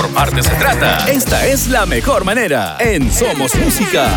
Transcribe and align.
informarte 0.00 0.42
se 0.42 0.54
trata, 0.54 1.10
esta 1.10 1.46
es 1.46 1.66
la 1.66 1.84
mejor 1.84 2.24
manera. 2.24 2.76
En 2.78 3.12
Somos 3.12 3.54
Música. 3.56 4.08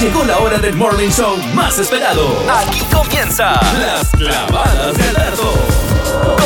Llegó 0.00 0.24
la 0.24 0.38
hora 0.38 0.58
del 0.58 0.74
morning 0.74 1.10
show 1.10 1.36
más 1.54 1.78
esperado. 1.78 2.44
Aquí 2.50 2.80
comienza 2.90 3.60
Las 3.78 4.08
Clavadas 4.10 4.96
de 4.96 5.08
Alberto. 5.08 5.52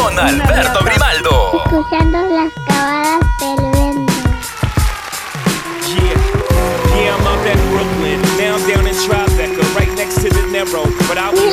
Con 0.01 0.19
Alberto 0.19 0.85
Grimaldo. 0.85 1.63
Escuchando 1.65 2.19
las 2.29 2.53
clavadas 2.67 3.21
del 3.39 3.71
vento. 3.71 4.13
Yeah, 5.87 6.17
yeah, 6.97 7.15
I'm 7.15 7.27
out 7.27 7.47
at 7.47 7.59
Brooklyn. 7.71 8.21
Now 8.37 8.57
I'm 8.57 8.69
down 8.69 8.87
in 8.89 8.95
Tribeca, 8.95 9.63
right 9.79 9.95
next 9.97 10.17
to 10.23 10.29
the 10.29 10.43
Narrow. 10.51 10.85
But 11.07 11.19
I 11.19 11.31
will 11.31 11.53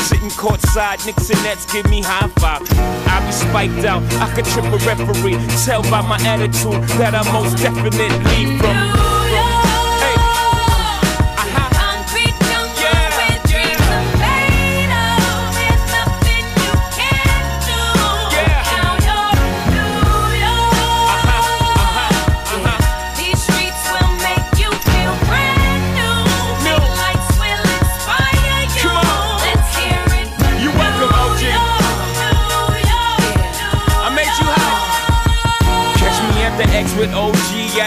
Sitting 0.01 0.29
courtside, 0.29 1.05
Knicks 1.05 1.29
and 1.29 1.41
Nets 1.43 1.71
give 1.71 1.89
me 1.89 2.01
high 2.01 2.27
five. 2.39 2.61
I 3.07 3.25
be 3.25 3.31
spiked 3.31 3.85
out, 3.85 4.03
I 4.15 4.33
could 4.33 4.45
trip 4.45 4.65
a 4.65 4.77
referee. 4.85 5.37
Tell 5.65 5.81
by 5.83 6.01
my 6.01 6.17
attitude 6.21 6.83
that 6.99 7.13
I 7.15 7.23
most 7.31 7.57
definitely 7.57 8.57
from. 8.57 9.20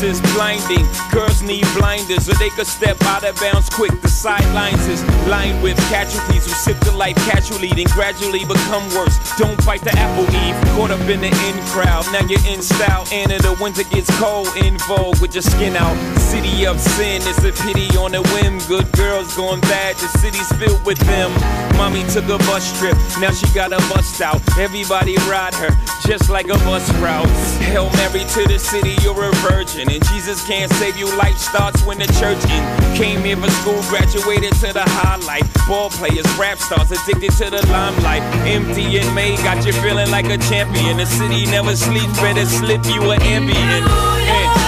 Is 0.00 0.22
blinding, 0.32 0.86
girls 1.12 1.42
need 1.42 1.66
blinders, 1.76 2.26
or 2.26 2.32
they 2.36 2.48
could 2.48 2.66
step 2.66 2.96
out 3.02 3.22
of 3.22 3.38
bounds 3.38 3.68
quick. 3.68 3.92
The 4.00 4.08
sidelines 4.08 4.88
is 4.88 5.04
lined 5.28 5.62
with 5.62 5.76
casualties 5.90 6.46
who 6.46 6.52
sip 6.52 6.80
the 6.80 6.92
life 6.92 7.16
casually, 7.16 7.68
then 7.68 7.84
gradually 7.92 8.46
become 8.46 8.88
worse. 8.94 9.18
Don't 9.36 9.62
fight 9.62 9.82
the 9.82 9.92
apple 9.98 10.24
eve, 10.34 10.56
caught 10.74 10.90
up 10.90 11.00
in 11.00 11.20
the 11.20 11.26
in 11.26 11.66
crowd. 11.66 12.06
Now 12.12 12.26
you're 12.26 12.44
in 12.46 12.62
style, 12.62 13.06
and 13.12 13.30
in 13.30 13.42
the 13.42 13.54
winter 13.60 13.82
gets 13.84 14.08
cold, 14.18 14.48
in 14.56 14.78
vogue 14.88 15.20
with 15.20 15.34
your 15.34 15.42
skin 15.42 15.76
out. 15.76 16.19
City 16.30 16.64
of 16.64 16.78
sin, 16.78 17.20
it's 17.26 17.42
a 17.42 17.50
pity 17.50 17.90
on 17.98 18.14
a 18.14 18.22
whim. 18.30 18.58
Good 18.68 18.86
girls 18.92 19.34
going 19.34 19.60
bad, 19.62 19.96
the 19.96 20.06
city's 20.22 20.46
filled 20.62 20.86
with 20.86 20.98
them. 21.00 21.32
Mommy 21.76 22.04
took 22.04 22.24
a 22.30 22.38
bus 22.46 22.70
trip, 22.78 22.94
now 23.18 23.32
she 23.32 23.46
got 23.52 23.72
a 23.72 23.82
bust 23.90 24.20
out. 24.22 24.40
Everybody 24.56 25.16
ride 25.26 25.54
her, 25.54 25.70
just 26.06 26.30
like 26.30 26.46
a 26.46 26.58
bus 26.62 26.86
route. 27.02 27.26
Hail 27.66 27.90
Mary 27.98 28.22
to 28.38 28.46
the 28.46 28.60
city, 28.60 28.94
you're 29.02 29.24
a 29.24 29.34
virgin. 29.42 29.90
And 29.90 30.06
Jesus 30.06 30.46
can't 30.46 30.70
save 30.74 30.96
you, 30.96 31.10
life 31.18 31.36
starts 31.36 31.84
when 31.84 31.98
the 31.98 32.06
church 32.22 32.38
in. 32.46 32.62
Came 32.94 33.24
here 33.26 33.36
for 33.36 33.50
school, 33.50 33.82
graduated 33.90 34.54
to 34.62 34.72
the 34.72 34.86
highlight. 34.86 35.42
Ball 35.66 35.90
players, 35.90 36.30
rap 36.38 36.58
stars, 36.58 36.92
addicted 36.92 37.32
to 37.42 37.50
the 37.50 37.66
limelight. 37.74 38.22
Empty 38.46 38.98
and 38.98 39.14
May 39.16 39.34
got 39.42 39.66
you 39.66 39.72
feeling 39.82 40.10
like 40.12 40.26
a 40.26 40.38
champion. 40.38 40.98
The 40.98 41.06
city 41.06 41.46
never 41.46 41.74
sleeps, 41.74 42.14
better 42.20 42.46
slip 42.46 42.86
you 42.86 43.10
an 43.10 43.20
ambient. 43.22 44.59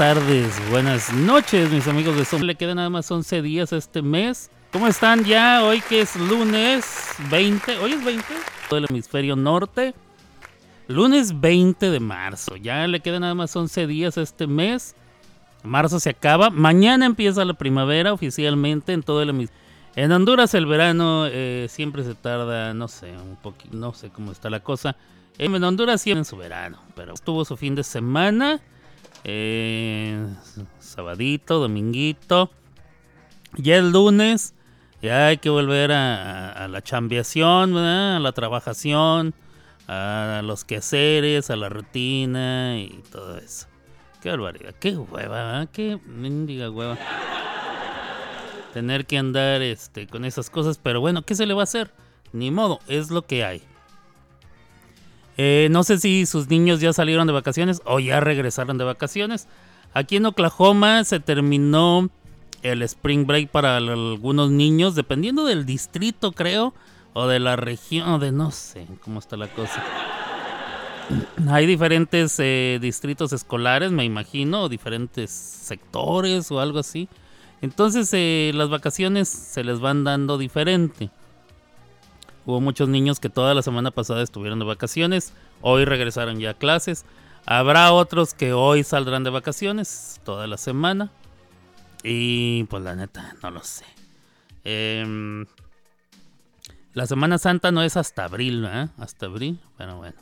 Tardes, 0.00 0.58
buenas 0.70 1.12
noches, 1.12 1.70
mis 1.70 1.86
amigos 1.86 2.16
de 2.16 2.24
Zoom. 2.24 2.44
Le 2.44 2.54
quedan 2.54 2.76
nada 2.76 2.88
más 2.88 3.10
11 3.10 3.42
días 3.42 3.70
este 3.74 4.00
mes. 4.00 4.50
¿Cómo 4.72 4.86
están 4.86 5.24
ya? 5.24 5.62
Hoy 5.62 5.82
que 5.82 6.00
es 6.00 6.16
lunes 6.16 6.86
20, 7.30 7.76
hoy 7.76 7.92
es 7.92 8.02
20 8.02 8.24
del 8.70 8.86
hemisferio 8.88 9.36
norte. 9.36 9.94
Lunes 10.88 11.38
20 11.38 11.90
de 11.90 12.00
marzo. 12.00 12.56
Ya 12.56 12.86
le 12.86 13.00
quedan 13.00 13.20
nada 13.20 13.34
más 13.34 13.54
11 13.54 13.86
días 13.86 14.16
este 14.16 14.46
mes. 14.46 14.96
Marzo 15.64 16.00
se 16.00 16.08
acaba. 16.08 16.48
Mañana 16.48 17.04
empieza 17.04 17.44
la 17.44 17.52
primavera 17.52 18.14
oficialmente 18.14 18.94
en 18.94 19.02
todo 19.02 19.20
el 19.20 19.28
hemisferio. 19.28 19.62
En 19.96 20.12
Honduras 20.12 20.54
el 20.54 20.64
verano 20.64 21.26
eh, 21.26 21.66
siempre 21.68 22.04
se 22.04 22.14
tarda, 22.14 22.72
no 22.72 22.88
sé, 22.88 23.12
un 23.18 23.36
poquito, 23.36 23.76
no 23.76 23.92
sé 23.92 24.08
cómo 24.08 24.32
está 24.32 24.48
la 24.48 24.60
cosa. 24.60 24.96
En 25.36 25.62
Honduras 25.62 26.00
siempre 26.00 26.20
en 26.20 26.24
su 26.24 26.38
verano, 26.38 26.78
pero 26.94 27.12
tuvo 27.22 27.44
su 27.44 27.58
fin 27.58 27.74
de 27.74 27.84
semana, 27.84 28.62
eh, 29.24 30.26
sabadito, 30.78 31.58
dominguito. 31.58 32.50
Ya 33.56 33.76
el 33.76 33.90
lunes 33.90 34.54
ya 35.02 35.28
hay 35.28 35.38
que 35.38 35.48
volver 35.48 35.92
a, 35.92 36.68
la 36.68 36.82
chambeación, 36.82 37.74
¿verdad? 37.74 38.16
a 38.16 38.20
la 38.20 38.32
trabajación, 38.32 39.34
a 39.88 40.42
los 40.44 40.64
quehaceres, 40.64 41.50
a 41.50 41.56
la 41.56 41.68
rutina 41.68 42.78
y 42.78 43.02
todo 43.10 43.38
eso. 43.38 43.66
Qué 44.20 44.30
barbaridad, 44.30 44.74
qué 44.78 44.96
hueva, 44.96 45.62
¿eh? 45.62 45.68
qué 45.72 45.98
mendiga 46.06 46.70
hueva. 46.70 46.98
Tener 48.74 49.06
que 49.06 49.16
andar 49.16 49.62
este, 49.62 50.06
con 50.06 50.26
esas 50.26 50.50
cosas, 50.50 50.78
pero 50.78 51.00
bueno, 51.00 51.22
¿qué 51.22 51.34
se 51.34 51.46
le 51.46 51.54
va 51.54 51.62
a 51.62 51.64
hacer? 51.64 51.90
Ni 52.32 52.50
modo, 52.50 52.80
es 52.86 53.10
lo 53.10 53.22
que 53.22 53.44
hay. 53.44 53.62
Eh, 55.42 55.68
no 55.70 55.84
sé 55.84 55.96
si 55.96 56.26
sus 56.26 56.50
niños 56.50 56.80
ya 56.80 56.92
salieron 56.92 57.26
de 57.26 57.32
vacaciones 57.32 57.80
o 57.86 57.98
ya 57.98 58.20
regresaron 58.20 58.76
de 58.76 58.84
vacaciones. 58.84 59.48
Aquí 59.94 60.16
en 60.16 60.26
Oklahoma 60.26 61.02
se 61.04 61.18
terminó 61.18 62.10
el 62.60 62.82
spring 62.82 63.26
break 63.26 63.48
para 63.48 63.78
algunos 63.78 64.50
niños, 64.50 64.94
dependiendo 64.94 65.46
del 65.46 65.64
distrito, 65.64 66.32
creo, 66.32 66.74
o 67.14 67.26
de 67.26 67.40
la 67.40 67.56
región, 67.56 68.10
o 68.10 68.18
de 68.18 68.32
no 68.32 68.50
sé 68.50 68.86
cómo 69.02 69.18
está 69.18 69.38
la 69.38 69.48
cosa. 69.48 69.82
Hay 71.48 71.64
diferentes 71.64 72.36
eh, 72.38 72.78
distritos 72.78 73.32
escolares, 73.32 73.92
me 73.92 74.04
imagino, 74.04 74.64
o 74.64 74.68
diferentes 74.68 75.30
sectores 75.30 76.50
o 76.50 76.60
algo 76.60 76.80
así. 76.80 77.08
Entonces 77.62 78.10
eh, 78.12 78.52
las 78.54 78.68
vacaciones 78.68 79.30
se 79.30 79.64
les 79.64 79.80
van 79.80 80.04
dando 80.04 80.36
diferente. 80.36 81.08
Hubo 82.50 82.60
muchos 82.60 82.88
niños 82.88 83.20
que 83.20 83.28
toda 83.28 83.54
la 83.54 83.62
semana 83.62 83.92
pasada 83.92 84.22
estuvieron 84.22 84.58
de 84.58 84.64
vacaciones, 84.64 85.34
hoy 85.60 85.84
regresaron 85.84 86.40
ya 86.40 86.50
a 86.50 86.54
clases. 86.54 87.04
Habrá 87.46 87.92
otros 87.92 88.34
que 88.34 88.52
hoy 88.52 88.82
saldrán 88.82 89.22
de 89.22 89.30
vacaciones 89.30 90.20
toda 90.24 90.48
la 90.48 90.56
semana. 90.56 91.12
Y 92.02 92.64
pues 92.64 92.82
la 92.82 92.96
neta, 92.96 93.36
no 93.40 93.52
lo 93.52 93.62
sé. 93.62 93.84
Em, 94.64 95.46
la 96.92 97.06
Semana 97.06 97.38
Santa 97.38 97.70
no 97.70 97.84
es 97.84 97.96
hasta 97.96 98.24
abril, 98.24 98.66
¿eh? 98.68 98.88
Hasta 98.98 99.26
abril, 99.26 99.60
pero 99.78 99.98
bueno. 99.98 100.18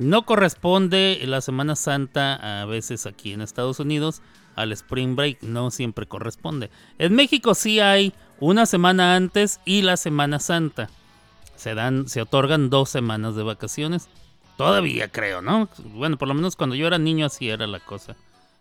No 0.00 0.26
corresponde 0.26 1.20
la 1.26 1.40
Semana 1.42 1.76
Santa 1.76 2.62
a 2.62 2.64
veces 2.64 3.06
aquí 3.06 3.34
en 3.34 3.40
Estados 3.40 3.78
Unidos 3.78 4.20
al 4.58 4.72
Spring 4.72 5.14
Break, 5.14 5.42
no 5.42 5.70
siempre 5.70 6.06
corresponde. 6.06 6.70
En 6.98 7.14
México 7.14 7.54
sí 7.54 7.80
hay 7.80 8.12
una 8.40 8.66
semana 8.66 9.14
antes 9.14 9.60
y 9.64 9.82
la 9.82 9.96
Semana 9.96 10.40
Santa. 10.40 10.90
Se 11.56 11.74
dan, 11.74 12.08
se 12.08 12.22
otorgan 12.22 12.70
dos 12.70 12.90
semanas 12.90 13.34
de 13.36 13.42
vacaciones. 13.42 14.08
Todavía 14.56 15.08
creo, 15.08 15.40
¿no? 15.40 15.68
Bueno, 15.94 16.18
por 16.18 16.28
lo 16.28 16.34
menos 16.34 16.56
cuando 16.56 16.74
yo 16.74 16.86
era 16.86 16.98
niño 16.98 17.26
así 17.26 17.48
era 17.48 17.66
la 17.66 17.80
cosa. 17.80 18.16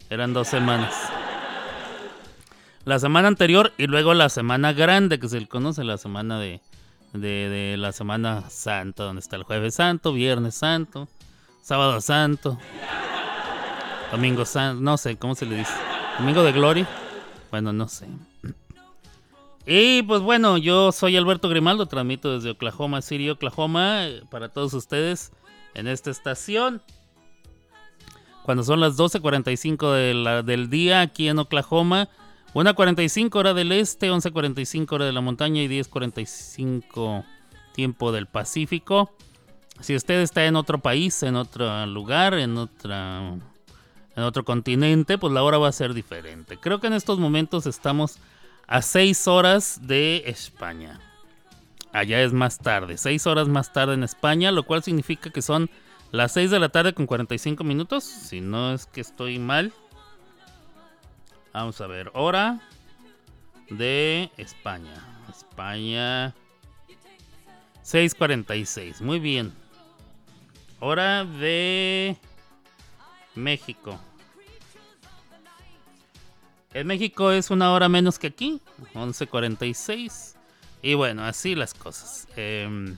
Eran 0.10 0.34
dos 0.34 0.48
semanas. 0.48 0.94
La 2.86 3.00
semana 3.00 3.28
anterior 3.28 3.74
y 3.78 3.88
luego 3.88 4.14
la 4.14 4.30
semana 4.30 4.74
grande 4.74 5.20
que 5.20 5.28
se 5.28 5.40
le 5.40 5.48
conoce, 5.48 5.84
la 5.84 5.98
semana 5.98 6.40
de, 6.40 6.62
de, 7.14 7.50
de 7.50 7.78
la 7.78 7.92
Semana 7.92 8.50
Santa, 8.50 9.04
donde 9.04 9.20
está 9.20 9.36
el 9.36 9.44
Jueves 9.44 9.76
Santo, 9.76 10.14
Viernes 10.14 10.56
Santo, 10.56 11.10
Sábado 11.62 12.00
Santo, 12.00 12.58
Domingo 14.12 14.46
Santo, 14.46 14.82
no 14.82 14.98
sé, 14.98 15.18
¿cómo 15.18 15.36
se 15.36 15.46
le 15.46 15.58
dice? 15.58 15.74
Domingo 16.18 16.44
de 16.44 16.52
Gloria. 16.52 16.88
Bueno, 17.52 17.74
no 17.74 17.88
sé. 17.88 18.08
Y 19.66 20.02
pues 20.04 20.22
bueno, 20.22 20.58
yo 20.58 20.94
soy 20.94 21.18
Alberto 21.18 21.50
Grimaldo, 21.50 21.88
transmito 21.88 22.34
desde 22.34 22.52
Oklahoma 22.52 23.02
City, 23.02 23.30
Oklahoma, 23.30 24.06
eh, 24.08 24.24
para 24.32 24.48
todos 24.50 24.74
ustedes 24.74 25.34
en 25.74 25.88
esta 25.88 26.10
estación. 26.10 26.82
Cuando 28.44 28.64
son 28.64 28.80
las 28.80 28.98
12.45 28.98 29.92
de 29.92 30.44
del 30.44 30.70
día 30.70 31.02
aquí 31.02 31.28
en 31.28 31.40
Oklahoma, 31.40 32.08
1.45 32.54 33.36
hora 33.36 33.54
del 33.54 33.74
este, 33.74 34.10
11.45 34.10 34.90
hora 34.94 35.06
de 35.06 35.12
la 35.12 35.20
montaña 35.20 35.62
y 35.62 35.68
10.45 35.68 37.26
tiempo 37.74 38.14
del 38.14 38.26
Pacífico. 38.26 39.12
Si 39.82 39.96
usted 39.96 40.22
está 40.22 40.46
en 40.46 40.56
otro 40.56 40.80
país, 40.80 41.22
en 41.24 41.36
otro 41.36 41.86
lugar, 41.88 42.36
en 42.36 42.58
otra 42.58 43.38
en 44.18 44.24
otro 44.24 44.44
continente, 44.44 45.20
pues 45.20 45.32
la 45.32 45.44
hora 45.44 45.60
va 45.60 45.68
a 45.68 45.72
ser 45.72 45.94
diferente. 45.94 46.58
Creo 46.58 46.80
que 46.82 46.88
en 46.88 46.94
estos 46.94 47.20
momentos 47.20 47.68
estamos 47.68 48.18
a 48.66 48.82
6 48.82 49.28
horas 49.28 49.80
de 49.84 50.24
España. 50.26 51.00
Allá 51.94 52.24
es 52.24 52.34
más 52.34 52.58
tarde, 52.58 52.98
6 52.98 53.28
horas 53.28 53.48
más 53.48 53.72
tarde 53.72 53.94
en 53.94 54.04
España, 54.04 54.52
lo 54.52 54.64
cual 54.64 54.82
significa 54.82 55.30
que 55.30 55.44
son 55.44 55.70
las 56.12 56.32
6 56.32 56.50
de 56.50 56.60
la 56.60 56.70
tarde 56.70 56.96
con 56.96 57.06
45 57.06 57.64
minutos, 57.64 58.04
si 58.04 58.42
no 58.42 58.74
es 58.74 58.88
que 58.88 59.02
estoy 59.02 59.38
mal. 59.38 59.72
Vamos 61.54 61.80
a 61.80 61.86
ver, 61.86 62.10
hora 62.16 62.60
de 63.70 64.32
España. 64.38 64.96
España 65.30 66.34
6.46, 67.84 69.02
muy 69.02 69.20
bien. 69.20 69.54
Hora 70.80 71.24
de 71.24 72.18
México. 73.36 74.00
En 76.78 76.86
México 76.86 77.32
es 77.32 77.50
una 77.50 77.72
hora 77.74 77.90
menos 77.90 78.20
que 78.20 78.28
aquí, 78.28 78.62
11.46. 78.94 80.36
Y 80.84 80.94
bueno, 80.94 81.26
así 81.26 81.56
las 81.56 81.74
cosas. 81.74 82.28
Em, 82.36 82.98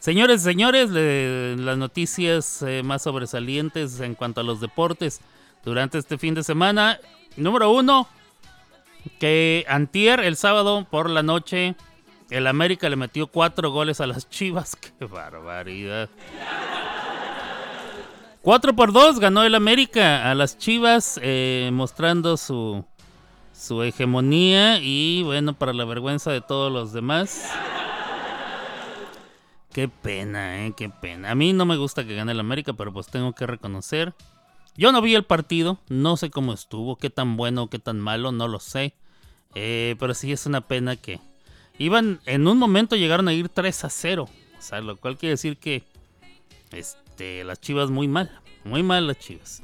señores, 0.00 0.42
señores, 0.42 0.90
las 0.90 1.78
noticias 1.78 2.62
eh, 2.62 2.82
más 2.82 3.02
sobresalientes 3.02 4.00
en 4.00 4.16
cuanto 4.16 4.40
a 4.40 4.44
los 4.44 4.60
deportes 4.60 5.20
durante 5.64 5.98
este 5.98 6.18
fin 6.18 6.34
de 6.34 6.42
semana. 6.42 6.98
Número 7.36 7.70
uno, 7.70 8.08
que 9.20 9.64
antier, 9.68 10.18
el 10.18 10.36
sábado 10.36 10.84
por 10.90 11.08
la 11.08 11.22
noche, 11.22 11.76
el 12.30 12.48
América 12.48 12.88
le 12.88 12.96
metió 12.96 13.28
cuatro 13.28 13.70
goles 13.70 14.00
a 14.00 14.06
las 14.08 14.28
Chivas. 14.28 14.74
¡Qué 14.98 15.04
barbaridad! 15.04 16.08
4 18.46 18.76
por 18.76 18.92
2 18.92 19.18
ganó 19.18 19.42
el 19.42 19.56
América 19.56 20.30
a 20.30 20.34
las 20.36 20.56
Chivas, 20.56 21.18
eh, 21.20 21.68
mostrando 21.72 22.36
su, 22.36 22.84
su 23.52 23.82
hegemonía 23.82 24.78
y 24.78 25.24
bueno, 25.24 25.54
para 25.54 25.72
la 25.72 25.84
vergüenza 25.84 26.30
de 26.30 26.42
todos 26.42 26.72
los 26.72 26.92
demás. 26.92 27.50
Qué 29.72 29.88
pena, 29.88 30.64
eh, 30.64 30.74
qué 30.76 30.88
pena. 30.88 31.32
A 31.32 31.34
mí 31.34 31.52
no 31.54 31.66
me 31.66 31.76
gusta 31.76 32.04
que 32.04 32.14
gane 32.14 32.30
el 32.30 32.38
América, 32.38 32.72
pero 32.72 32.92
pues 32.92 33.08
tengo 33.08 33.32
que 33.32 33.48
reconocer. 33.48 34.14
Yo 34.76 34.92
no 34.92 35.02
vi 35.02 35.16
el 35.16 35.24
partido, 35.24 35.80
no 35.88 36.16
sé 36.16 36.30
cómo 36.30 36.52
estuvo, 36.52 36.94
qué 36.94 37.10
tan 37.10 37.36
bueno, 37.36 37.68
qué 37.68 37.80
tan 37.80 37.98
malo, 37.98 38.30
no 38.30 38.46
lo 38.46 38.60
sé. 38.60 38.94
Eh, 39.56 39.96
pero 39.98 40.14
sí 40.14 40.30
es 40.30 40.46
una 40.46 40.60
pena 40.60 40.94
que 40.94 41.18
iban, 41.80 42.20
en 42.26 42.46
un 42.46 42.58
momento 42.58 42.94
llegaron 42.94 43.26
a 43.26 43.32
ir 43.32 43.48
3 43.48 43.86
a 43.86 43.90
0. 43.90 44.28
O 44.56 44.62
sea, 44.62 44.80
lo 44.82 44.96
cual 44.98 45.18
quiere 45.18 45.32
decir 45.32 45.56
que 45.56 45.82
este, 46.70 47.05
las 47.18 47.60
chivas 47.60 47.90
muy 47.90 48.08
mal, 48.08 48.30
muy 48.64 48.82
mal 48.82 49.06
las 49.06 49.18
chivas. 49.18 49.62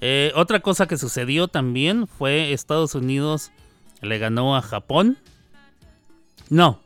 Eh, 0.00 0.32
otra 0.34 0.60
cosa 0.60 0.86
que 0.86 0.98
sucedió 0.98 1.48
también 1.48 2.06
fue 2.06 2.52
Estados 2.52 2.94
Unidos 2.94 3.50
le 4.02 4.18
ganó 4.18 4.56
a 4.56 4.62
Japón. 4.62 5.18
No, 6.50 6.80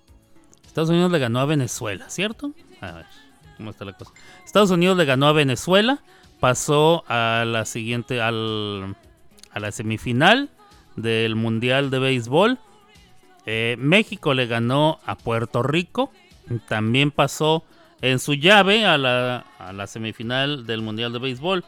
Estados 0.67 0.91
Unidos 0.91 1.11
le 1.11 1.19
ganó 1.19 1.41
a 1.41 1.45
Venezuela, 1.45 2.09
¿cierto? 2.09 2.53
A 2.81 2.93
ver, 2.93 3.07
¿cómo 3.57 3.71
está 3.71 3.85
la 3.85 3.93
cosa? 3.93 4.13
Estados 4.45 4.71
Unidos 4.71 4.97
le 4.97 5.05
ganó 5.05 5.27
a 5.27 5.33
Venezuela, 5.33 6.03
pasó 6.39 7.05
a 7.09 7.45
la 7.47 7.65
siguiente, 7.65 8.21
al, 8.21 8.97
a 9.51 9.61
la 9.61 9.73
semifinal 9.73 10.49
del 10.97 11.35
Mundial 11.35 11.91
de 11.91 11.99
Béisbol. 11.99 12.59
Eh, 13.47 13.77
México 13.79 14.33
le 14.35 14.47
ganó 14.47 15.01
a 15.05 15.17
Puerto 15.17 15.63
Rico, 15.63 16.13
también 16.69 17.11
pasó 17.11 17.65
en 18.03 18.19
su 18.19 18.35
llave 18.35 18.87
a 18.87 18.99
la, 18.99 19.47
a 19.59 19.73
la 19.73 19.87
semifinal 19.87 20.67
del 20.67 20.83
Mundial 20.83 21.13
de 21.13 21.19
Béisbol. 21.19 21.65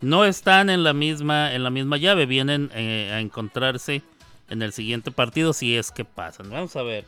No 0.00 0.24
están 0.24 0.70
en 0.70 0.82
la 0.82 0.92
misma, 0.92 1.54
en 1.54 1.62
la 1.62 1.70
misma 1.70 1.96
llave, 1.96 2.26
vienen 2.26 2.70
eh, 2.74 3.10
a 3.12 3.20
encontrarse 3.20 4.02
en 4.48 4.62
el 4.62 4.72
siguiente 4.72 5.10
partido 5.10 5.52
si 5.52 5.76
es 5.76 5.92
que 5.92 6.04
pasan. 6.04 6.50
Vamos 6.50 6.74
a 6.76 6.82
ver. 6.82 7.06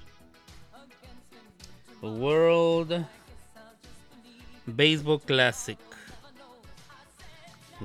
World 2.01 3.07
Baseball 4.67 5.21
Classic. 5.21 5.79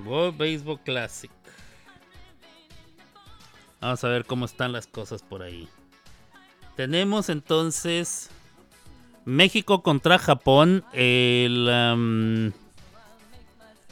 World 0.06 0.38
Baseball 0.38 0.80
Classic. 0.80 1.32
Vamos 3.82 4.04
a 4.04 4.10
ver 4.10 4.26
cómo 4.26 4.46
están 4.46 4.72
las 4.72 4.88
cosas 4.88 5.24
por 5.24 5.42
ahí. 5.42 5.68
Tenemos 6.76 7.30
entonces 7.30 8.30
México 9.30 9.84
contra 9.84 10.18
Japón. 10.20 10.84
El, 10.94 11.70
am, 11.70 12.52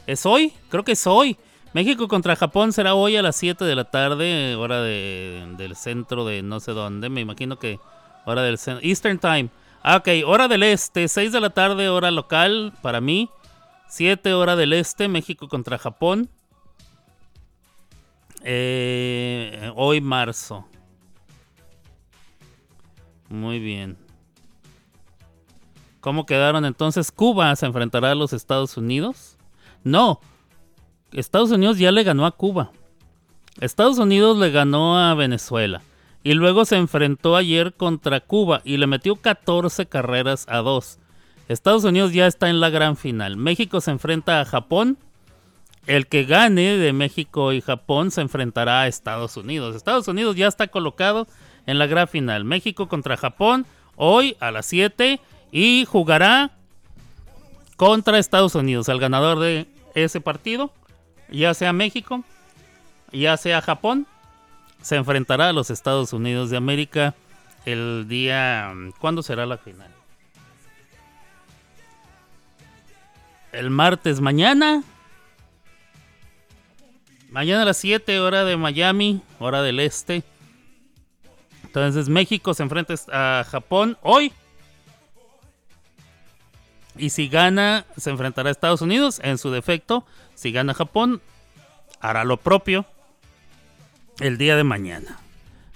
¿Es 0.06 0.26
hoy? 0.26 0.52
Creo 0.68 0.84
que 0.84 0.92
es 0.92 1.06
hoy. 1.06 1.36
México 1.74 2.08
contra 2.08 2.34
Japón 2.34 2.72
será 2.72 2.94
hoy 2.94 3.16
a 3.16 3.22
las 3.22 3.36
7 3.36 3.64
de 3.64 3.74
la 3.76 3.84
tarde, 3.84 4.54
hora 4.56 4.80
de- 4.82 5.54
del 5.58 5.76
centro 5.76 6.24
de 6.24 6.42
no 6.42 6.60
sé 6.60 6.72
dónde. 6.72 7.08
Me 7.10 7.20
imagino 7.20 7.58
que 7.58 7.78
hora 8.24 8.42
del 8.42 8.58
centro. 8.58 8.84
Eastern 8.86 9.18
Time. 9.18 9.50
Ah, 9.82 9.96
ok, 9.98 10.08
hora 10.26 10.48
del 10.48 10.62
este. 10.62 11.06
6 11.08 11.30
de 11.30 11.40
la 11.40 11.50
tarde, 11.50 11.88
hora 11.88 12.10
local 12.10 12.72
para 12.82 13.00
mí. 13.00 13.28
7 13.88 14.32
hora 14.34 14.56
del 14.56 14.72
este, 14.72 15.08
México 15.08 15.48
contra 15.48 15.78
Japón. 15.78 16.28
Eh, 18.42 19.70
hoy 19.76 20.00
marzo. 20.00 20.66
Muy 23.28 23.58
bien. 23.58 23.98
¿Cómo 26.00 26.26
quedaron 26.26 26.64
entonces? 26.64 27.10
¿Cuba 27.10 27.54
se 27.56 27.66
enfrentará 27.66 28.12
a 28.12 28.14
los 28.14 28.32
Estados 28.32 28.76
Unidos? 28.76 29.36
No. 29.82 30.20
Estados 31.12 31.50
Unidos 31.50 31.78
ya 31.78 31.90
le 31.90 32.04
ganó 32.04 32.26
a 32.26 32.32
Cuba. 32.32 32.70
Estados 33.60 33.98
Unidos 33.98 34.38
le 34.38 34.50
ganó 34.50 34.98
a 34.98 35.14
Venezuela. 35.14 35.82
Y 36.22 36.34
luego 36.34 36.64
se 36.64 36.76
enfrentó 36.76 37.36
ayer 37.36 37.74
contra 37.74 38.20
Cuba 38.20 38.60
y 38.64 38.76
le 38.76 38.86
metió 38.86 39.16
14 39.16 39.86
carreras 39.86 40.46
a 40.48 40.58
2. 40.58 40.98
Estados 41.48 41.84
Unidos 41.84 42.12
ya 42.12 42.26
está 42.26 42.50
en 42.50 42.60
la 42.60 42.70
gran 42.70 42.96
final. 42.96 43.36
México 43.36 43.80
se 43.80 43.90
enfrenta 43.90 44.40
a 44.40 44.44
Japón. 44.44 44.98
El 45.86 46.06
que 46.06 46.24
gane 46.24 46.76
de 46.76 46.92
México 46.92 47.52
y 47.52 47.62
Japón 47.62 48.10
se 48.10 48.20
enfrentará 48.20 48.82
a 48.82 48.88
Estados 48.88 49.36
Unidos. 49.36 49.74
Estados 49.74 50.06
Unidos 50.06 50.36
ya 50.36 50.46
está 50.46 50.68
colocado 50.68 51.26
en 51.66 51.78
la 51.78 51.86
gran 51.86 52.06
final. 52.06 52.44
México 52.44 52.88
contra 52.88 53.16
Japón 53.16 53.64
hoy 53.96 54.36
a 54.38 54.50
las 54.50 54.66
7 54.66 55.18
y 55.50 55.84
jugará 55.84 56.50
contra 57.76 58.18
Estados 58.18 58.54
Unidos. 58.54 58.88
El 58.88 58.98
ganador 58.98 59.38
de 59.38 59.66
ese 59.94 60.20
partido, 60.20 60.72
ya 61.30 61.54
sea 61.54 61.72
México, 61.72 62.24
ya 63.12 63.36
sea 63.36 63.62
Japón, 63.62 64.06
se 64.82 64.96
enfrentará 64.96 65.48
a 65.48 65.52
los 65.52 65.70
Estados 65.70 66.12
Unidos 66.12 66.50
de 66.50 66.56
América 66.56 67.14
el 67.64 68.06
día... 68.08 68.72
¿Cuándo 68.98 69.22
será 69.22 69.46
la 69.46 69.58
final? 69.58 69.90
El 73.52 73.70
martes 73.70 74.20
mañana. 74.20 74.82
Mañana 77.30 77.62
a 77.62 77.66
las 77.66 77.76
7 77.78 78.20
hora 78.20 78.44
de 78.44 78.56
Miami, 78.56 79.20
hora 79.38 79.62
del 79.62 79.80
este. 79.80 80.22
Entonces 81.64 82.08
México 82.08 82.54
se 82.54 82.62
enfrenta 82.62 82.94
a 83.12 83.44
Japón 83.44 83.98
hoy. 84.02 84.32
Y 86.98 87.10
si 87.10 87.28
gana, 87.28 87.86
se 87.96 88.10
enfrentará 88.10 88.48
a 88.48 88.52
Estados 88.52 88.82
Unidos. 88.82 89.20
En 89.22 89.38
su 89.38 89.50
defecto, 89.50 90.04
si 90.34 90.52
gana 90.52 90.74
Japón, 90.74 91.20
hará 92.00 92.24
lo 92.24 92.36
propio 92.36 92.84
el 94.20 94.36
día 94.38 94.56
de 94.56 94.64
mañana. 94.64 95.18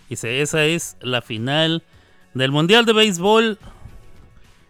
Dice, 0.09 0.43
esa 0.43 0.65
es 0.65 0.97
la 1.01 1.23
final 1.23 1.83
del 2.35 2.51
Mundial 2.51 2.85
de 2.85 2.93
Béisbol. 2.93 3.59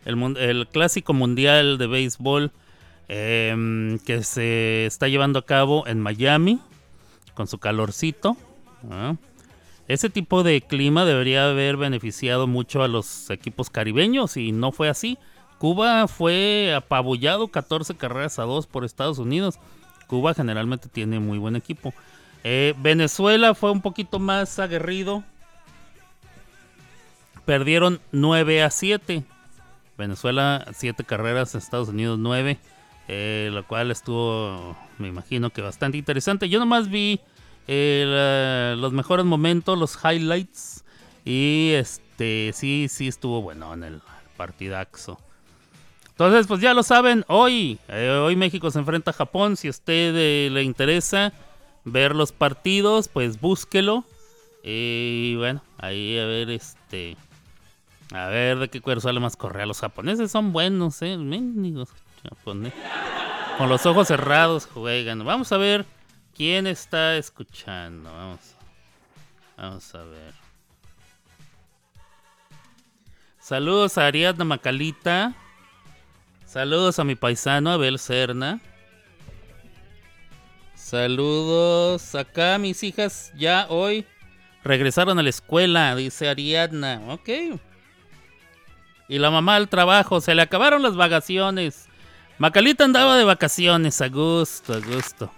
El, 0.04 0.68
clásico 0.68 1.14
Mundial 1.14 1.78
de 1.78 1.86
Béisbol 1.86 2.50
em, 3.08 3.98
que 4.00 4.22
se 4.22 4.86
está 4.86 5.08
llevando 5.08 5.38
a 5.38 5.46
cabo 5.46 5.86
en 5.86 6.00
Miami 6.00 6.60
con 7.34 7.46
su 7.46 7.58
calorcito. 7.58 8.36
¿ah? 8.90 9.14
Ese 9.88 10.10
tipo 10.10 10.42
de 10.42 10.60
clima 10.60 11.04
debería 11.04 11.50
haber 11.50 11.76
beneficiado 11.76 12.46
mucho 12.46 12.82
a 12.82 12.88
los 12.88 13.30
equipos 13.30 13.70
caribeños 13.70 14.36
y 14.36 14.52
no 14.52 14.72
fue 14.72 14.88
así. 14.88 15.18
Cuba 15.62 16.08
fue 16.08 16.74
apabullado 16.74 17.46
14 17.46 17.94
carreras 17.94 18.40
a 18.40 18.42
2 18.42 18.66
por 18.66 18.84
Estados 18.84 19.20
Unidos. 19.20 19.60
Cuba 20.08 20.34
generalmente 20.34 20.88
tiene 20.88 21.20
muy 21.20 21.38
buen 21.38 21.54
equipo. 21.54 21.94
Eh, 22.42 22.74
Venezuela 22.78 23.54
fue 23.54 23.70
un 23.70 23.80
poquito 23.80 24.18
más 24.18 24.58
aguerrido. 24.58 25.22
Perdieron 27.44 28.00
9 28.10 28.64
a 28.64 28.70
7. 28.70 29.22
Venezuela 29.96 30.66
7 30.74 31.04
carreras, 31.04 31.54
Estados 31.54 31.90
Unidos 31.90 32.18
9. 32.18 32.58
eh, 33.06 33.50
lo 33.52 33.64
cual 33.64 33.92
estuvo, 33.92 34.76
me 34.98 35.06
imagino 35.06 35.50
que 35.50 35.62
bastante 35.62 35.96
interesante. 35.96 36.48
Yo 36.48 36.58
nomás 36.58 36.88
vi 36.90 37.20
eh, 37.68 38.74
los 38.78 38.92
mejores 38.92 39.24
momentos, 39.24 39.78
los 39.78 39.96
highlights. 40.02 40.84
Y 41.24 41.70
este, 41.74 42.50
sí, 42.52 42.88
sí 42.88 43.06
estuvo 43.06 43.42
bueno 43.42 43.72
en 43.74 43.84
el 43.84 44.02
partidaxo. 44.36 45.20
Entonces, 46.26 46.46
pues 46.46 46.60
ya 46.60 46.72
lo 46.72 46.84
saben, 46.84 47.24
hoy, 47.26 47.78
eh, 47.88 48.08
hoy 48.10 48.36
México 48.36 48.70
se 48.70 48.78
enfrenta 48.78 49.10
a 49.10 49.14
Japón. 49.14 49.56
Si 49.56 49.66
a 49.66 49.70
usted 49.70 50.14
eh, 50.16 50.50
le 50.50 50.62
interesa 50.62 51.32
ver 51.84 52.14
los 52.14 52.30
partidos, 52.30 53.08
pues 53.08 53.40
búsquelo. 53.40 54.04
Y 54.62 55.34
bueno, 55.36 55.62
ahí 55.78 56.18
a 56.18 56.26
ver, 56.26 56.50
este. 56.50 57.16
A 58.12 58.26
ver 58.26 58.58
de 58.58 58.68
qué 58.68 58.80
cuero 58.80 59.00
sale 59.00 59.18
más 59.18 59.36
correa. 59.36 59.66
Los 59.66 59.80
japoneses 59.80 60.30
son 60.30 60.52
buenos, 60.52 61.02
eh. 61.02 61.16
Mendigos 61.16 61.88
japoneses. 62.22 62.78
Con 63.58 63.68
los 63.68 63.84
ojos 63.86 64.06
cerrados 64.06 64.66
juegan. 64.66 65.24
Vamos 65.24 65.50
a 65.50 65.56
ver 65.56 65.84
quién 66.36 66.68
está 66.68 67.16
escuchando. 67.16 68.12
Vamos, 68.12 68.40
vamos 69.56 69.94
a 69.94 70.04
ver. 70.04 70.34
Saludos 73.40 73.98
a 73.98 74.06
Ariadna 74.06 74.44
Macalita. 74.44 75.34
Saludos 76.52 76.98
a 76.98 77.04
mi 77.04 77.14
paisano 77.14 77.70
Abel 77.70 77.98
Serna. 77.98 78.60
Saludos 80.74 82.14
acá, 82.14 82.58
mis 82.58 82.82
hijas 82.82 83.32
ya 83.34 83.64
hoy 83.70 84.04
regresaron 84.62 85.18
a 85.18 85.22
la 85.22 85.30
escuela, 85.30 85.96
dice 85.96 86.28
Ariadna. 86.28 87.00
Ok. 87.08 87.58
Y 89.08 89.18
la 89.18 89.30
mamá 89.30 89.56
al 89.56 89.70
trabajo, 89.70 90.20
se 90.20 90.34
le 90.34 90.42
acabaron 90.42 90.82
las 90.82 90.94
vacaciones. 90.94 91.86
Macalita 92.36 92.84
andaba 92.84 93.16
de 93.16 93.24
vacaciones, 93.24 94.02
a 94.02 94.10
gusto, 94.10 94.74
a 94.74 94.80
gusto. 94.80 95.32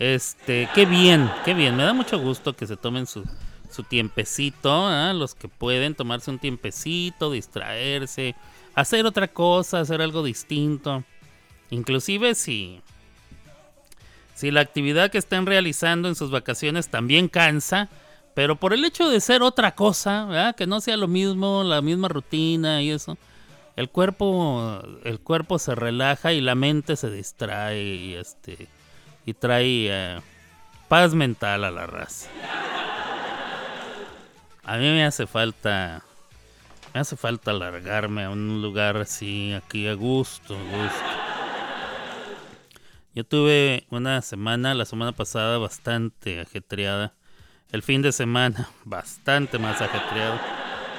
Este, 0.00 0.68
qué 0.74 0.84
bien, 0.84 1.30
qué 1.44 1.54
bien. 1.54 1.76
Me 1.76 1.84
da 1.84 1.92
mucho 1.92 2.18
gusto 2.18 2.56
que 2.56 2.66
se 2.66 2.76
tomen 2.76 3.06
su, 3.06 3.22
su 3.70 3.84
tiempecito, 3.84 4.88
¿ah? 4.88 5.12
los 5.12 5.36
que 5.36 5.46
pueden 5.46 5.94
tomarse 5.94 6.28
un 6.28 6.40
tiempecito, 6.40 7.30
distraerse, 7.30 8.34
hacer 8.76 9.06
otra 9.06 9.26
cosa, 9.26 9.80
hacer 9.80 10.00
algo 10.00 10.22
distinto. 10.22 11.02
Inclusive 11.70 12.36
si, 12.36 12.80
si 14.34 14.52
la 14.52 14.60
actividad 14.60 15.10
que 15.10 15.18
estén 15.18 15.46
realizando 15.46 16.06
en 16.06 16.14
sus 16.14 16.30
vacaciones 16.30 16.88
también 16.88 17.28
cansa, 17.28 17.88
pero 18.34 18.56
por 18.56 18.72
el 18.72 18.84
hecho 18.84 19.08
de 19.08 19.20
ser 19.20 19.42
otra 19.42 19.74
cosa, 19.74 20.26
¿verdad? 20.26 20.54
que 20.54 20.66
no 20.68 20.80
sea 20.80 20.96
lo 20.96 21.08
mismo, 21.08 21.64
la 21.64 21.80
misma 21.80 22.06
rutina 22.06 22.82
y 22.82 22.90
eso, 22.90 23.18
el 23.74 23.88
cuerpo, 23.88 24.80
el 25.04 25.20
cuerpo 25.20 25.58
se 25.58 25.74
relaja 25.74 26.32
y 26.32 26.40
la 26.40 26.54
mente 26.54 26.96
se 26.96 27.10
distrae 27.10 27.82
y 27.82 28.14
este 28.14 28.68
y 29.24 29.34
trae 29.34 29.88
eh, 29.90 30.20
paz 30.88 31.14
mental 31.14 31.64
a 31.64 31.70
la 31.70 31.86
raza. 31.86 32.28
A 34.62 34.76
mí 34.76 34.84
me 34.84 35.04
hace 35.04 35.26
falta, 35.26 36.02
hace 37.00 37.16
falta 37.16 37.52
largarme 37.52 38.24
a 38.24 38.30
un 38.30 38.62
lugar 38.62 38.96
así, 38.96 39.52
aquí 39.52 39.86
a 39.86 39.94
gusto, 39.94 40.54
a 40.56 40.62
gusto. 40.62 41.26
Yo 43.14 43.24
tuve 43.24 43.86
una 43.90 44.20
semana, 44.22 44.74
la 44.74 44.84
semana 44.84 45.12
pasada, 45.12 45.58
bastante 45.58 46.40
ajetreada. 46.40 47.14
El 47.72 47.82
fin 47.82 48.02
de 48.02 48.12
semana, 48.12 48.68
bastante 48.84 49.58
más 49.58 49.80
ajetreado. 49.80 50.38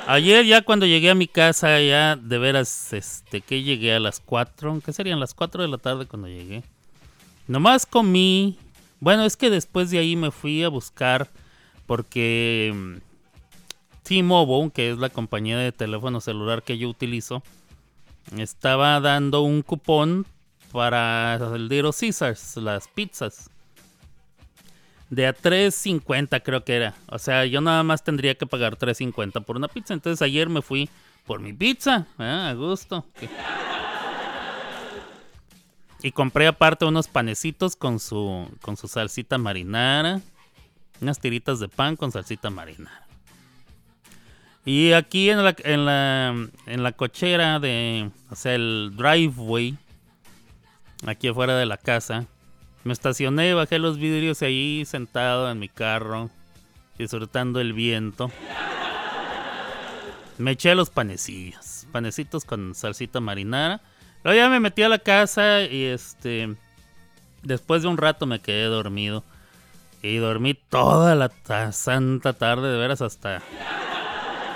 Ayer 0.08 0.46
ya 0.46 0.62
cuando 0.62 0.86
llegué 0.86 1.10
a 1.10 1.16
mi 1.16 1.28
casa, 1.28 1.80
ya 1.82 2.16
de 2.16 2.38
veras, 2.38 2.94
este, 2.94 3.42
que 3.42 3.62
llegué 3.62 3.94
a 3.94 4.00
las 4.00 4.20
4, 4.20 4.82
que 4.84 4.94
serían 4.94 5.20
las 5.20 5.34
4 5.34 5.62
de 5.62 5.68
la 5.68 5.78
tarde 5.78 6.06
cuando 6.06 6.28
llegué. 6.28 6.64
Nomás 7.48 7.86
comí, 7.86 8.58
bueno, 9.00 9.26
es 9.26 9.38
que 9.38 9.50
después 9.50 9.92
de 9.92 10.00
ahí 10.00 10.16
me 10.16 10.32
fui 10.32 10.64
a 10.64 10.70
buscar, 10.70 11.30
porque 11.86 12.74
mm, 12.74 13.07
T-Mobile, 14.08 14.72
que 14.72 14.90
es 14.90 14.98
la 14.98 15.10
compañía 15.10 15.58
de 15.58 15.74
teléfono 15.74 16.22
celular 16.22 16.64
que 16.64 16.78
yo 16.78 16.88
utilizo, 16.88 17.44
estaba 18.38 19.02
dando 19.02 19.42
un 19.42 19.62
cupón 19.62 20.26
para 20.72 21.36
el 21.36 21.68
Little 21.68 21.92
Caesars, 21.92 22.56
las 22.56 22.88
pizzas. 22.88 23.50
De 25.10 25.28
a 25.28 25.36
3.50 25.36 26.42
creo 26.42 26.64
que 26.64 26.76
era. 26.76 26.96
O 27.08 27.20
sea, 27.20 27.46
yo 27.46 27.60
nada 27.60 27.84
más 27.84 28.04
tendría 28.04 28.36
que 28.36 28.46
pagar 28.46 28.78
3.50 28.78 29.44
por 29.44 29.58
una 29.58 29.68
pizza. 29.68 29.94
Entonces 29.94 30.22
ayer 30.22 30.48
me 30.48 30.62
fui 30.62 30.90
por 31.26 31.42
mi 31.42 31.52
pizza. 31.52 32.08
Ah, 32.18 32.50
a 32.50 32.54
gusto. 32.54 33.06
Y 36.02 36.12
compré 36.12 36.48
aparte 36.48 36.86
unos 36.86 37.08
panecitos 37.08 37.76
con 37.76 38.00
su, 38.00 38.50
con 38.62 38.78
su 38.78 38.88
salsita 38.88 39.38
marinara. 39.38 40.22
Unas 41.02 41.20
tiritas 41.20 41.60
de 41.60 41.68
pan 41.68 41.96
con 41.96 42.12
salsita 42.12 42.50
marinara. 42.50 43.07
Y 44.70 44.92
aquí 44.92 45.30
en 45.30 45.46
la, 45.46 45.56
en 45.64 45.86
la, 45.86 46.36
en 46.66 46.84
la 46.84 46.92
cochera 46.92 47.58
de, 47.60 48.12
o 48.30 48.36
sea, 48.36 48.54
el 48.54 48.92
driveway, 48.98 49.78
aquí 51.06 51.30
afuera 51.30 51.56
de 51.56 51.66
la 51.66 51.78
casa, 51.78 52.26
me 52.84 52.92
estacioné, 52.92 53.54
bajé 53.54 53.80
los 53.80 53.98
vidrios 53.98 54.42
y 54.42 54.46
ahí 54.46 54.86
sentado 54.86 55.50
en 55.50 55.58
mi 55.58 55.70
carro, 55.70 56.30
disfrutando 56.98 57.62
el 57.62 57.72
viento. 57.72 58.30
Me 60.38 60.52
eché 60.52 60.76
los 60.76 60.90
panecillos, 60.90 61.88
panecitos 61.94 62.44
con 62.44 62.76
salsita 62.76 63.22
marinara. 63.22 63.80
Luego 64.26 64.38
ya 64.38 64.50
me 64.50 64.60
metí 64.60 64.84
a 64.84 64.90
la 64.90 65.00
casa 65.00 65.62
y 65.64 65.86
este, 65.86 66.54
después 67.42 67.84
de 67.84 67.88
un 67.88 67.96
rato 67.98 68.26
me 68.26 68.42
quedé 68.42 68.66
dormido. 68.66 69.24
Y 70.04 70.18
dormí 70.18 70.56
toda 70.56 71.16
la 71.16 71.30
ta- 71.30 71.72
santa 71.72 72.34
tarde, 72.34 72.70
de 72.70 72.78
veras, 72.78 73.02
hasta, 73.02 73.42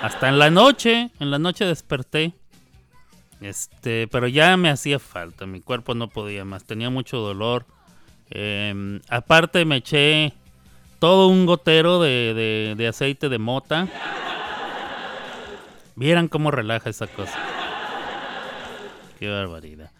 hasta 0.02 0.28
en 0.28 0.38
la 0.38 0.50
noche. 0.50 1.10
En 1.20 1.30
la 1.30 1.38
noche 1.38 1.64
desperté. 1.64 2.34
Este, 3.40 4.06
pero 4.08 4.28
ya 4.28 4.56
me 4.56 4.70
hacía 4.70 4.98
falta, 5.00 5.46
mi 5.46 5.60
cuerpo 5.60 5.94
no 5.96 6.08
podía 6.08 6.44
más, 6.44 6.64
tenía 6.64 6.90
mucho 6.90 7.16
dolor. 7.18 7.66
Em, 8.30 9.00
aparte 9.08 9.64
me 9.64 9.76
eché 9.78 10.32
todo 11.00 11.26
un 11.26 11.44
gotero 11.44 12.00
de, 12.00 12.34
de- 12.34 12.74
de 12.76 12.86
aceite 12.88 13.28
de 13.28 13.38
mota. 13.38 13.88
Vieran 15.96 16.28
cómo 16.28 16.50
relaja 16.52 16.88
esa 16.88 17.06
cosa. 17.08 17.38
Qué 19.18 19.28
barbaridad. 19.28 19.90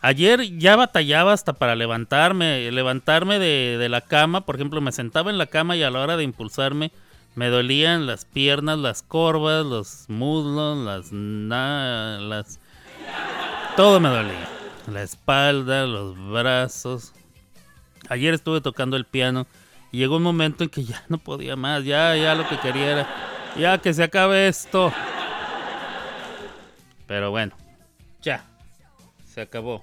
Ayer 0.00 0.58
ya 0.58 0.76
batallaba 0.76 1.32
hasta 1.32 1.54
para 1.54 1.74
levantarme, 1.74 2.70
levantarme 2.70 3.38
de, 3.38 3.76
de 3.78 3.88
la 3.88 4.02
cama. 4.02 4.42
Por 4.46 4.54
ejemplo, 4.56 4.80
me 4.80 4.92
sentaba 4.92 5.30
en 5.30 5.38
la 5.38 5.46
cama 5.46 5.76
y 5.76 5.82
a 5.82 5.90
la 5.90 6.00
hora 6.00 6.16
de 6.16 6.24
impulsarme 6.24 6.92
me 7.34 7.48
dolían 7.48 8.06
las 8.06 8.24
piernas, 8.24 8.78
las 8.78 9.02
corvas, 9.02 9.64
los 9.66 10.04
muslos, 10.08 10.78
las, 10.78 11.12
na- 11.12 12.18
las 12.20 12.60
todo 13.76 13.98
me 14.00 14.08
dolía. 14.08 14.48
La 14.92 15.02
espalda, 15.02 15.86
los 15.86 16.16
brazos. 16.30 17.12
Ayer 18.08 18.34
estuve 18.34 18.60
tocando 18.60 18.96
el 18.96 19.04
piano 19.04 19.46
y 19.90 19.98
llegó 19.98 20.18
un 20.18 20.22
momento 20.22 20.62
en 20.62 20.70
que 20.70 20.84
ya 20.84 21.02
no 21.08 21.18
podía 21.18 21.56
más. 21.56 21.84
Ya, 21.84 22.14
ya 22.16 22.34
lo 22.34 22.46
que 22.48 22.58
quería 22.58 22.90
era. 22.92 23.08
Ya 23.58 23.78
que 23.78 23.94
se 23.94 24.02
acabe 24.04 24.46
esto. 24.48 24.92
Pero 27.06 27.30
bueno, 27.30 27.56
ya. 28.22 28.44
Se 29.26 29.40
acabó. 29.40 29.82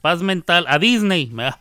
Paz 0.00 0.22
mental. 0.22 0.64
A 0.68 0.78
Disney. 0.78 1.30
Ah, 1.38 1.58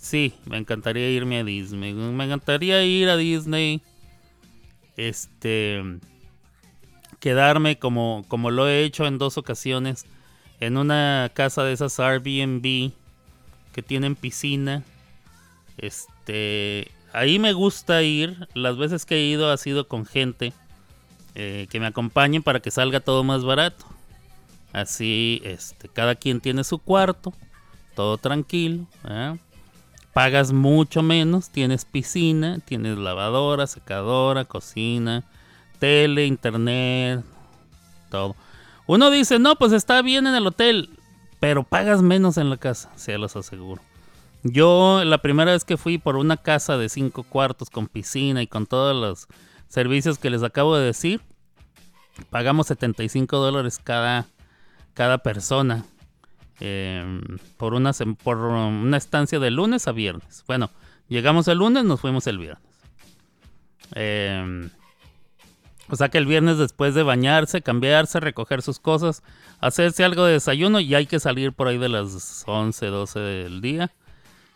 Sí, 0.00 0.34
me 0.46 0.56
encantaría 0.58 1.10
irme 1.10 1.40
a 1.40 1.44
Disney. 1.44 1.92
Me 1.92 2.24
encantaría 2.24 2.82
ir 2.84 3.08
a 3.08 3.16
Disney. 3.16 3.82
Este. 4.96 5.82
Quedarme 7.20 7.78
como, 7.78 8.24
como 8.28 8.50
lo 8.50 8.68
he 8.68 8.84
hecho 8.84 9.06
en 9.06 9.18
dos 9.18 9.38
ocasiones. 9.38 10.06
En 10.60 10.76
una 10.76 11.30
casa 11.34 11.64
de 11.64 11.72
esas 11.72 11.98
Airbnb. 12.00 12.92
Que 13.72 13.82
tienen 13.82 14.16
piscina. 14.16 14.84
Este. 15.76 16.90
Ahí 17.12 17.38
me 17.38 17.52
gusta 17.52 18.02
ir. 18.02 18.48
Las 18.54 18.76
veces 18.78 19.04
que 19.06 19.16
he 19.16 19.24
ido 19.26 19.50
ha 19.50 19.56
sido 19.56 19.88
con 19.88 20.06
gente. 20.06 20.52
eh, 21.34 21.66
que 21.70 21.80
me 21.80 21.86
acompañen 21.86 22.42
para 22.42 22.60
que 22.60 22.70
salga 22.70 23.00
todo 23.00 23.24
más 23.24 23.44
barato. 23.44 23.86
Así, 24.72 25.40
este, 25.44 25.88
cada 25.88 26.14
quien 26.16 26.40
tiene 26.40 26.64
su 26.64 26.78
cuarto, 26.78 27.32
todo 27.94 28.18
tranquilo. 28.18 28.86
¿ah? 29.04 29.36
Pagas 30.12 30.52
mucho 30.52 31.02
menos, 31.02 31.50
tienes 31.50 31.84
piscina, 31.84 32.58
tienes 32.64 32.98
lavadora, 32.98 33.66
secadora, 33.66 34.44
cocina, 34.44 35.24
tele, 35.78 36.26
internet, 36.26 37.24
todo. 38.10 38.34
Uno 38.86 39.10
dice, 39.10 39.38
no, 39.38 39.56
pues 39.56 39.72
está 39.72 40.02
bien 40.02 40.26
en 40.26 40.34
el 40.34 40.46
hotel, 40.46 40.90
pero 41.40 41.62
pagas 41.62 42.02
menos 42.02 42.36
en 42.36 42.50
la 42.50 42.56
casa, 42.56 42.90
se 42.96 43.18
los 43.18 43.36
aseguro. 43.36 43.82
Yo 44.42 45.02
la 45.04 45.18
primera 45.18 45.52
vez 45.52 45.64
que 45.64 45.76
fui 45.76 45.98
por 45.98 46.16
una 46.16 46.36
casa 46.36 46.78
de 46.78 46.88
cinco 46.88 47.22
cuartos 47.22 47.70
con 47.70 47.86
piscina 47.86 48.42
y 48.42 48.46
con 48.46 48.66
todos 48.66 48.96
los 48.96 49.26
servicios 49.68 50.18
que 50.18 50.30
les 50.30 50.42
acabo 50.42 50.76
de 50.76 50.86
decir, 50.86 51.20
pagamos 52.30 52.68
75 52.68 53.36
dólares 53.36 53.78
cada, 53.82 54.26
cada 54.94 55.18
persona 55.18 55.84
eh, 56.60 57.20
por, 57.56 57.74
una, 57.74 57.92
por 58.22 58.38
una 58.38 58.96
estancia 58.96 59.38
de 59.38 59.50
lunes 59.50 59.88
a 59.88 59.92
viernes. 59.92 60.44
Bueno, 60.46 60.70
llegamos 61.08 61.48
el 61.48 61.58
lunes, 61.58 61.84
nos 61.84 62.00
fuimos 62.00 62.26
el 62.26 62.38
viernes. 62.38 62.62
Eh, 63.94 64.68
o 65.90 65.96
sea 65.96 66.10
que 66.10 66.18
el 66.18 66.26
viernes 66.26 66.58
después 66.58 66.94
de 66.94 67.02
bañarse, 67.02 67.62
cambiarse, 67.62 68.20
recoger 68.20 68.60
sus 68.62 68.78
cosas, 68.78 69.22
hacerse 69.60 70.04
algo 70.04 70.24
de 70.24 70.34
desayuno 70.34 70.80
y 70.80 70.94
hay 70.94 71.06
que 71.06 71.18
salir 71.18 71.52
por 71.52 71.68
ahí 71.68 71.78
de 71.78 71.88
las 71.88 72.44
11, 72.46 72.86
12 72.86 73.20
del 73.20 73.60
día. 73.60 73.90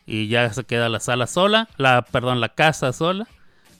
Y 0.04 0.28
ya 0.28 0.52
se 0.52 0.64
queda 0.64 0.88
la 0.88 1.00
sala 1.00 1.26
sola, 1.26 1.68
la, 1.78 2.02
perdón, 2.02 2.40
la 2.40 2.50
casa 2.50 2.92
sola. 2.92 3.26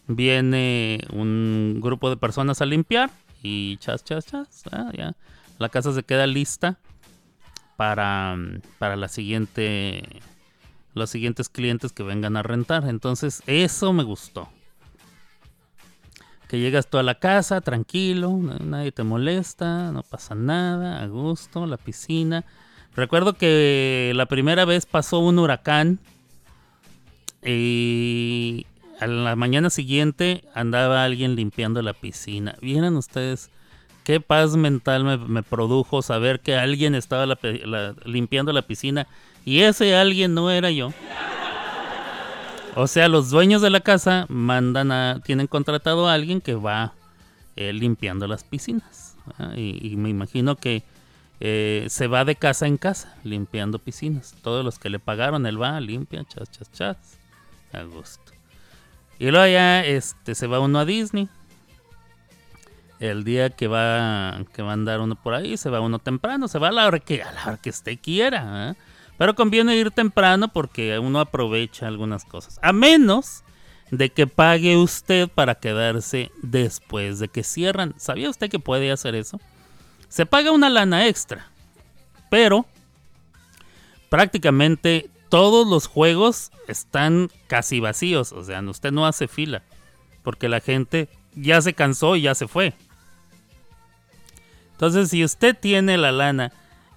Viene 0.06 1.00
un 1.12 1.80
grupo 1.80 2.10
de 2.10 2.16
personas 2.16 2.62
a 2.62 2.66
limpiar 2.66 3.10
y 3.42 3.76
chas, 3.78 4.04
chas, 4.04 4.24
chas. 4.24 4.62
ah, 4.70 4.90
ya. 4.96 5.14
La 5.58 5.68
casa 5.68 5.92
se 5.92 6.04
queda 6.04 6.26
lista 6.26 6.78
para, 7.76 8.36
para 8.78 8.96
la 8.96 9.08
siguiente, 9.08 10.02
los 10.94 11.10
siguientes 11.10 11.48
clientes 11.48 11.92
que 11.92 12.02
vengan 12.02 12.36
a 12.36 12.42
rentar. 12.42 12.88
Entonces, 12.88 13.42
eso 13.46 13.92
me 13.92 14.02
gustó. 14.02 14.48
Que 16.48 16.58
llegas 16.60 16.86
tú 16.88 16.98
a 16.98 17.02
la 17.02 17.14
casa 17.18 17.60
tranquilo, 17.62 18.36
na- 18.36 18.58
nadie 18.58 18.92
te 18.92 19.02
molesta, 19.04 19.90
no 19.90 20.02
pasa 20.02 20.34
nada, 20.34 21.02
a 21.02 21.06
gusto, 21.06 21.66
la 21.66 21.78
piscina. 21.78 22.44
Recuerdo 22.94 23.32
que 23.34 24.12
la 24.14 24.26
primera 24.26 24.66
vez 24.66 24.84
pasó 24.84 25.20
un 25.20 25.38
huracán 25.38 25.98
y 27.44 28.66
a 29.00 29.06
la 29.06 29.34
mañana 29.34 29.70
siguiente 29.70 30.44
andaba 30.54 31.04
alguien 31.04 31.34
limpiando 31.34 31.82
la 31.82 31.94
piscina. 31.94 32.54
Vieran 32.60 32.96
ustedes 32.96 33.50
qué 34.04 34.20
paz 34.20 34.56
mental 34.56 35.04
me, 35.28 35.42
produjo 35.42 36.02
saber 36.02 36.40
que 36.40 36.56
alguien 36.56 36.94
estaba 36.94 37.38
limpiando 38.04 38.52
la 38.52 38.62
piscina 38.62 39.06
y 39.44 39.60
ese 39.60 39.96
alguien 39.96 40.34
no 40.34 40.50
era 40.50 40.70
yo. 40.70 40.92
O 42.74 42.86
sea, 42.86 43.08
los 43.08 43.30
dueños 43.30 43.60
de 43.60 43.70
la 43.70 43.80
casa 43.80 44.26
mandan 44.28 44.92
a, 44.92 45.20
tienen 45.24 45.46
contratado 45.46 46.08
a 46.08 46.14
alguien 46.14 46.40
que 46.40 46.54
va 46.54 46.94
eh, 47.56 47.72
limpiando 47.72 48.26
las 48.26 48.44
piscinas. 48.44 49.16
Y, 49.56 49.92
y 49.92 49.96
me 49.96 50.08
imagino 50.08 50.56
que 50.56 50.82
eh, 51.44 51.86
se 51.88 52.06
va 52.06 52.24
de 52.24 52.36
casa 52.36 52.68
en 52.68 52.76
casa 52.76 53.16
limpiando 53.24 53.80
piscinas. 53.80 54.32
Todos 54.42 54.64
los 54.64 54.78
que 54.78 54.90
le 54.90 55.00
pagaron, 55.00 55.44
él 55.44 55.60
va, 55.60 55.80
limpia, 55.80 56.24
chas, 56.24 56.48
chas, 56.52 56.70
chas. 56.72 57.18
A 57.72 57.82
gusto. 57.82 58.32
Y 59.18 59.30
luego 59.30 59.46
ya 59.46 59.84
este, 59.84 60.36
se 60.36 60.46
va 60.46 60.60
uno 60.60 60.78
a 60.78 60.84
Disney. 60.84 61.28
El 63.02 63.24
día 63.24 63.50
que 63.50 63.66
va, 63.66 64.44
que 64.54 64.62
va 64.62 64.70
a 64.70 64.74
andar 64.74 65.00
uno 65.00 65.16
por 65.16 65.34
ahí, 65.34 65.56
se 65.56 65.68
va 65.68 65.80
uno 65.80 65.98
temprano, 65.98 66.46
se 66.46 66.60
va 66.60 66.68
a 66.68 66.70
la 66.72 66.86
hora 66.86 67.00
que, 67.00 67.20
a 67.20 67.32
la 67.32 67.42
hora 67.42 67.56
que 67.56 67.70
usted 67.70 67.98
quiera. 68.00 68.42
¿ah? 68.44 68.76
Pero 69.18 69.34
conviene 69.34 69.74
ir 69.74 69.90
temprano 69.90 70.46
porque 70.46 70.96
uno 71.00 71.18
aprovecha 71.18 71.88
algunas 71.88 72.24
cosas. 72.24 72.60
A 72.62 72.72
menos 72.72 73.42
de 73.90 74.10
que 74.10 74.28
pague 74.28 74.76
usted 74.76 75.28
para 75.28 75.56
quedarse 75.56 76.30
después 76.42 77.18
de 77.18 77.26
que 77.26 77.42
cierran. 77.42 77.92
¿Sabía 77.98 78.30
usted 78.30 78.48
que 78.48 78.60
puede 78.60 78.92
hacer 78.92 79.16
eso? 79.16 79.40
Se 80.08 80.24
paga 80.24 80.52
una 80.52 80.70
lana 80.70 81.08
extra. 81.08 81.50
Pero 82.30 82.66
prácticamente 84.10 85.10
todos 85.28 85.66
los 85.66 85.88
juegos 85.88 86.52
están 86.68 87.30
casi 87.48 87.80
vacíos. 87.80 88.30
O 88.30 88.44
sea, 88.44 88.60
usted 88.60 88.92
no 88.92 89.08
hace 89.08 89.26
fila. 89.26 89.64
Porque 90.22 90.48
la 90.48 90.60
gente 90.60 91.08
ya 91.34 91.60
se 91.60 91.74
cansó 91.74 92.14
y 92.14 92.22
ya 92.22 92.36
se 92.36 92.46
fue. 92.46 92.74
Entonces, 94.82 95.10
si 95.10 95.22
usted 95.22 95.56
tiene 95.56 95.96
la 95.96 96.10
lana 96.10 96.50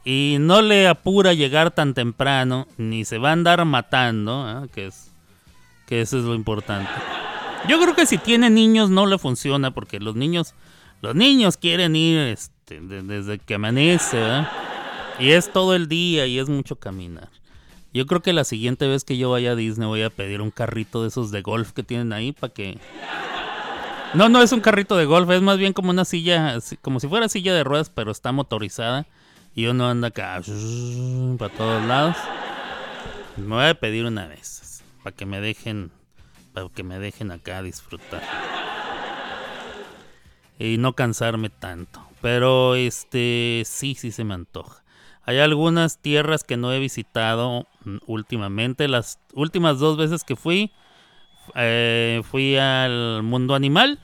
y 0.04 0.38
no 0.40 0.64
le 0.64 0.88
apura 0.88 1.34
llegar 1.34 1.70
tan 1.70 1.94
temprano, 1.94 2.66
ni 2.80 3.06
se 3.06 3.20
va 3.20 3.30
a 3.30 3.34
andar 3.34 3.64
matando, 3.64 4.42
¿ah? 4.42 4.66
que, 4.74 4.88
es, 4.88 5.12
que 5.86 6.02
eso 6.02 6.18
es 6.18 6.24
lo 6.26 6.34
importante. 6.34 6.90
Yo 7.70 7.80
creo 7.80 7.94
que 7.96 8.08
si 8.08 8.18
tiene 8.18 8.50
niños 8.50 8.90
no 8.90 9.06
le 9.06 9.20
funciona 9.20 9.70
porque 9.70 10.00
los 10.00 10.16
niños, 10.16 10.56
los 11.04 11.14
niños 11.14 11.58
quieren 11.58 11.96
ir 11.96 12.18
este, 12.22 12.82
de- 12.82 13.04
desde 13.04 13.38
que 13.38 13.54
amanece, 13.54 14.18
¿verdad? 14.18 14.50
y 15.20 15.30
es 15.30 15.54
todo 15.54 15.76
el 15.76 15.88
día 15.88 16.26
y 16.26 16.40
es 16.40 16.50
mucho 16.50 16.78
caminar. 16.78 17.30
Yo 17.94 18.08
creo 18.08 18.24
que 18.24 18.34
la 18.34 18.46
siguiente 18.46 18.88
vez 18.88 19.04
que 19.04 19.16
yo 19.16 19.30
vaya 19.30 19.52
a 19.52 19.56
Disney 19.56 19.88
voy 19.88 20.02
a 20.02 20.10
pedir 20.10 20.42
un 20.42 20.50
carrito 20.50 21.04
de 21.04 21.10
esos 21.10 21.30
de 21.30 21.44
golf 21.44 21.72
que 21.72 21.84
tienen 21.84 22.14
ahí 22.14 22.32
para 22.32 22.52
que 22.52 22.80
no, 24.16 24.30
no 24.30 24.42
es 24.42 24.52
un 24.52 24.62
carrito 24.62 24.98
de 24.98 25.06
golf, 25.06 25.30
es 25.30 25.42
más 25.42 25.58
bien 25.58 25.74
como 25.74 25.90
una 25.90 26.06
silla, 26.06 26.58
como 26.82 27.00
si 27.00 27.08
fuera 27.08 27.30
silla 27.30 27.54
de 27.54 27.64
ruedas, 27.64 27.90
pero 27.90 28.12
está 28.12 28.32
motorizada. 28.32 29.08
Y 29.56 29.68
uno 29.68 29.88
anda 29.88 30.10
acá 30.10 30.42
para 31.38 31.54
todos 31.54 31.84
lados. 31.86 32.18
Me 33.38 33.56
voy 33.56 33.66
a 33.66 33.74
pedir 33.76 34.06
una 34.06 34.28
de 34.28 34.36
esas. 34.36 34.84
Para 35.04 35.16
que 35.16 35.26
me 35.26 35.40
dejen. 35.40 35.92
Para 36.54 36.70
que 36.70 36.84
me 36.84 37.00
dejen 37.00 37.32
acá 37.32 37.62
disfrutar. 37.62 38.22
Y 40.60 40.78
no 40.78 40.94
cansarme 40.94 41.50
tanto. 41.50 42.06
Pero 42.22 42.76
este 42.76 43.64
sí, 43.66 43.96
sí 43.96 44.12
se 44.12 44.24
me 44.24 44.34
antoja. 44.34 44.84
Hay 45.24 45.40
algunas 45.40 45.98
tierras 45.98 46.44
que 46.44 46.56
no 46.56 46.72
he 46.72 46.80
visitado 46.80 47.68
mm, 47.84 47.98
últimamente. 48.06 48.88
Las 48.88 49.20
últimas 49.34 49.80
dos 49.80 49.98
veces 49.98 50.24
que 50.24 50.36
fui, 50.36 50.72
eh, 51.56 52.22
fui 52.24 52.58
al 52.58 53.24
mundo 53.24 53.56
animal. 53.56 54.00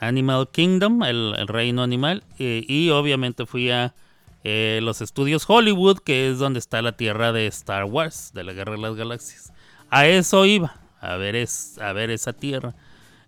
Animal 0.00 0.48
Kingdom, 0.50 1.02
el, 1.04 1.46
reino 1.46 1.82
animal. 1.82 2.24
eh, 2.38 2.64
y 2.66 2.90
obviamente 2.90 3.46
fui 3.46 3.70
a 3.70 3.94
eh, 4.42 4.80
los 4.82 5.00
estudios 5.02 5.44
Hollywood, 5.46 5.98
que 5.98 6.30
es 6.30 6.38
donde 6.38 6.58
está 6.58 6.80
la 6.82 6.92
tierra 6.92 7.32
de 7.32 7.46
Star 7.46 7.84
Wars, 7.84 8.30
de 8.34 8.42
la 8.44 8.52
Guerra 8.54 8.72
de 8.72 8.78
las 8.78 8.96
Galaxias. 8.96 9.52
A 9.90 10.06
eso 10.06 10.46
iba, 10.46 10.76
a 11.00 11.16
ver, 11.16 11.36
esa 11.36 12.32
tierra. 12.32 12.74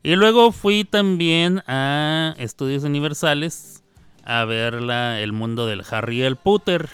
Y 0.03 0.17
luego 0.17 0.53
fui 0.53 0.85
también 0.85 1.63
a 1.67 2.35
Estudios 2.39 2.83
Universales 2.85 3.83
a 4.25 4.45
ver 4.45 4.81
la- 4.83 5.21
el 5.21 5.33
mundo 5.33 5.67
del 5.67 5.83
Harry 5.91 6.23
el 6.23 6.37
Potter. 6.37 6.89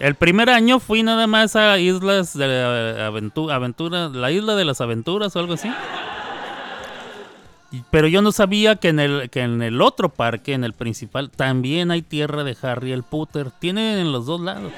El 0.00 0.14
primer 0.14 0.48
año 0.50 0.78
fui 0.78 1.02
nada 1.02 1.26
más 1.26 1.56
a 1.56 1.78
Islas 1.78 2.36
de 2.36 3.02
aventura, 3.02 4.08
la 4.08 4.30
Isla 4.30 4.54
de 4.54 4.64
las 4.64 4.80
Aventuras 4.80 5.34
o 5.34 5.40
algo 5.40 5.54
así. 5.54 5.68
Pero 7.90 8.08
yo 8.08 8.22
no 8.22 8.32
sabía 8.32 8.76
que 8.76 8.88
en 8.88 9.00
el 9.00 9.28
que 9.30 9.42
en 9.42 9.60
el 9.62 9.82
otro 9.82 10.08
parque, 10.08 10.54
en 10.54 10.64
el 10.64 10.72
principal, 10.72 11.30
también 11.30 11.90
hay 11.90 12.02
tierra 12.02 12.42
de 12.44 12.56
Harry 12.62 12.92
el 12.92 13.02
Potter. 13.02 13.50
Tiene 13.50 14.00
en 14.00 14.10
los 14.10 14.26
dos 14.26 14.40
lados. 14.40 14.72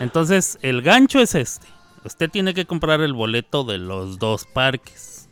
Entonces, 0.00 0.58
el 0.62 0.82
gancho 0.82 1.20
es 1.20 1.34
este. 1.34 1.66
Usted 2.04 2.30
tiene 2.30 2.54
que 2.54 2.66
comprar 2.66 3.00
el 3.00 3.12
boleto 3.12 3.64
de 3.64 3.78
los 3.78 4.18
dos 4.18 4.46
parques. 4.46 5.28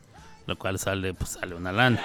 Lo 0.46 0.56
cual 0.56 0.78
sale, 0.78 1.14
pues 1.14 1.30
sale 1.30 1.54
una 1.54 1.72
lana. 1.72 2.00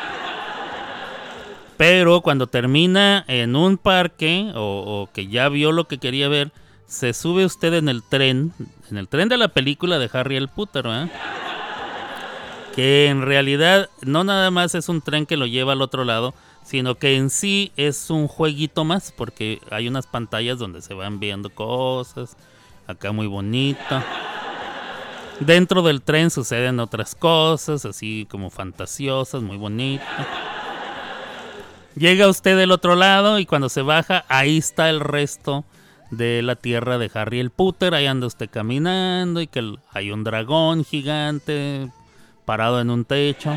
Pero 1.75 2.21
cuando 2.21 2.47
termina 2.47 3.25
en 3.27 3.55
un 3.55 3.77
parque 3.77 4.51
o, 4.55 4.83
o 4.85 5.13
que 5.13 5.27
ya 5.27 5.49
vio 5.49 5.71
lo 5.71 5.87
que 5.87 5.97
quería 5.97 6.27
ver, 6.29 6.51
se 6.85 7.13
sube 7.13 7.45
usted 7.45 7.73
en 7.73 7.87
el 7.87 8.03
tren, 8.03 8.53
en 8.89 8.97
el 8.97 9.07
tren 9.07 9.29
de 9.29 9.37
la 9.37 9.49
película 9.49 9.99
de 9.99 10.09
Harry 10.11 10.35
el 10.35 10.49
Potter, 10.49 10.83
¿verdad? 10.83 11.09
Que 12.75 13.07
en 13.07 13.21
realidad 13.23 13.89
no 14.01 14.23
nada 14.23 14.51
más 14.51 14.75
es 14.75 14.89
un 14.89 15.01
tren 15.01 15.25
que 15.25 15.37
lo 15.37 15.45
lleva 15.45 15.73
al 15.73 15.81
otro 15.81 16.05
lado, 16.05 16.33
sino 16.63 16.95
que 16.95 17.17
en 17.17 17.29
sí 17.29 17.71
es 17.77 18.09
un 18.09 18.27
jueguito 18.27 18.85
más, 18.85 19.11
porque 19.11 19.59
hay 19.71 19.87
unas 19.87 20.05
pantallas 20.07 20.59
donde 20.59 20.81
se 20.81 20.93
van 20.93 21.19
viendo 21.19 21.49
cosas, 21.49 22.37
acá 22.87 23.11
muy 23.11 23.27
bonito. 23.27 24.03
Dentro 25.39 25.81
del 25.81 26.01
tren 26.01 26.29
suceden 26.29 26.79
otras 26.79 27.15
cosas, 27.15 27.85
así 27.85 28.27
como 28.29 28.49
fantasiosas, 28.49 29.41
muy 29.41 29.57
bonitas. 29.57 30.27
Llega 31.95 32.27
usted 32.27 32.57
del 32.57 32.71
otro 32.71 32.95
lado 32.95 33.39
y 33.39 33.45
cuando 33.45 33.69
se 33.69 33.81
baja, 33.81 34.25
ahí 34.27 34.57
está 34.57 34.89
el 34.89 34.99
resto 34.99 35.65
de 36.11 36.41
la 36.41 36.55
tierra 36.55 36.97
de 36.97 37.09
Harry 37.13 37.39
el 37.39 37.49
Potter. 37.49 37.93
Ahí 37.93 38.05
anda 38.05 38.27
usted 38.27 38.49
caminando 38.49 39.41
y 39.41 39.47
que 39.47 39.75
hay 39.91 40.11
un 40.11 40.23
dragón 40.23 40.85
gigante 40.85 41.89
parado 42.49 42.81
en 42.81 42.89
un 42.89 43.05
techo. 43.05 43.53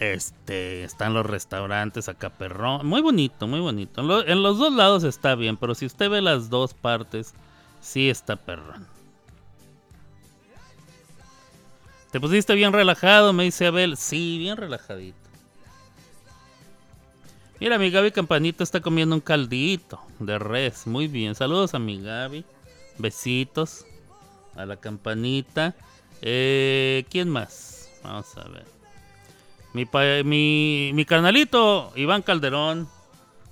Este, 0.00 0.82
están 0.82 1.14
los 1.14 1.24
restaurantes 1.24 2.08
acá 2.08 2.30
perrón. 2.30 2.84
Muy 2.84 3.00
bonito, 3.00 3.46
muy 3.46 3.60
bonito. 3.60 4.00
En, 4.00 4.28
en 4.28 4.42
los 4.42 4.58
dos 4.58 4.72
lados 4.72 5.04
está 5.04 5.36
bien, 5.36 5.56
pero 5.56 5.76
si 5.76 5.86
usted 5.86 6.10
ve 6.10 6.20
las 6.20 6.50
dos 6.50 6.74
partes, 6.74 7.32
sí 7.80 8.10
está 8.10 8.34
perrón. 8.34 8.88
¿Te 12.10 12.18
pusiste 12.18 12.56
bien 12.56 12.72
relajado? 12.72 13.32
Me 13.32 13.44
dice 13.44 13.68
Abel. 13.68 13.96
Sí, 13.96 14.38
bien 14.38 14.56
relajadito. 14.56 15.16
Mira, 17.60 17.78
mi 17.78 17.88
Gaby 17.88 18.10
Campanita 18.10 18.64
está 18.64 18.80
comiendo 18.80 19.14
un 19.14 19.20
caldito 19.20 20.00
de 20.18 20.40
res. 20.40 20.88
Muy 20.88 21.06
bien. 21.06 21.36
Saludos 21.36 21.72
a 21.74 21.78
mi 21.78 22.02
Gaby. 22.02 22.44
Besitos 22.98 23.86
a 24.56 24.66
la 24.66 24.76
campanita. 24.76 25.76
Eh, 26.22 27.04
¿Quién 27.10 27.28
más? 27.28 27.90
Vamos 28.02 28.26
a 28.36 28.48
ver. 28.48 28.64
Mi, 29.74 29.86
mi, 30.24 30.90
mi 30.94 31.04
carnalito 31.04 31.92
Iván 31.96 32.22
Calderón 32.22 32.88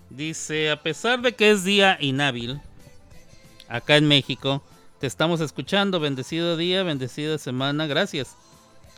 dice, 0.08 0.70
a 0.70 0.80
pesar 0.82 1.20
de 1.20 1.34
que 1.34 1.50
es 1.50 1.64
día 1.64 1.96
inhábil, 2.00 2.60
acá 3.68 3.96
en 3.96 4.06
México, 4.06 4.62
te 5.00 5.06
estamos 5.06 5.40
escuchando. 5.40 5.98
Bendecido 5.98 6.56
día, 6.56 6.82
bendecida 6.82 7.38
semana. 7.38 7.86
Gracias. 7.86 8.36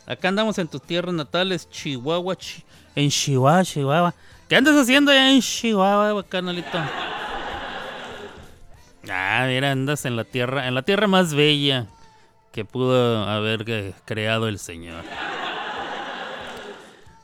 Acá 0.05 0.27
andamos 0.27 0.57
en 0.57 0.67
tus 0.67 0.81
tierras 0.81 1.13
natales, 1.13 1.69
Chihuahua, 1.69 2.35
Chi- 2.35 2.63
en 2.95 3.09
Chihuahua, 3.09 3.63
Chihuahua. 3.63 4.13
¿Qué 4.49 4.55
andas 4.57 4.75
haciendo 4.75 5.11
allá 5.11 5.31
en 5.31 5.41
Chihuahua, 5.41 6.23
carnalito? 6.27 6.77
Ah, 9.09 9.45
mira, 9.47 9.71
andas 9.71 10.05
en 10.05 10.15
la 10.15 10.25
tierra, 10.25 10.67
en 10.67 10.75
la 10.75 10.81
tierra 10.81 11.07
más 11.07 11.33
bella 11.33 11.87
que 12.53 12.65
pudo 12.65 13.23
haber 13.27 13.65
eh, 13.67 13.93
creado 14.05 14.47
el 14.47 14.59
Señor. 14.59 15.03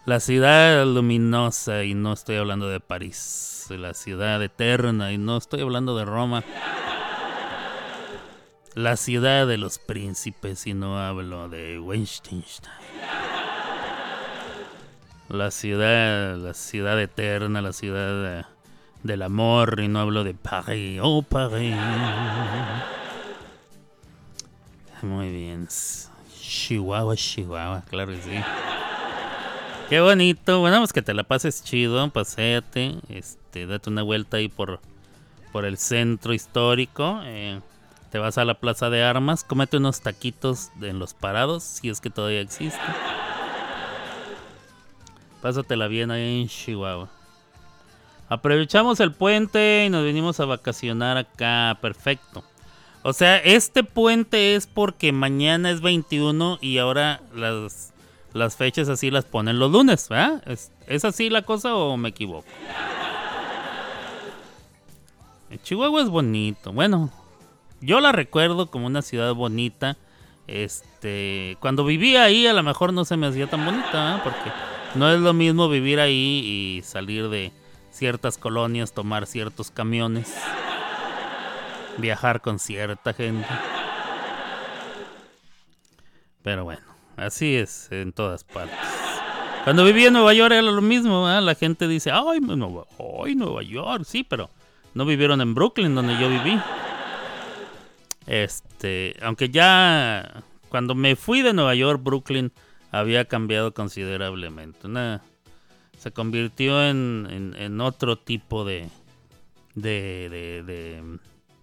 La 0.05 0.19
ciudad 0.19 0.83
luminosa, 0.87 1.83
y 1.83 1.93
no 1.93 2.13
estoy 2.13 2.37
hablando 2.37 2.67
de 2.67 2.79
París. 2.79 3.67
La 3.69 3.93
ciudad 3.93 4.41
eterna, 4.41 5.11
y 5.11 5.19
no 5.19 5.37
estoy 5.37 5.61
hablando 5.61 5.95
de 5.95 6.05
Roma. 6.05 6.43
La 8.73 8.97
ciudad 8.97 9.45
de 9.45 9.57
los 9.57 9.77
príncipes, 9.77 10.65
y 10.65 10.73
no 10.73 10.99
hablo 10.99 11.47
de 11.47 11.79
Wittgenstein. 11.79 12.43
La 15.29 15.51
ciudad, 15.51 16.37
la 16.37 16.55
ciudad 16.55 16.99
eterna, 16.99 17.61
la 17.61 17.71
ciudad 17.71 18.39
eh, 18.39 18.45
del 19.03 19.21
amor, 19.21 19.79
y 19.79 19.87
no 19.87 19.99
hablo 19.99 20.23
de 20.23 20.33
París. 20.33 20.99
Oh, 21.03 21.21
París. 21.21 21.75
Muy 25.01 25.31
bien. 25.31 25.67
Chihuahua, 26.41 27.15
Chihuahua, 27.15 27.83
claro 27.89 28.11
que 28.11 28.21
sí. 28.21 28.31
Qué 29.89 29.99
bonito. 30.01 30.59
Bueno, 30.59 30.79
pues 30.79 30.93
que 30.93 31.01
te 31.01 31.13
la 31.13 31.23
pases 31.23 31.63
chido, 31.63 32.09
paséate. 32.09 32.95
Este, 33.09 33.65
date 33.65 33.89
una 33.89 34.03
vuelta 34.03 34.37
ahí 34.37 34.49
por, 34.49 34.79
por 35.51 35.65
el 35.65 35.77
centro 35.77 36.33
histórico. 36.33 37.21
eh, 37.23 37.61
te 38.11 38.17
vas 38.17 38.37
a 38.39 38.45
la 38.45 38.55
plaza 38.55 38.89
de 38.89 39.03
armas, 39.03 39.43
cómete 39.43 39.77
unos 39.77 40.01
taquitos 40.01 40.71
en 40.81 40.97
los 40.97 41.13
parados, 41.13 41.63
si 41.63 41.89
es 41.89 42.01
que 42.01 42.09
todavía 42.09 42.41
existe. 42.41 42.79
Pásatela 45.41 45.87
bien 45.87 46.09
ahí 46.09 46.41
en 46.41 46.47
Chihuahua. 46.47 47.07
Aprovechamos 48.27 48.99
el 48.99 49.11
puente 49.11 49.85
y 49.85 49.89
nos 49.89 50.03
venimos 50.03 50.39
a 50.39 50.45
vacacionar 50.45 51.17
acá. 51.17 51.77
Perfecto. 51.81 52.43
O 53.01 53.13
sea, 53.13 53.37
este 53.37 53.83
puente 53.83 54.55
es 54.55 54.67
porque 54.67 55.11
mañana 55.11 55.71
es 55.71 55.81
21 55.81 56.59
y 56.61 56.79
ahora 56.79 57.21
las, 57.33 57.93
las 58.33 58.57
fechas 58.57 58.89
así 58.89 59.09
las 59.09 59.25
ponen 59.25 59.57
los 59.57 59.71
lunes, 59.71 60.09
¿verdad? 60.09 60.43
¿Es, 60.45 60.71
¿Es 60.87 61.05
así 61.05 61.29
la 61.29 61.43
cosa 61.43 61.75
o 61.75 61.95
me 61.95 62.09
equivoco? 62.09 62.45
Chihuahua 65.63 66.01
es 66.01 66.09
bonito. 66.09 66.73
Bueno, 66.73 67.09
yo 67.81 67.99
la 68.01 68.11
recuerdo 68.11 68.69
como 68.69 68.87
una 68.87 69.01
ciudad 69.01 69.33
bonita. 69.33 69.97
Este, 70.47 71.57
cuando 71.59 71.85
vivía 71.85 72.23
ahí 72.23 72.47
a 72.47 72.53
lo 72.53 72.63
mejor 72.63 72.91
no 72.91 73.05
se 73.05 73.17
me 73.17 73.27
hacía 73.27 73.47
tan 73.47 73.65
bonita, 73.65 74.19
porque 74.23 74.51
no 74.95 75.11
es 75.11 75.19
lo 75.19 75.33
mismo 75.33 75.69
vivir 75.69 75.99
ahí 75.99 76.41
y 76.77 76.81
salir 76.83 77.29
de 77.29 77.51
ciertas 77.91 78.37
colonias, 78.37 78.93
tomar 78.93 79.27
ciertos 79.27 79.71
camiones, 79.71 80.35
viajar 81.99 82.41
con 82.41 82.59
cierta 82.59 83.13
gente. 83.13 83.47
Pero 86.41 86.63
bueno, 86.63 86.81
así 87.17 87.55
es 87.55 87.91
en 87.91 88.13
todas 88.13 88.43
partes. 88.43 88.77
Cuando 89.63 89.83
vivía 89.83 90.07
en 90.07 90.13
Nueva 90.13 90.33
York 90.33 90.53
era 90.53 90.61
lo 90.61 90.81
mismo, 90.81 91.29
¿eh? 91.29 91.41
la 91.41 91.53
gente 91.55 91.87
dice, 91.87 92.11
ay, 92.11 92.39
Nueva, 92.39 92.85
ay, 93.23 93.35
Nueva 93.35 93.61
York, 93.61 94.03
sí, 94.05 94.23
pero 94.23 94.49
no 94.93 95.05
vivieron 95.05 95.41
en 95.41 95.53
Brooklyn 95.53 95.93
donde 95.93 96.17
yo 96.19 96.29
viví. 96.29 96.59
Este, 98.25 99.15
aunque 99.21 99.49
ya 99.49 100.43
cuando 100.69 100.95
me 100.95 101.15
fui 101.15 101.41
de 101.41 101.53
Nueva 101.53 101.75
York, 101.75 102.01
Brooklyn 102.01 102.51
había 102.91 103.25
cambiado 103.25 103.73
considerablemente. 103.73 104.87
Una- 104.87 105.21
se 105.97 106.11
convirtió 106.11 106.81
en, 106.87 107.53
en- 107.57 107.81
otro 107.81 108.17
tipo 108.17 108.63
de, 108.63 108.87
de, 109.75 110.29
de, 110.29 110.63
de- 110.63 111.19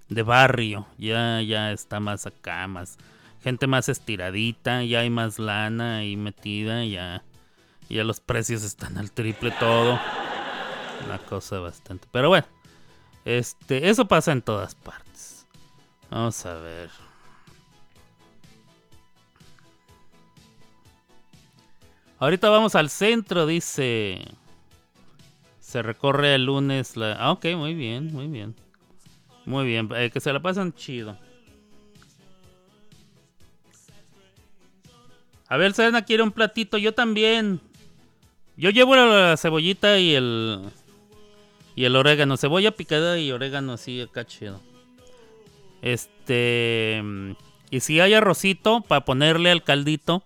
de 0.08 0.22
barrio. 0.22 0.86
Ya, 0.98 1.40
ya 1.42 1.72
está 1.72 2.00
más 2.00 2.26
acá, 2.26 2.66
más 2.66 2.98
gente 3.42 3.66
más 3.68 3.88
estiradita, 3.88 4.82
ya 4.82 5.00
hay 5.00 5.10
más 5.10 5.38
lana 5.38 5.98
ahí 5.98 6.16
metida, 6.16 6.84
ya, 6.84 7.22
ya 7.88 8.02
los 8.02 8.20
precios 8.20 8.64
están 8.64 8.98
al 8.98 9.12
triple 9.12 9.52
todo. 9.52 10.00
Una 11.06 11.18
cosa 11.18 11.60
bastante. 11.60 12.08
Pero 12.10 12.28
bueno, 12.28 12.46
este, 13.24 13.88
eso 13.88 14.08
pasa 14.08 14.32
en 14.32 14.42
todas 14.42 14.74
partes. 14.74 15.46
Vamos 16.10 16.44
a 16.44 16.54
ver. 16.54 16.90
Ahorita 22.18 22.48
vamos 22.48 22.74
al 22.74 22.88
centro, 22.90 23.46
dice. 23.46 24.22
Se 25.60 25.82
recorre 25.82 26.34
el 26.34 26.46
lunes 26.46 26.96
la... 26.96 27.12
Ah, 27.14 27.32
ok, 27.32 27.44
muy 27.56 27.74
bien, 27.74 28.12
muy 28.12 28.26
bien. 28.26 28.56
Muy 29.46 29.64
bien, 29.64 29.88
eh, 29.94 30.10
que 30.12 30.20
se 30.20 30.32
la 30.32 30.40
pasan 30.40 30.74
chido. 30.74 31.16
A 35.48 35.56
ver, 35.56 35.72
Serena 35.72 36.02
quiere 36.02 36.24
un 36.24 36.32
platito, 36.32 36.76
yo 36.76 36.92
también. 36.92 37.60
Yo 38.56 38.70
llevo 38.70 38.96
la 38.96 39.36
cebollita 39.36 39.98
y 39.98 40.14
el... 40.14 40.60
Y 41.76 41.84
el 41.84 41.94
orégano, 41.94 42.36
cebolla 42.36 42.72
picada 42.72 43.18
y 43.18 43.30
orégano 43.30 43.74
así 43.74 44.00
acá 44.00 44.26
chido. 44.26 44.60
Este... 45.82 47.02
Y 47.70 47.80
si 47.80 48.00
hay 48.00 48.14
arrocito 48.14 48.80
para 48.80 49.04
ponerle 49.04 49.50
al 49.50 49.62
caldito, 49.62 50.24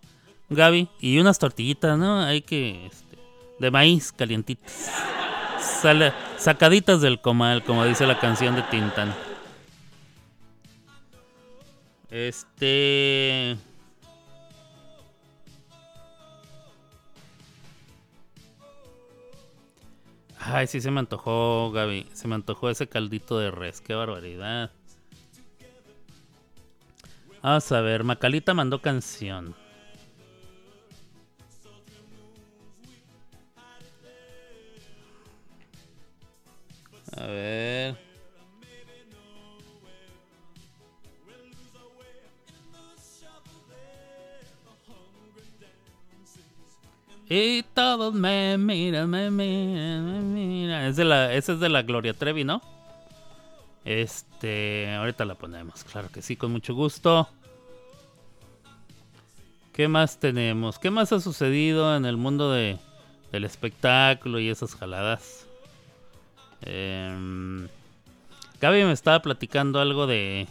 Gaby, 0.49 0.89
y 1.01 1.19
unas 1.19 1.39
tortillitas, 1.39 1.99
¿no? 1.99 2.23
Hay 2.23 2.41
que... 2.41 2.87
este, 2.87 3.19
de 3.59 3.71
maíz 3.71 4.13
calientitas. 4.13 4.91
Sale, 5.61 6.13
sacaditas 6.37 7.01
del 7.01 7.21
comal, 7.21 7.63
como 7.65 7.85
dice 7.85 8.07
la 8.07 8.19
canción 8.19 8.55
de 8.55 8.63
Tintán. 8.63 9.15
Este... 12.11 13.57
Ay, 20.39 20.67
sí 20.67 20.81
se 20.81 20.91
me 20.91 21.01
antojó, 21.01 21.71
Gaby. 21.71 22.09
Se 22.13 22.27
me 22.27 22.35
antojó 22.35 22.71
ese 22.71 22.89
caldito 22.89 23.39
de 23.39 23.51
res. 23.51 23.81
Qué 23.81 23.95
barbaridad. 23.95 24.71
Vamos 27.43 27.73
a 27.73 27.81
ver, 27.81 28.05
Macalita 28.05 28.53
mandó 28.53 28.83
canción. 28.83 29.55
A 37.17 37.27
ver. 37.27 38.11
Y 47.33 47.63
todos 47.75 48.13
me 48.13 48.59
miran, 48.59 49.09
me 49.09 49.31
miran, 49.31 50.05
me 50.05 50.21
miran. 50.21 50.85
Es 50.87 50.97
de 50.97 51.05
la, 51.05 51.33
esa 51.33 51.53
es 51.53 51.61
de 51.61 51.69
la 51.69 51.83
Gloria 51.83 52.13
Trevi, 52.13 52.43
¿no? 52.43 52.61
Este, 53.85 54.93
ahorita 54.93 55.25
la 55.25 55.37
ponemos, 55.37 55.85
claro 55.85 56.09
que 56.13 56.23
sí, 56.23 56.35
con 56.35 56.51
mucho 56.51 56.75
gusto. 56.75 57.29
¿Qué 59.73 59.87
más 59.87 60.19
tenemos? 60.19 60.81
¿Qué 60.81 60.91
más 60.91 61.13
ha 61.13 61.21
sucedido 61.21 61.97
en 61.97 62.05
el 62.05 62.17
mundo 62.17 62.51
de, 62.51 62.79
del 63.31 63.45
espectáculo 63.45 64.41
y 64.41 64.49
esas 64.49 64.75
jaladas? 64.75 65.47
Eh, 66.63 67.67
Gaby 68.61 68.85
me 68.85 68.93
estaba 68.93 69.21
platicando 69.23 69.81
algo 69.81 70.07
de 70.07 70.47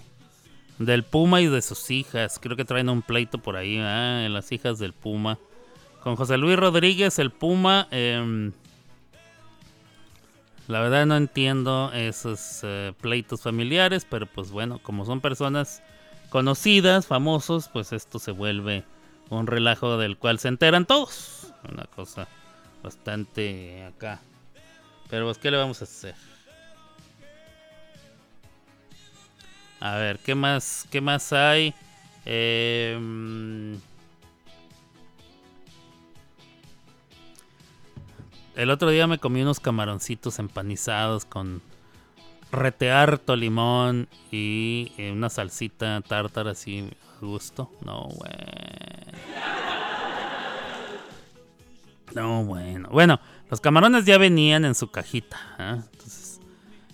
del 0.78 1.04
Puma 1.04 1.42
y 1.42 1.48
de 1.48 1.62
sus 1.62 1.92
hijas. 1.92 2.40
Creo 2.40 2.56
que 2.56 2.66
traen 2.66 2.90
un 2.90 3.02
pleito 3.02 3.38
por 3.38 3.58
ahí, 3.58 3.78
¿verdad? 3.78 4.26
En 4.26 4.34
las 4.34 4.52
hijas 4.52 4.80
del 4.80 4.94
Puma. 4.94 5.38
Con 6.02 6.16
José 6.16 6.38
Luis 6.38 6.58
Rodríguez, 6.58 7.20
el 7.20 7.32
Puma. 7.32 7.88
eh, 7.92 8.52
la 10.70 10.82
verdad 10.82 11.08
no 11.08 11.18
entiendo 11.18 11.92
esos 11.96 12.60
eh, 12.62 12.94
pleitos 13.02 13.42
familiares, 13.42 14.06
pero 14.08 14.28
pues 14.28 14.52
bueno, 14.52 14.78
como 14.78 15.04
son 15.04 15.20
personas 15.20 15.82
conocidas, 16.30 17.08
famosos, 17.08 17.70
pues 17.74 17.92
esto 17.92 18.20
se 18.20 18.30
vuelve 18.30 18.84
un 19.32 19.48
relajo 19.48 19.98
del 19.98 20.16
cual 20.18 20.38
se 20.38 20.48
enteran 20.48 20.86
todos. 20.86 21.52
Una 21.72 21.86
cosa 21.86 22.28
bastante 22.84 23.84
acá. 23.84 24.22
Pero 25.10 25.26
pues, 25.26 25.38
¿qué 25.38 25.52
le 25.52 25.58
vamos 25.58 25.82
a 25.82 25.86
hacer? 25.86 26.16
A 29.80 29.96
ver, 29.96 30.20
¿qué 30.20 30.36
más, 30.36 30.86
qué 30.92 31.02
más 31.02 31.32
hay? 31.34 31.74
Eh, 32.26 32.98
el 38.56 38.70
otro 38.70 38.90
día 38.90 39.08
me 39.08 39.18
comí 39.20 39.42
unos 39.42 39.60
camaroncitos 39.60 40.38
empanizados 40.38 41.26
con 41.26 41.62
rete 42.52 42.92
harto 42.92 43.36
limón 43.36 44.08
y 44.32 44.92
eh, 44.98 45.12
una 45.12 45.30
salsita 45.30 46.02
tártara 46.02 46.52
así 46.52 46.90
a 47.18 47.26
gusto. 47.26 47.72
No, 47.82 48.10
bueno. 48.10 48.60
No, 52.14 52.44
bueno. 52.44 52.90
Bueno, 52.92 53.20
los 53.50 53.62
camarones 53.62 54.06
ya 54.06 54.18
venían 54.18 54.66
en 54.66 54.76
su 54.76 54.92
cajita. 54.92 55.38
¿ah? 55.58 55.78
Entonces, 55.92 56.40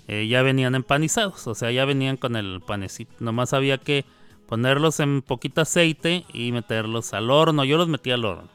eh, 0.07 0.27
ya 0.27 0.41
venían 0.41 0.75
empanizados. 0.75 1.47
O 1.47 1.55
sea, 1.55 1.71
ya 1.71 1.85
venían 1.85 2.17
con 2.17 2.35
el 2.35 2.61
panecito. 2.65 3.13
Nomás 3.19 3.53
había 3.53 3.77
que 3.77 4.05
ponerlos 4.47 4.99
en 4.99 5.21
poquito 5.21 5.61
aceite 5.61 6.25
y 6.33 6.51
meterlos 6.51 7.13
al 7.13 7.29
horno. 7.29 7.65
Yo 7.65 7.77
los 7.77 7.87
metí 7.87 8.11
al 8.11 8.23
horno. 8.23 8.49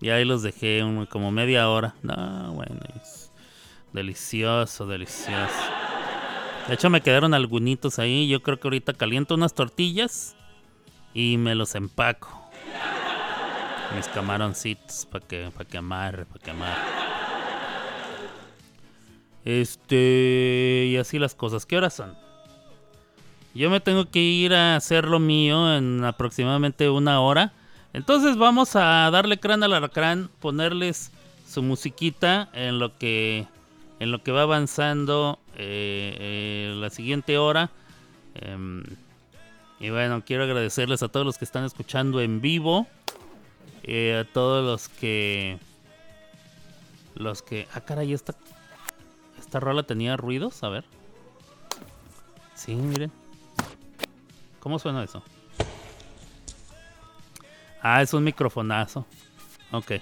Y 0.00 0.08
ahí 0.08 0.24
los 0.24 0.42
dejé 0.42 0.82
como 1.10 1.30
media 1.30 1.68
hora. 1.68 1.94
No, 2.02 2.54
bueno. 2.54 2.80
es 3.02 3.30
delicioso, 3.92 4.86
delicioso. 4.86 5.54
De 6.68 6.74
hecho, 6.74 6.88
me 6.88 7.02
quedaron 7.02 7.34
algunitos 7.34 7.98
ahí. 7.98 8.28
Yo 8.28 8.42
creo 8.42 8.58
que 8.58 8.68
ahorita 8.68 8.94
caliento 8.94 9.34
unas 9.34 9.52
tortillas 9.52 10.36
y 11.12 11.36
me 11.36 11.54
los 11.54 11.74
empaco. 11.74 12.40
Mis 13.94 14.06
camaroncitos 14.08 15.06
para 15.06 15.26
que, 15.26 15.50
pa 15.50 15.64
que 15.64 15.78
amarre, 15.78 16.24
para 16.24 16.44
que 16.44 16.50
amarre. 16.52 16.99
Este. 19.44 20.86
Y 20.88 20.96
así 20.96 21.18
las 21.18 21.34
cosas. 21.34 21.66
¿Qué 21.66 21.76
horas 21.76 21.94
son? 21.94 22.14
Yo 23.54 23.68
me 23.70 23.80
tengo 23.80 24.10
que 24.10 24.20
ir 24.20 24.54
a 24.54 24.76
hacer 24.76 25.06
lo 25.06 25.18
mío 25.18 25.76
en 25.76 26.04
aproximadamente 26.04 26.88
una 26.88 27.20
hora. 27.20 27.52
Entonces 27.92 28.36
vamos 28.36 28.76
a 28.76 29.10
darle 29.10 29.38
crán 29.38 29.64
al 29.64 29.74
arcrán, 29.74 30.30
ponerles 30.40 31.10
su 31.48 31.62
musiquita 31.62 32.48
en 32.52 32.78
lo 32.78 32.96
que 32.96 33.46
en 33.98 34.12
lo 34.12 34.22
que 34.22 34.32
va 34.32 34.42
avanzando 34.42 35.38
eh, 35.56 36.16
eh, 36.18 36.74
la 36.76 36.90
siguiente 36.90 37.38
hora. 37.38 37.70
Em, 38.34 38.84
y 39.80 39.90
bueno, 39.90 40.22
quiero 40.24 40.44
agradecerles 40.44 41.02
a 41.02 41.08
todos 41.08 41.26
los 41.26 41.38
que 41.38 41.44
están 41.44 41.64
escuchando 41.64 42.20
en 42.20 42.40
vivo. 42.40 42.86
eh, 43.82 44.24
a 44.24 44.32
todos 44.32 44.64
los 44.64 44.88
que. 44.88 45.58
Los 47.14 47.42
que. 47.42 47.66
Ah, 47.74 47.80
caray, 47.80 48.12
esta. 48.12 48.34
Esta 49.50 49.58
rola 49.58 49.82
tenía 49.82 50.16
ruidos. 50.16 50.62
A 50.62 50.68
ver. 50.68 50.84
Sí, 52.54 52.72
miren. 52.72 53.10
¿Cómo 54.60 54.78
suena 54.78 55.02
eso? 55.02 55.24
Ah, 57.82 58.00
es 58.00 58.14
un 58.14 58.22
microfonazo. 58.22 59.06
Ok. 59.72 59.94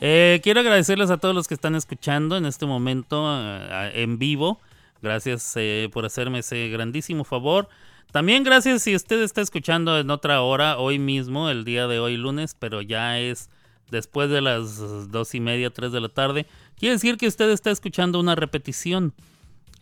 Eh, 0.00 0.40
quiero 0.42 0.60
agradecerles 0.60 1.10
a 1.10 1.18
todos 1.18 1.34
los 1.34 1.46
que 1.46 1.52
están 1.52 1.74
escuchando 1.74 2.38
en 2.38 2.46
este 2.46 2.64
momento 2.64 3.26
eh, 3.28 3.92
en 3.96 4.18
vivo. 4.18 4.58
Gracias 5.02 5.52
eh, 5.56 5.90
por 5.92 6.06
hacerme 6.06 6.38
ese 6.38 6.70
grandísimo 6.70 7.24
favor. 7.24 7.68
También 8.12 8.44
gracias 8.44 8.82
si 8.82 8.96
usted 8.96 9.20
está 9.22 9.42
escuchando 9.42 9.98
en 9.98 10.08
otra 10.08 10.40
hora, 10.40 10.78
hoy 10.78 10.98
mismo, 10.98 11.50
el 11.50 11.66
día 11.66 11.86
de 11.86 11.98
hoy 11.98 12.16
lunes, 12.16 12.56
pero 12.58 12.80
ya 12.80 13.18
es 13.18 13.50
después 13.90 14.30
de 14.30 14.40
las 14.40 15.10
dos 15.10 15.34
y 15.34 15.40
media, 15.40 15.70
tres 15.70 15.92
de 15.92 16.00
la 16.00 16.08
tarde. 16.08 16.46
Quiere 16.78 16.94
decir 16.94 17.16
que 17.16 17.26
usted 17.26 17.50
está 17.50 17.70
escuchando 17.70 18.20
una 18.20 18.34
repetición. 18.34 19.14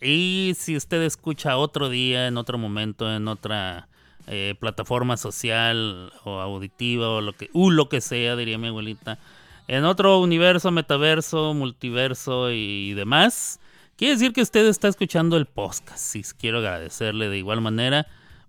Y 0.01 0.53
si 0.57 0.75
usted 0.75 1.01
escucha 1.01 1.57
otro 1.57 1.89
día, 1.89 2.27
en 2.27 2.37
otro 2.37 2.57
momento, 2.57 3.13
en 3.13 3.27
otra 3.27 3.87
eh, 4.27 4.55
plataforma 4.59 5.17
social 5.17 6.11
o 6.23 6.39
auditiva 6.39 7.09
o 7.09 7.21
lo 7.21 7.33
que, 7.33 7.49
uh, 7.53 7.69
lo 7.69 7.89
que 7.89 8.01
sea, 8.01 8.35
diría 8.35 8.57
mi 8.57 8.67
abuelita, 8.67 9.19
en 9.67 9.85
otro 9.85 10.19
universo, 10.19 10.71
metaverso, 10.71 11.53
multiverso 11.53 12.51
y 12.51 12.93
demás, 12.93 13.59
quiere 13.97 14.13
decir 14.13 14.33
que 14.33 14.41
usted 14.41 14.67
está 14.67 14.87
escuchando 14.87 15.37
el 15.37 15.45
podcast. 15.45 16.15
Y 16.15 16.23
quiero 16.37 16.59
agradecerle 16.59 17.29
de 17.29 17.37
igual 17.37 17.61
manera 17.61 18.05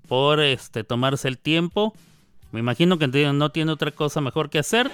por 0.09 0.41
este 0.41 0.85
tomarse 0.85 1.29
el 1.29 1.39
tiempo. 1.39 1.95
Me 2.53 2.61
imagino 2.61 2.99
que 2.99 3.07
no 3.09 3.51
tiene 3.51 3.73
otra 3.73 3.91
cosa 3.91 4.21
mejor 4.21 4.51
que 4.51 4.59
hacer, 4.59 4.91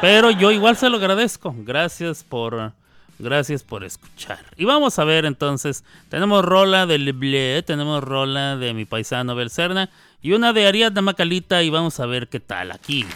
pero 0.00 0.30
yo 0.30 0.50
igual 0.50 0.76
se 0.76 0.88
lo 0.88 0.96
agradezco. 0.96 1.54
Gracias 1.58 2.24
por, 2.24 2.72
gracias 3.18 3.62
por 3.62 3.84
escuchar. 3.84 4.40
Y 4.56 4.64
vamos 4.64 4.98
a 4.98 5.04
ver 5.04 5.24
entonces, 5.24 5.84
tenemos 6.08 6.44
rola 6.44 6.86
de 6.86 6.98
Leblé, 6.98 7.62
tenemos 7.62 8.02
rola 8.02 8.56
de 8.56 8.74
mi 8.74 8.84
paisano 8.84 9.34
Belcerna 9.34 9.90
y 10.22 10.32
una 10.32 10.52
de 10.52 10.66
Ariadna 10.66 11.02
Macalita 11.02 11.62
y 11.62 11.70
vamos 11.70 12.00
a 12.00 12.06
ver 12.06 12.28
qué 12.28 12.40
tal 12.40 12.72
aquí 12.72 13.06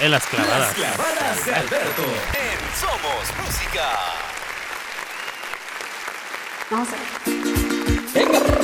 en 0.00 0.10
las 0.10 0.26
clavadas. 0.26 0.78
Las 0.78 0.94
clavadas 0.94 1.46
de 1.46 1.54
Alberto 1.54 2.02
en 2.02 2.58
Somos 2.80 3.44
Música. 3.44 3.90
Vamos 6.70 6.88
a 6.88 6.92
ver. 6.92 8.63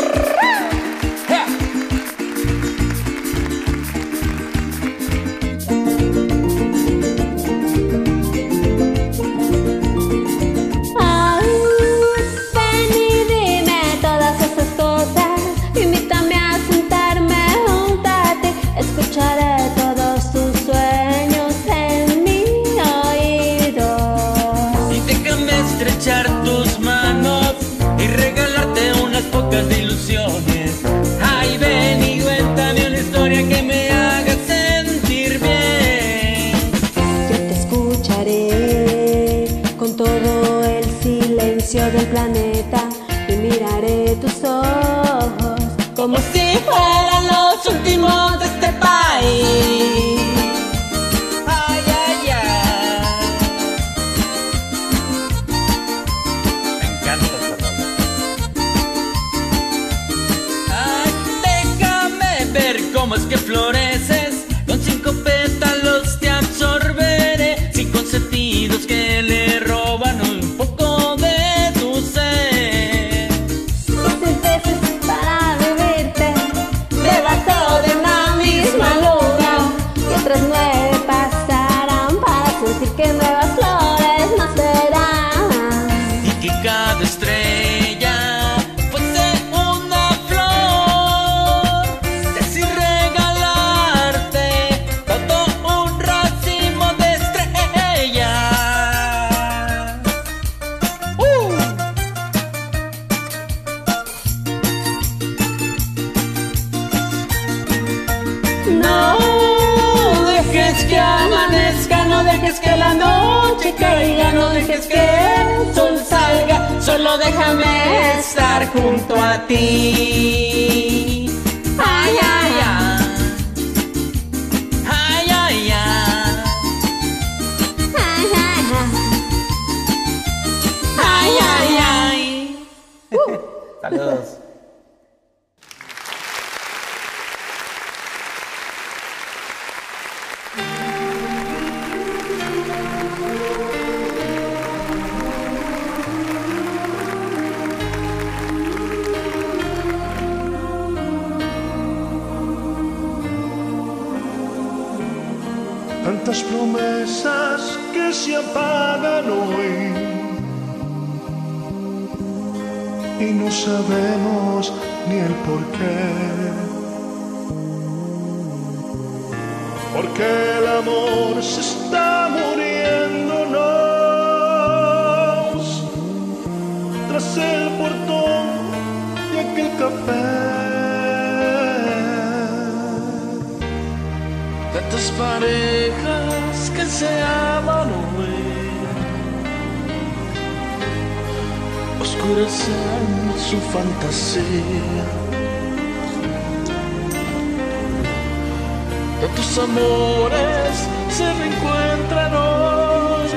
tus 199.36 199.58
amores 199.58 200.88
se 201.10 201.32
reencuentran 201.34 202.32
hoy 202.34 203.30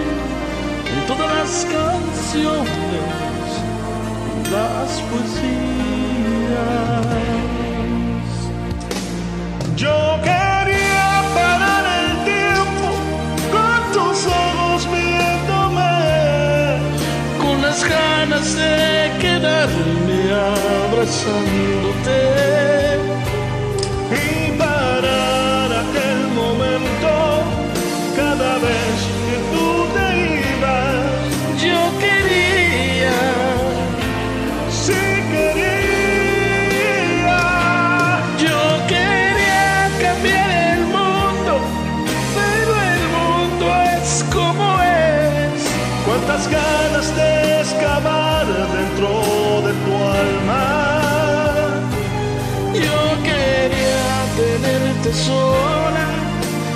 en 0.92 1.00
todas 1.08 1.30
las 1.38 1.66
canciones, 1.66 3.10
las 4.52 5.02
poesías. 5.10 5.54
Yo 9.76 9.98
quería 10.24 11.24
parar 11.36 11.86
el 12.02 12.12
tiempo 12.32 12.88
con 13.52 13.80
tus 13.94 14.18
ojos 14.28 14.88
viéndome, 14.92 15.96
con 17.42 17.56
las 17.62 17.80
ganas 17.84 18.56
de 18.56 19.12
quedarme 19.20 20.20
abrazándote 20.92 22.83
sola 55.14 56.10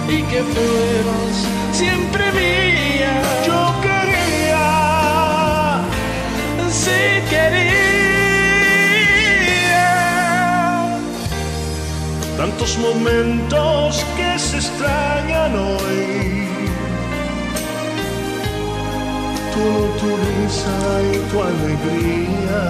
y 0.08 0.22
que 0.24 0.42
fueras 0.44 1.48
siempre 1.72 2.32
mía. 2.32 3.22
Yo 3.46 3.74
quería, 3.82 5.82
sí 6.70 7.22
quería. 7.30 7.76
Tantos 12.38 12.78
momentos 12.78 14.06
que 14.16 14.40
se 14.40 14.58
extrañan 14.58 15.56
hoy. 15.56 16.48
Tú, 19.54 19.66
tu 20.00 20.10
risa 20.26 20.78
y 21.12 21.14
tu 21.30 21.36
alegría. 21.42 22.64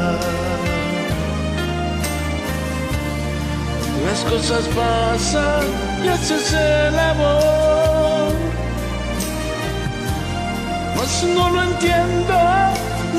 cosas 4.30 4.68
pasan 4.76 5.66
y 6.04 6.08
haces 6.08 6.54
el 6.54 7.00
amor. 7.00 8.34
mas 10.96 11.24
no 11.24 11.50
lo 11.50 11.64
entiendo, 11.64 12.36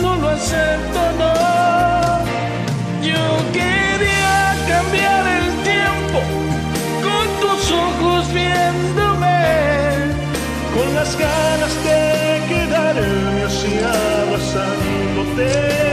no 0.02 0.16
lo 0.16 0.28
acepto, 0.28 1.00
no. 1.20 1.32
Yo 3.10 3.24
quería 3.52 4.54
cambiar 4.72 5.24
el 5.40 5.48
tiempo 5.70 6.20
con 7.06 7.26
tus 7.42 7.62
ojos 7.72 8.32
viéndome, 8.32 9.40
con 10.74 10.94
las 10.94 11.16
ganas 11.16 11.74
de 11.86 12.00
quedarme 12.48 13.42
así 13.44 13.72
abrazándote. 14.24 15.87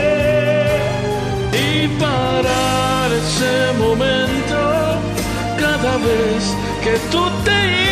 cada 5.76 5.96
vez 5.98 6.56
que 6.82 6.96
tú 7.10 7.22
te 7.44 7.85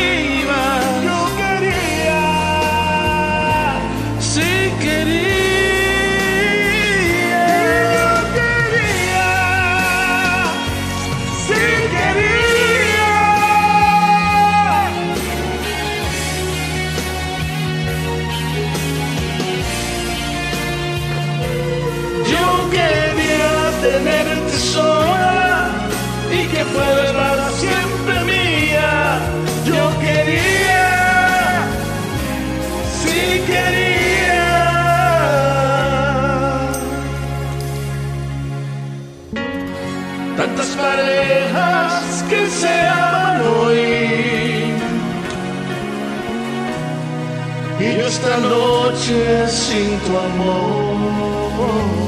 parejas 40.85 42.25
que 42.31 42.41
se 42.61 42.75
aman 42.89 43.41
hoy. 43.57 43.85
Y 47.81 47.87
esta 48.09 48.35
noche 48.39 49.49
sin 49.49 49.91
tu 50.05 50.13
amor. 50.29 52.04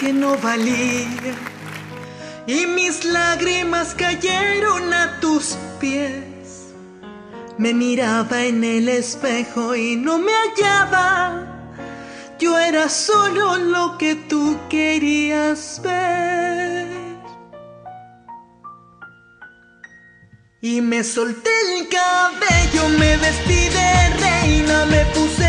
que 0.00 0.12
no 0.12 0.36
valía 0.38 1.34
y 2.46 2.66
mis 2.66 3.04
lágrimas 3.04 3.94
cayeron 3.94 4.92
a 4.92 5.20
tus 5.20 5.56
pies. 5.80 6.74
Me 7.56 7.72
miraba 7.72 8.42
en 8.42 8.64
el 8.64 8.88
espejo 8.88 9.74
y 9.74 9.96
no 9.96 10.18
me 10.18 10.32
hallaba. 10.32 11.46
Yo 12.38 12.58
era 12.58 12.88
solo 12.88 13.56
lo 13.56 13.96
que 13.96 14.16
tú 14.16 14.58
querías 14.68 15.80
ver. 15.82 16.88
Y 20.60 20.80
me 20.80 21.04
solté 21.04 21.50
el 21.68 21.88
cabello, 21.88 22.88
me 22.98 23.16
vestí 23.18 23.68
de 23.68 24.08
reina, 24.18 24.86
me 24.86 25.04
puse 25.06 25.43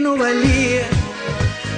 no 0.00 0.16
valía. 0.16 0.86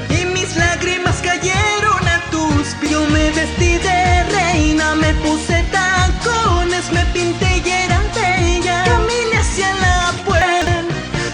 Y 0.09 0.25
mis 0.27 0.57
lágrimas 0.57 1.17
cayeron 1.23 2.09
a 2.09 2.21
tus 2.31 2.75
pies. 2.81 2.91
Yo 2.91 3.05
me 3.07 3.31
vestí 3.31 3.79
de 3.79 4.25
reina, 4.25 4.95
me 4.95 5.15
puse 5.15 5.65
tacones, 5.71 6.91
me 6.93 7.05
pinté 7.13 7.63
y 7.65 7.71
era 7.71 8.01
bella. 8.15 8.85
Caminé 8.85 9.37
hacia 9.39 9.75
la 9.77 10.13
puerta 10.25 10.85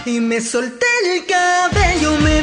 y 0.04 0.20
me 0.20 0.40
solté 0.40 0.86
el 1.04 1.26
cabello, 1.26 2.16
me 2.20 2.42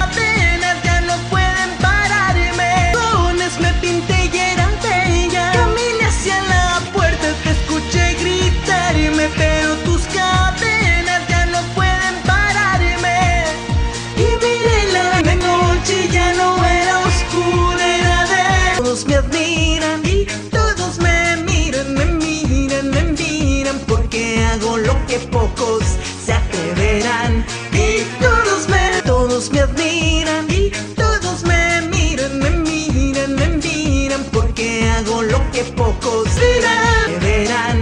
que 35.54 35.64
poco 35.76 36.28
será, 36.30 37.06
de 37.08 37.20
veras. 37.20 37.73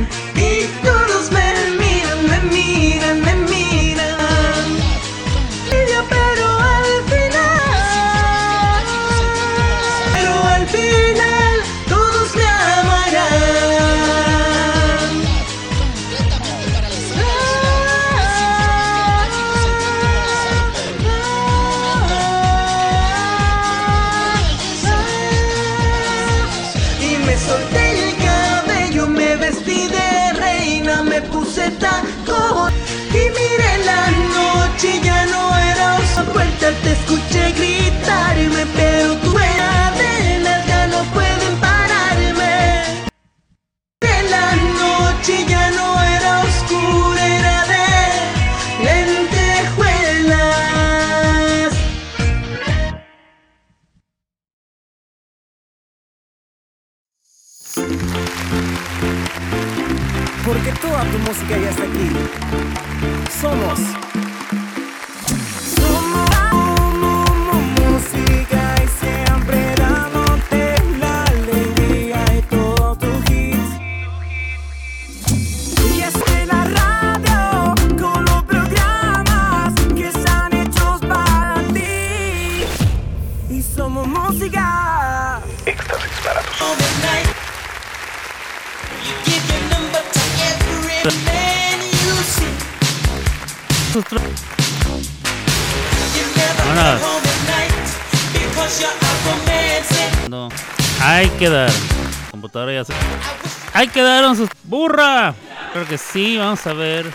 Que 105.92 105.98
sí, 105.98 106.38
vamos 106.38 106.66
a 106.68 106.72
ver. 106.72 107.06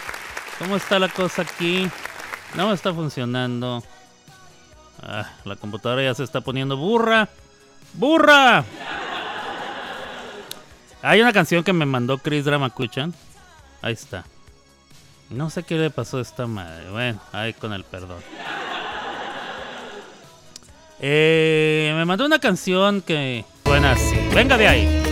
¿Cómo 0.58 0.76
está 0.76 0.98
la 0.98 1.08
cosa 1.08 1.40
aquí? 1.40 1.88
No 2.54 2.70
está 2.74 2.92
funcionando. 2.92 3.82
Ah, 5.02 5.30
la 5.46 5.56
computadora 5.56 6.02
ya 6.02 6.14
se 6.14 6.22
está 6.22 6.42
poniendo 6.42 6.76
burra. 6.76 7.26
¡Burra! 7.94 8.66
Hay 11.00 11.22
una 11.22 11.32
canción 11.32 11.64
que 11.64 11.72
me 11.72 11.86
mandó 11.86 12.18
Chris 12.18 12.44
Dramacuchan. 12.44 13.14
Ahí 13.80 13.94
está. 13.94 14.26
No 15.30 15.48
sé 15.48 15.62
qué 15.62 15.76
le 15.76 15.88
pasó 15.88 16.18
a 16.18 16.20
esta 16.20 16.46
madre. 16.46 16.90
Bueno, 16.90 17.18
ahí 17.32 17.54
con 17.54 17.72
el 17.72 17.82
perdón. 17.82 18.18
Eh, 21.00 21.94
me 21.96 22.04
mandó 22.04 22.26
una 22.26 22.40
canción 22.40 23.00
que 23.00 23.46
suena 23.64 23.92
así. 23.92 24.18
Venga 24.34 24.58
de 24.58 24.68
ahí. 24.68 25.05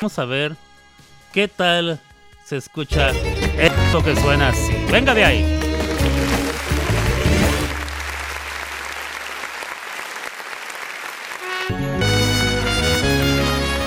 Vamos 0.00 0.16
a 0.20 0.24
ver 0.26 0.54
qué 1.32 1.48
tal 1.48 1.98
se 2.44 2.56
escucha 2.56 3.10
esto 3.10 4.00
que 4.04 4.14
suena 4.14 4.50
así. 4.50 4.72
Venga 4.92 5.12
de 5.12 5.24
ahí. 5.24 5.60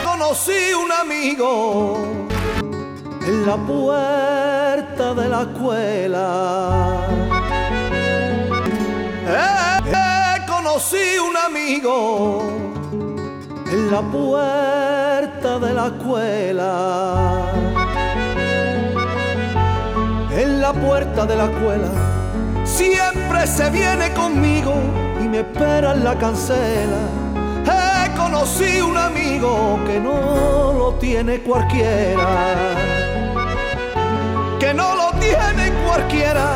Conocí 0.04 0.74
un 0.74 0.92
amigo 0.92 2.28
en 3.26 3.46
la 3.46 3.56
puerta 3.56 5.14
de 5.14 5.30
la 5.30 5.42
escuela. 5.44 7.08
Eh, 9.28 9.80
eh, 9.86 10.46
conocí 10.46 11.18
un 11.26 11.38
amigo 11.38 12.44
en 13.72 13.90
la 13.90 14.02
puerta 14.02 14.81
de 15.42 15.74
la 15.74 15.88
escuela. 15.88 17.52
En 20.32 20.62
la 20.62 20.72
puerta 20.72 21.26
de 21.26 21.36
la 21.36 21.46
escuela 21.46 21.90
siempre 22.64 23.48
se 23.48 23.70
viene 23.72 24.12
conmigo 24.14 24.76
y 25.20 25.28
me 25.28 25.40
espera 25.40 25.94
en 25.94 26.04
la 26.04 26.16
cancela. 26.16 27.02
Eh, 27.66 28.12
conocí 28.16 28.82
un 28.82 28.96
amigo 28.96 29.80
que 29.88 30.00
no 30.00 30.74
lo 30.78 30.94
tiene 31.00 31.40
cualquiera 31.40 32.28
que 34.60 34.76
no 34.76 34.96
lo 34.96 35.10
tiene 35.20 35.72
cualquiera. 35.88 36.54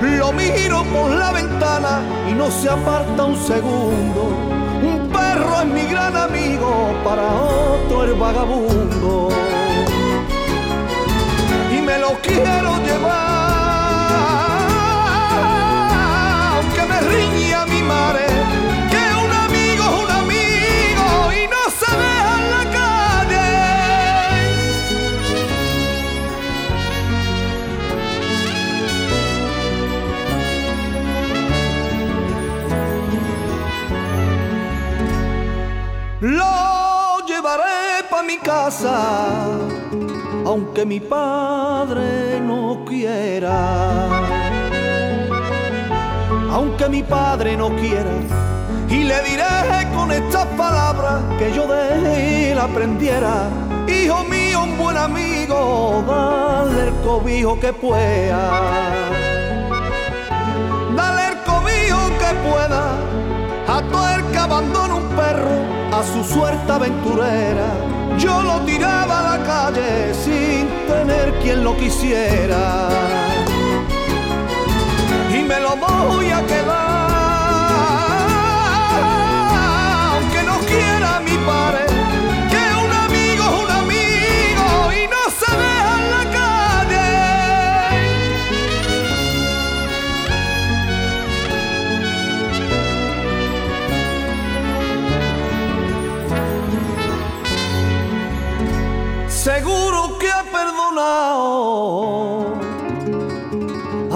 Lo 0.00 0.32
miro 0.32 0.84
por 0.84 1.10
la 1.10 1.32
ventana 1.32 2.00
y 2.30 2.32
no 2.32 2.50
se 2.50 2.70
aparta 2.70 3.24
un 3.24 3.36
segundo. 3.36 4.55
Es 5.66 5.72
mi 5.72 5.82
gran 5.90 6.16
amigo, 6.16 6.94
para 7.02 7.34
otro 7.34 8.04
el 8.04 8.14
vagabundo. 8.14 9.28
Y 11.72 11.82
me 11.82 11.98
lo 11.98 12.10
quiero 12.22 12.76
llevar, 12.84 13.50
aunque 16.54 16.82
me 16.82 17.00
riña 17.00 17.66
mi 17.66 17.82
madre. 17.82 18.25
Mi 38.26 38.38
casa, 38.38 39.46
aunque 40.44 40.84
mi 40.84 41.00
padre 41.00 42.40
no 42.40 42.84
quiera. 42.84 44.08
Aunque 46.50 46.88
mi 46.88 47.02
padre 47.02 47.56
no 47.56 47.68
quiera, 47.76 48.10
y 48.88 49.04
le 49.04 49.22
diré 49.22 49.94
con 49.94 50.10
estas 50.10 50.46
palabras 50.56 51.22
que 51.38 51.52
yo 51.52 51.66
de 51.66 52.52
él 52.52 52.58
aprendiera. 52.58 53.48
Hijo 53.86 54.24
mío, 54.24 54.64
un 54.64 54.78
buen 54.78 54.96
amigo, 54.96 56.02
dale 56.06 56.88
el 56.88 56.94
cobijo 57.04 57.60
que 57.60 57.72
pueda. 57.72 58.50
Dale 60.96 61.28
el 61.28 61.36
cobijo 61.44 62.00
que 62.20 62.30
pueda 62.48 62.84
a 63.68 63.82
todo 63.90 64.08
el 64.14 64.24
que 64.32 64.38
abandona 64.38 64.94
un 64.94 65.08
perro 65.10 65.56
a 65.92 66.02
su 66.02 66.24
suerte 66.24 66.72
aventurera. 66.72 67.95
Yo 68.18 68.42
lo 68.42 68.60
tiraba 68.60 69.18
a 69.20 69.36
la 69.36 69.44
calle 69.44 70.14
sin 70.14 70.68
tener 70.86 71.34
quien 71.42 71.62
lo 71.64 71.76
quisiera. 71.76 72.88
Y 75.30 75.42
me 75.42 75.60
lo 75.60 75.76
voy 75.76 76.30
a 76.30 76.40
quedar, 76.46 76.95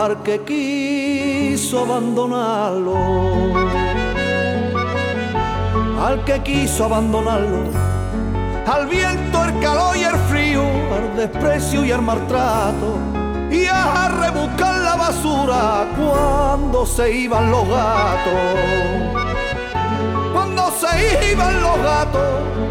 al 0.01 0.23
que 0.23 0.41
quiso 0.41 1.81
abandonarlo. 1.81 2.97
Al 6.03 6.25
que 6.25 6.43
quiso 6.43 6.87
abandonarlo. 6.87 7.65
Al 8.67 8.87
viento, 8.87 9.45
el 9.45 9.61
calor 9.61 9.97
y 9.97 10.05
el 10.05 10.17
frío, 10.31 10.63
al 10.63 11.17
desprecio 11.17 11.85
y 11.85 11.93
al 11.93 12.03
maltrato. 12.03 12.99
Y 13.51 13.67
a 13.67 14.09
rebuscar 14.09 14.81
la 14.81 14.97
basura 14.97 15.87
cuando 15.97 16.87
se 16.87 17.13
iban 17.13 17.51
los 17.51 17.69
gatos 17.69 19.10
se 20.91 21.33
iban 21.33 21.63
los 21.63 21.79
gatos. 21.83 22.23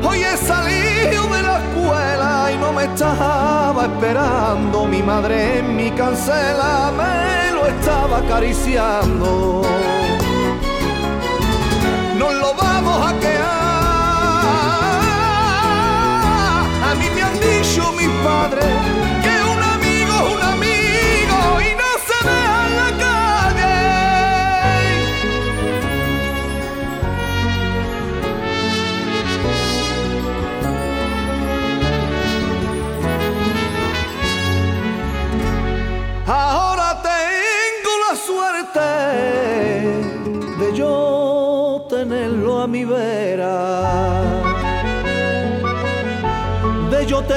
Hoy 0.08 0.24
he 0.24 0.38
salido 0.38 1.28
de 1.28 1.42
la 1.42 1.60
escuela 1.60 2.52
y 2.54 2.58
no 2.58 2.74
me 2.74 2.86
estaba 2.86 3.86
esperando. 3.86 4.86
Mi 4.86 5.02
madre 5.04 5.60
en 5.60 5.76
mi 5.76 5.92
cancela 5.92 6.92
me 6.96 7.52
lo 7.52 7.68
estaba 7.68 8.20
acariciando. 8.20 9.62
Nos 12.18 12.34
lo 12.34 12.54
vamos 12.56 13.08
a 13.08 13.20
quedar. 13.20 13.39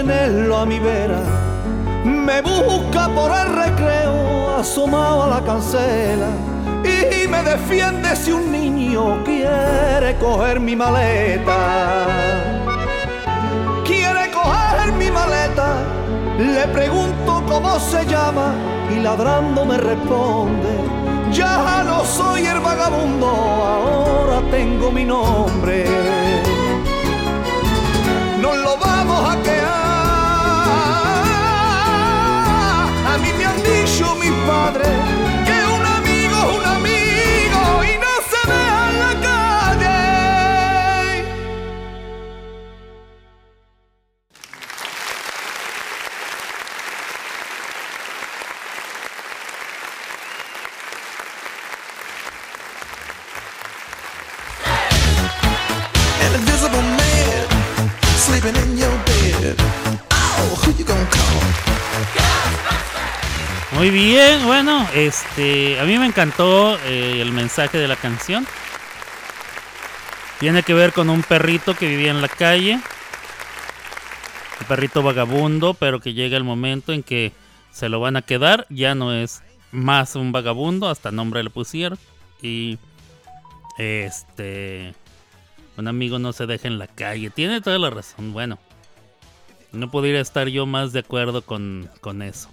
Tenerlo 0.02 0.56
a 0.58 0.66
mi 0.66 0.80
vera. 0.80 1.20
Me 2.04 2.42
busca 2.42 3.08
por 3.08 3.30
el 3.30 3.54
recreo, 3.54 4.56
asomado 4.58 5.22
a 5.24 5.28
la 5.28 5.40
cancela. 5.42 6.30
Y 6.84 7.28
me 7.28 7.42
defiende 7.42 8.16
si 8.16 8.32
un 8.32 8.50
niño 8.50 9.22
quiere 9.24 10.16
coger 10.18 10.58
mi 10.58 10.74
maleta. 10.74 12.06
Quiere 13.84 14.30
coger 14.32 14.92
mi 14.92 15.08
maleta. 15.10 15.68
Le 16.38 16.66
pregunto 16.68 17.44
cómo 17.46 17.78
se 17.78 18.04
llama 18.06 18.54
y 18.92 19.00
ladrando 19.00 19.64
me 19.64 19.78
responde. 19.78 20.72
Ya 21.32 21.84
no 21.84 22.04
soy 22.04 22.44
el 22.44 22.58
vagabundo, 22.58 23.26
ahora 23.28 24.40
tengo 24.50 24.90
mi 24.90 25.04
nombre. 25.04 25.84
Han 34.24 34.74
dicho 34.74 35.31
bien, 63.92 64.44
bueno, 64.46 64.88
este, 64.94 65.78
a 65.78 65.84
mí 65.84 65.98
me 65.98 66.06
encantó 66.06 66.78
eh, 66.86 67.20
el 67.20 67.32
mensaje 67.32 67.78
de 67.78 67.86
la 67.86 67.96
canción. 67.96 68.46
Tiene 70.40 70.62
que 70.62 70.74
ver 70.74 70.92
con 70.92 71.10
un 71.10 71.22
perrito 71.22 71.74
que 71.74 71.86
vivía 71.86 72.10
en 72.10 72.20
la 72.20 72.28
calle. 72.28 72.74
Un 74.60 74.66
perrito 74.66 75.02
vagabundo, 75.02 75.74
pero 75.74 76.00
que 76.00 76.14
llega 76.14 76.36
el 76.36 76.44
momento 76.44 76.92
en 76.92 77.02
que 77.02 77.32
se 77.70 77.88
lo 77.88 78.00
van 78.00 78.16
a 78.16 78.22
quedar. 78.22 78.66
Ya 78.68 78.94
no 78.94 79.12
es 79.12 79.42
más 79.70 80.16
un 80.16 80.32
vagabundo, 80.32 80.88
hasta 80.88 81.12
nombre 81.12 81.42
le 81.42 81.50
pusieron. 81.50 81.98
Y 82.40 82.78
este, 83.78 84.94
un 85.76 85.88
amigo 85.88 86.18
no 86.18 86.32
se 86.32 86.46
deja 86.46 86.68
en 86.68 86.78
la 86.78 86.88
calle. 86.88 87.30
Tiene 87.30 87.60
toda 87.60 87.78
la 87.78 87.90
razón. 87.90 88.32
Bueno, 88.32 88.58
no 89.72 89.90
podría 89.90 90.20
estar 90.20 90.48
yo 90.48 90.66
más 90.66 90.92
de 90.92 91.00
acuerdo 91.00 91.42
con, 91.42 91.88
con 92.00 92.22
eso. 92.22 92.51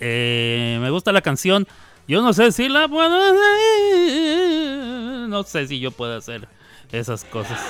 Eh, 0.00 0.78
me 0.80 0.90
gusta 0.90 1.12
la 1.12 1.22
canción. 1.22 1.66
Yo 2.08 2.22
no 2.22 2.32
sé 2.32 2.52
si 2.52 2.68
la 2.68 2.88
puedo 2.88 3.16
hacer. 3.20 4.18
No 5.28 5.42
sé 5.42 5.66
si 5.66 5.80
yo 5.80 5.90
puedo 5.90 6.16
hacer 6.16 6.48
esas 6.92 7.24
cosas. 7.24 7.60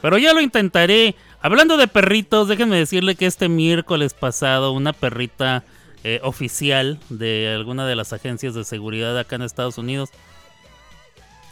Pero 0.00 0.18
ya 0.18 0.32
lo 0.32 0.40
intentaré. 0.40 1.14
Hablando 1.40 1.76
de 1.76 1.88
perritos, 1.88 2.48
déjenme 2.48 2.76
decirle 2.76 3.14
que 3.14 3.26
este 3.26 3.48
miércoles 3.48 4.14
pasado 4.14 4.72
una 4.72 4.92
perrita 4.92 5.64
eh, 6.04 6.20
oficial 6.24 6.98
de 7.10 7.52
alguna 7.54 7.86
de 7.86 7.94
las 7.94 8.12
agencias 8.12 8.54
de 8.54 8.64
seguridad 8.64 9.16
acá 9.18 9.36
en 9.36 9.42
Estados 9.42 9.78
Unidos. 9.78 10.10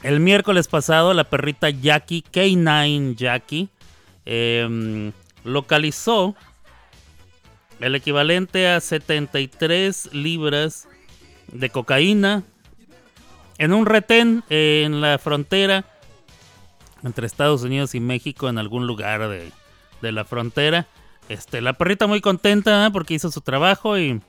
El 0.02 0.18
miércoles 0.18 0.66
pasado 0.66 1.14
la 1.14 1.24
perrita 1.24 1.70
Jackie, 1.70 2.24
K9 2.32 3.14
Jackie, 3.16 3.68
em, 4.24 5.12
localizó 5.44 6.34
el 7.80 7.94
equivalente 7.94 8.68
a 8.68 8.80
73 8.80 10.10
libras 10.12 10.88
de 11.52 11.70
cocaína 11.70 12.44
en 13.58 13.72
un 13.72 13.86
retén 13.86 14.44
eh, 14.50 14.82
en 14.86 15.00
la 15.00 15.18
frontera 15.18 15.84
entre 17.02 17.26
Estados 17.26 17.62
Unidos 17.62 17.94
y 17.94 18.00
México 18.00 18.48
en 18.48 18.58
algún 18.58 18.86
lugar 18.86 19.28
de, 19.28 19.52
de 20.02 20.12
la 20.12 20.24
frontera. 20.24 20.86
Este, 21.28 21.60
la 21.60 21.74
perrita 21.74 22.06
muy 22.06 22.20
contenta 22.20 22.86
¿eh? 22.86 22.90
porque 22.90 23.14
hizo 23.14 23.30
su 23.30 23.40
trabajo 23.40 23.98
y, 23.98 24.20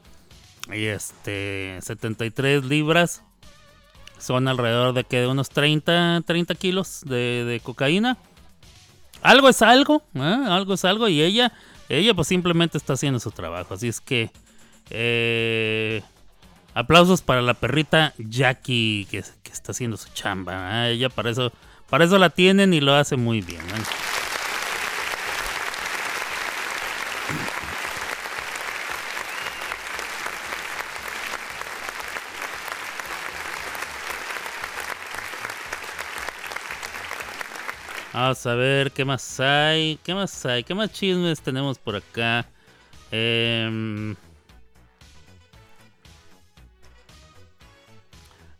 y 0.72 0.86
este 0.86 1.80
73 1.82 2.66
libras 2.66 3.24
son 4.18 4.48
alrededor 4.48 4.94
de 4.94 5.04
que 5.04 5.20
de 5.20 5.28
unos 5.28 5.50
30, 5.50 6.22
30 6.26 6.56
kilos 6.56 7.02
de, 7.06 7.44
de 7.46 7.60
cocaína. 7.60 8.18
Algo 9.24 9.50
es 9.50 9.62
algo, 9.62 10.04
¿eh? 10.16 10.20
algo 10.48 10.76
es 10.76 10.86
algo 10.86 11.08
y 11.08 11.22
ella, 11.22 11.54
ella 11.98 12.14
pues 12.14 12.28
simplemente 12.28 12.78
está 12.78 12.94
haciendo 12.94 13.20
su 13.20 13.32
trabajo. 13.32 13.74
Así 13.74 13.88
es 13.88 14.00
que 14.00 14.32
eh, 14.90 16.02
aplausos 16.74 17.22
para 17.22 17.42
la 17.42 17.54
perrita 17.54 18.14
Jackie 18.18 19.08
que, 19.10 19.20
está 19.20 19.72
haciendo 19.72 19.98
su 19.98 20.10
chamba. 20.14 20.88
¿eh? 20.88 20.94
Ella 20.94 21.10
para 21.10 21.30
eso, 21.30 21.52
para 21.90 22.06
eso 22.06 22.18
la 22.18 22.30
tienen 22.30 22.74
y 22.74 22.82
lo 22.82 22.94
hace 22.94 23.18
muy 23.18 23.42
bien. 23.42 23.62
¿eh? 23.62 24.11
Vamos 38.22 38.46
a 38.46 38.54
ver 38.54 38.92
qué 38.92 39.04
más 39.04 39.40
hay. 39.40 39.98
¿Qué 40.04 40.14
más 40.14 40.46
hay? 40.46 40.64
¿Qué 40.64 40.76
más 40.76 40.94
chismes 40.94 41.42
tenemos 41.42 41.80
por 41.80 41.96
acá? 41.96 42.46
Em, 43.10 44.16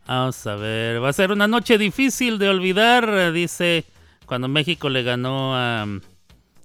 Vamos 0.04 0.44
a 0.48 0.56
ver. 0.56 1.00
Va 1.00 1.10
a 1.10 1.12
ser 1.12 1.30
una 1.30 1.46
noche 1.46 1.78
difícil 1.78 2.40
de 2.40 2.48
olvidar, 2.48 3.32
dice 3.32 3.84
cuando 4.26 4.48
México 4.48 4.88
le 4.88 5.04
ganó 5.04 5.54
a, 5.54 5.86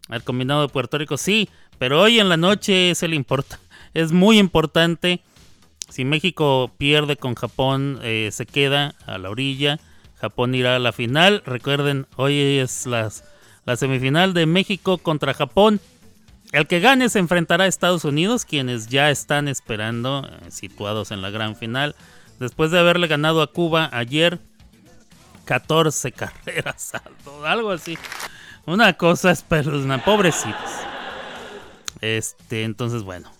al 0.09 0.23
combinado 0.23 0.63
de 0.63 0.69
Puerto 0.69 0.97
Rico. 0.97 1.17
Sí, 1.17 1.49
pero 1.77 2.01
hoy 2.01 2.19
en 2.19 2.29
la 2.29 2.37
noche 2.37 2.89
es 2.89 3.03
el 3.03 3.13
importa. 3.13 3.59
Es 3.93 4.11
muy 4.11 4.39
importante. 4.39 5.21
Si 5.87 6.03
México 6.03 6.71
pierde 6.79 7.15
con 7.15 7.35
Japón, 7.35 7.99
eh, 8.01 8.29
se 8.31 8.47
queda 8.47 8.95
a 9.05 9.19
la 9.19 9.29
orilla. 9.29 9.79
Japón 10.19 10.55
irá 10.55 10.75
a 10.75 10.79
la 10.79 10.91
final. 10.91 11.43
Recuerden, 11.45 12.07
hoy 12.15 12.59
es 12.59 12.85
la 12.85 13.75
semifinal 13.75 14.33
de 14.33 14.45
México 14.45 14.97
contra 14.97 15.33
Japón. 15.33 15.79
El 16.51 16.65
que 16.67 16.79
gane 16.79 17.09
se 17.09 17.19
enfrentará 17.19 17.65
a 17.65 17.67
Estados 17.67 18.05
Unidos, 18.05 18.45
quienes 18.45 18.87
ya 18.87 19.11
están 19.11 19.47
esperando, 19.47 20.25
eh, 20.25 20.51
situados 20.51 21.11
en 21.11 21.21
la 21.21 21.29
gran 21.29 21.55
final. 21.55 21.95
Después 22.39 22.71
de 22.71 22.79
haberle 22.79 23.07
ganado 23.07 23.41
a 23.41 23.51
Cuba 23.51 23.89
ayer 23.91 24.39
14 25.45 26.11
carreras, 26.13 26.93
algo 27.45 27.71
así. 27.71 27.97
Una 28.65 28.93
cosa 28.93 29.31
espeluznante, 29.31 30.05
pobrecitos. 30.05 30.71
Este, 32.01 32.63
entonces, 32.63 33.03
bueno, 33.03 33.31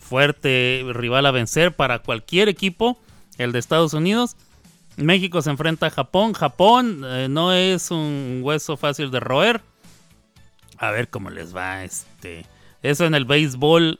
fuerte 0.00 0.84
rival 0.92 1.26
a 1.26 1.30
vencer 1.30 1.74
para 1.74 1.98
cualquier 2.00 2.48
equipo, 2.48 2.98
el 3.36 3.52
de 3.52 3.58
Estados 3.58 3.92
Unidos. 3.92 4.36
México 4.98 5.40
se 5.42 5.50
enfrenta 5.50 5.86
a 5.86 5.90
Japón. 5.90 6.32
Japón 6.32 7.02
eh, 7.04 7.28
no 7.30 7.52
es 7.52 7.90
un 7.90 8.40
hueso 8.42 8.76
fácil 8.76 9.10
de 9.10 9.20
roer. 9.20 9.60
A 10.78 10.90
ver 10.90 11.08
cómo 11.08 11.30
les 11.30 11.54
va 11.54 11.84
este. 11.84 12.44
Eso 12.82 13.04
en 13.06 13.14
el 13.14 13.24
béisbol. 13.24 13.98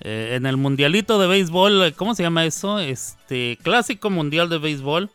eh, 0.00 0.34
en 0.36 0.46
el 0.46 0.56
mundialito 0.56 1.18
de 1.18 1.26
béisbol. 1.28 1.82
eh, 1.84 1.92
¿Cómo 1.92 2.14
se 2.14 2.22
llama 2.22 2.44
eso? 2.44 2.78
Este. 2.78 3.58
Clásico 3.62 4.10
mundial 4.10 4.48
de 4.48 4.58
béisbol. 4.58 5.10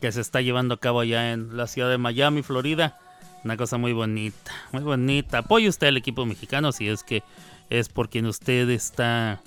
que 0.00 0.12
se 0.12 0.20
está 0.20 0.40
llevando 0.42 0.74
a 0.74 0.80
cabo 0.80 1.00
allá 1.00 1.32
en 1.32 1.56
la 1.56 1.66
ciudad 1.66 1.88
de 1.90 1.98
Miami, 1.98 2.42
Florida. 2.42 2.98
Una 3.44 3.56
cosa 3.56 3.78
muy 3.78 3.92
bonita. 3.92 4.52
Muy 4.72 4.82
bonita. 4.82 5.38
Apoye 5.38 5.68
usted 5.68 5.86
al 5.88 5.96
equipo 5.96 6.26
mexicano 6.26 6.72
si 6.72 6.88
es 6.88 7.02
que 7.02 7.22
es 7.70 7.88
por 7.88 8.08
quien 8.08 8.26
usted 8.26 8.68
está 8.70 9.40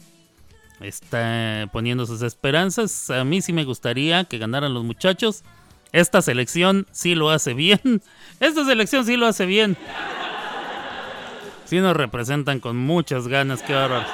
está 0.82 1.70
poniendo 1.72 2.06
sus 2.06 2.22
esperanzas. 2.22 3.10
A 3.10 3.24
mí 3.24 3.42
sí 3.42 3.54
me 3.54 3.66
gustaría 3.66 4.24
que 4.26 4.38
ganaran 4.38 4.74
los 4.74 4.84
muchachos. 4.84 5.44
Esta 5.92 6.22
selección 6.22 6.88
sí 6.92 7.16
lo 7.16 7.30
hace 7.30 7.54
bien. 7.54 8.02
Esta 8.40 8.66
selección 8.66 9.06
sí 9.06 9.18
lo 9.18 9.28
hace 9.28 9.46
bien. 9.46 9.78
Sí 11.66 11.80
nos 11.80 11.96
representan 11.96 12.60
con 12.60 12.78
muchas 12.78 13.28
ganas, 13.28 13.62
qué 13.62 13.74
bárbaro. 13.74 14.08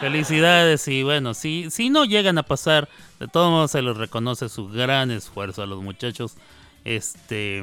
Felicidades 0.00 0.86
y 0.88 1.02
bueno, 1.02 1.34
si, 1.34 1.70
si 1.70 1.90
no 1.90 2.04
llegan 2.04 2.38
a 2.38 2.42
pasar, 2.42 2.88
de 3.20 3.28
todos 3.28 3.50
modos 3.50 3.70
se 3.70 3.82
les 3.82 3.96
reconoce 3.96 4.48
su 4.48 4.68
gran 4.68 5.10
esfuerzo 5.10 5.62
a 5.62 5.66
los 5.66 5.82
muchachos. 5.82 6.36
Este, 6.84 7.62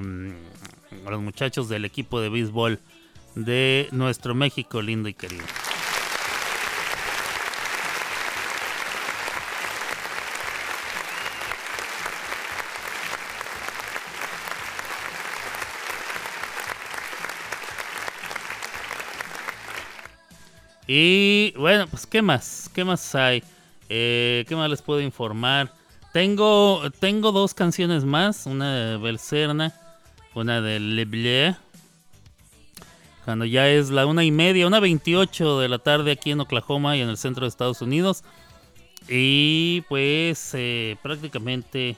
a 1.06 1.12
los 1.12 1.22
muchachos 1.22 1.68
del 1.70 1.86
equipo 1.86 2.22
de 2.22 2.30
béisbol 2.30 2.80
de 3.36 3.88
nuestro 3.92 4.36
México 4.36 4.82
lindo 4.82 5.10
y 5.10 5.14
querido. 5.14 5.44
Y 20.92 21.54
bueno, 21.56 21.86
pues 21.86 22.08
¿qué 22.08 22.24
más? 22.24 22.68
¿Qué 22.74 22.84
más 22.84 23.14
hay? 23.14 23.44
Eh, 23.90 24.44
¿Qué 24.48 24.56
más 24.56 24.72
les 24.72 24.82
puedo 24.82 25.00
informar? 25.02 25.72
Tengo, 26.14 26.82
tengo 27.00 27.32
dos 27.32 27.54
canciones 27.54 28.06
más, 28.06 28.48
una 28.48 28.74
de 28.74 28.98
Belcerna, 28.98 29.72
una 30.34 30.62
de 30.62 30.80
Le 30.80 31.06
Bleu. 31.06 31.56
Cuando 33.24 33.46
ya 33.46 33.70
es 33.70 33.92
la 33.92 34.08
una 34.08 34.24
y 34.24 34.32
media, 34.32 34.66
una 34.66 34.80
veintiocho 34.80 35.60
de 35.60 35.70
la 35.70 35.78
tarde 35.78 36.14
aquí 36.14 36.32
en 36.32 36.40
Oklahoma 36.40 36.98
y 36.98 37.02
en 37.02 37.10
el 37.10 37.18
centro 37.18 37.44
de 37.44 37.50
Estados 37.50 37.84
Unidos. 37.84 38.24
Y 39.08 39.82
pues 39.90 40.56
eh, 40.56 40.98
prácticamente 41.04 41.98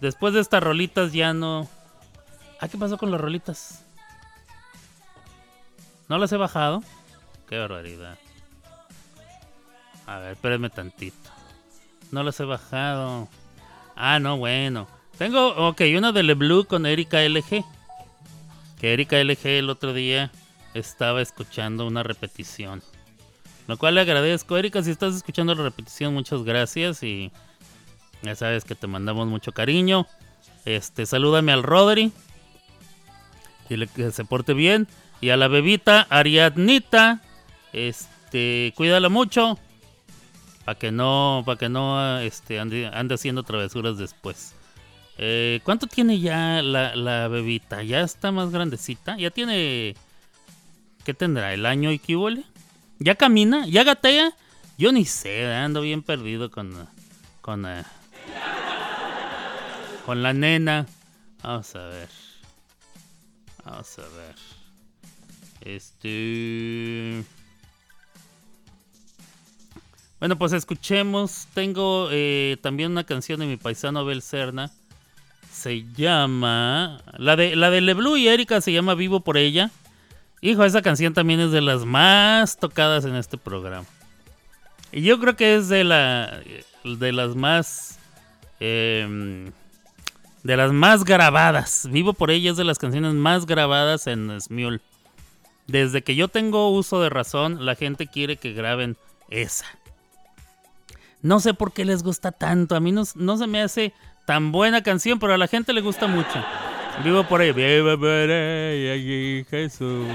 después 0.00 0.34
de 0.34 0.40
estas 0.40 0.62
rolitas 0.62 1.12
ya 1.12 1.34
no... 1.34 1.68
Ah, 2.60 2.68
¿qué 2.68 2.78
pasó 2.78 2.96
con 2.96 3.10
las 3.10 3.20
rolitas? 3.20 3.84
¿No 6.08 6.16
las 6.16 6.30
he 6.30 6.36
bajado? 6.36 6.84
Qué 7.50 7.58
barbaridad. 7.58 8.16
A 10.06 10.18
ver, 10.20 10.32
espérenme 10.34 10.70
tantito. 10.70 11.30
No 12.12 12.22
las 12.22 12.38
he 12.38 12.44
bajado. 12.44 13.28
Ah, 13.96 14.20
no, 14.20 14.36
bueno. 14.36 14.86
Tengo, 15.18 15.48
ok, 15.68 15.82
una 15.98 16.12
de 16.12 16.22
Le 16.22 16.34
Blue 16.34 16.64
con 16.64 16.86
Erika 16.86 17.20
LG. 17.28 17.64
Que 18.80 18.92
Erika 18.92 19.18
LG 19.18 19.46
el 19.46 19.68
otro 19.68 19.92
día 19.92 20.30
estaba 20.74 21.20
escuchando 21.20 21.88
una 21.88 22.04
repetición. 22.04 22.84
Lo 23.66 23.76
cual 23.78 23.96
le 23.96 24.02
agradezco. 24.02 24.56
Erika, 24.56 24.84
si 24.84 24.92
estás 24.92 25.16
escuchando 25.16 25.52
la 25.52 25.64
repetición, 25.64 26.14
muchas 26.14 26.44
gracias. 26.44 27.02
Y 27.02 27.32
ya 28.22 28.36
sabes 28.36 28.62
que 28.62 28.76
te 28.76 28.86
mandamos 28.86 29.26
mucho 29.26 29.50
cariño. 29.50 30.06
Este, 30.64 31.04
salúdame 31.04 31.50
al 31.50 31.64
Rodri. 31.64 32.12
Dile 33.68 33.88
que 33.88 34.12
se 34.12 34.24
porte 34.24 34.54
bien. 34.54 34.86
Y 35.20 35.30
a 35.30 35.36
la 35.36 35.48
bebita 35.48 36.06
Ariadnita. 36.10 37.22
Este, 37.72 38.72
cuídala 38.76 39.08
mucho. 39.08 39.58
Para 40.64 40.78
que 40.78 40.92
no, 40.92 41.42
para 41.46 41.58
que 41.58 41.68
no 41.68 42.18
este, 42.20 42.60
ande, 42.60 42.90
haciendo 43.12 43.42
travesuras 43.42 43.98
después. 43.98 44.54
Eh, 45.18 45.60
¿Cuánto 45.64 45.86
tiene 45.86 46.20
ya 46.20 46.62
la, 46.62 47.28
bebita? 47.28 47.82
¿Ya 47.82 48.00
está 48.02 48.32
más 48.32 48.50
grandecita? 48.50 49.16
¿Ya 49.16 49.30
tiene... 49.30 49.94
¿Qué 51.04 51.14
tendrá? 51.14 51.54
¿El 51.54 51.66
año 51.66 51.90
equivale? 51.90 52.44
¿Ya 52.98 53.14
camina? 53.14 53.66
¿Ya 53.66 53.84
gatea? 53.84 54.32
Yo 54.78 54.92
ni 54.92 55.04
sé, 55.04 55.46
ando 55.52 55.80
bien 55.80 56.02
perdido 56.02 56.50
con... 56.50 56.88
Con... 57.40 57.66
eh, 57.66 57.82
con 60.06 60.22
la 60.22 60.32
nena. 60.32 60.86
Vamos 61.42 61.74
a 61.74 61.86
ver. 61.86 62.08
Vamos 63.64 63.98
a 63.98 64.02
ver. 64.02 64.34
Este... 65.60 67.24
Bueno, 70.20 70.36
pues 70.36 70.52
escuchemos. 70.52 71.48
Tengo 71.54 72.08
eh, 72.12 72.58
también 72.60 72.92
una 72.92 73.04
canción 73.04 73.40
de 73.40 73.46
mi 73.46 73.56
paisano 73.56 74.00
Abel 74.00 74.20
Serna. 74.20 74.70
Se 75.50 75.84
llama. 75.96 77.02
La 77.16 77.36
de, 77.36 77.56
la 77.56 77.70
de 77.70 77.80
y 78.18 78.28
Erika 78.28 78.60
se 78.60 78.72
llama 78.72 78.94
Vivo 78.94 79.20
por 79.20 79.38
ella. 79.38 79.70
Hijo, 80.42 80.64
esa 80.64 80.82
canción 80.82 81.14
también 81.14 81.40
es 81.40 81.52
de 81.52 81.62
las 81.62 81.86
más 81.86 82.58
tocadas 82.58 83.06
en 83.06 83.16
este 83.16 83.38
programa. 83.38 83.86
Y 84.92 85.02
yo 85.02 85.18
creo 85.18 85.36
que 85.36 85.56
es 85.56 85.68
de 85.68 85.84
la. 85.84 86.40
de 86.84 87.12
las 87.12 87.34
más. 87.34 87.98
em, 88.60 89.50
de 90.42 90.56
las 90.56 90.70
más 90.70 91.04
grabadas. 91.04 91.88
Vivo 91.90 92.12
por 92.12 92.30
ella 92.30 92.50
es 92.50 92.58
de 92.58 92.64
las 92.64 92.78
canciones 92.78 93.14
más 93.14 93.46
grabadas 93.46 94.06
en 94.06 94.38
Smule. 94.38 94.80
Desde 95.66 96.02
que 96.02 96.14
yo 96.14 96.28
tengo 96.28 96.70
uso 96.70 97.00
de 97.00 97.08
razón, 97.08 97.64
la 97.64 97.74
gente 97.74 98.06
quiere 98.06 98.36
que 98.36 98.52
graben 98.52 98.96
esa. 99.30 99.66
No 101.22 101.40
sé 101.40 101.54
por 101.54 101.72
qué 101.72 101.84
les 101.84 102.02
gusta 102.02 102.32
tanto. 102.32 102.74
A 102.74 102.80
mí 102.80 102.92
no, 102.92 103.04
se 103.04 103.46
me 103.46 103.62
hace 103.62 103.92
tan 104.26 104.52
buena 104.52 104.82
canción, 104.82 105.18
pero 105.18 105.34
a 105.34 105.38
la 105.38 105.46
gente 105.46 105.72
le 105.72 105.80
gusta 105.80 106.06
mucho. 106.06 106.44
Vivo 107.04 107.24
por 107.24 107.40
ahí. 107.40 107.52
Vivo 107.52 107.98
por 107.98 108.08
ahí, 108.08 109.44
Jesús. 109.50 110.06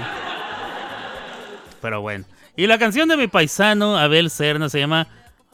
Pero 1.80 2.00
bueno. 2.00 2.24
Y 2.56 2.66
la 2.66 2.78
canción 2.78 3.08
de 3.08 3.16
mi 3.16 3.28
paisano, 3.28 3.96
Abel 3.96 4.30
Serna, 4.30 4.68
se 4.68 4.80
llama 4.80 5.06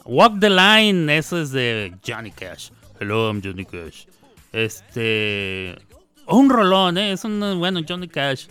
Walk 0.05 0.39
the 0.39 0.49
Line. 0.49 1.15
Eso 1.17 1.41
es 1.41 1.51
de 1.51 1.93
Johnny 2.05 2.31
Cash. 2.31 2.69
Hello, 2.99 3.27
I'm 3.27 3.41
Johnny 3.43 3.65
Cash. 3.65 4.05
Este. 4.51 5.75
Un 6.25 6.49
rolón, 6.49 6.97
¿eh? 6.97 7.11
Es 7.11 7.25
un. 7.25 7.59
Bueno, 7.59 7.81
Johnny 7.87 8.07
Cash. 8.07 8.47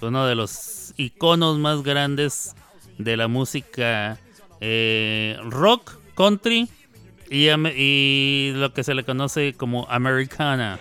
Uno 0.00 0.26
de 0.26 0.34
los 0.34 0.94
iconos 0.96 1.58
más 1.58 1.84
grandes 1.84 2.56
de 2.98 3.16
la 3.16 3.28
música 3.28 4.18
eh, 4.60 5.36
rock, 5.44 5.98
country 6.14 6.68
y, 7.30 7.48
y 7.48 8.52
lo 8.54 8.72
que 8.72 8.84
se 8.84 8.94
le 8.94 9.04
conoce 9.04 9.54
como 9.54 9.86
americana. 9.88 10.78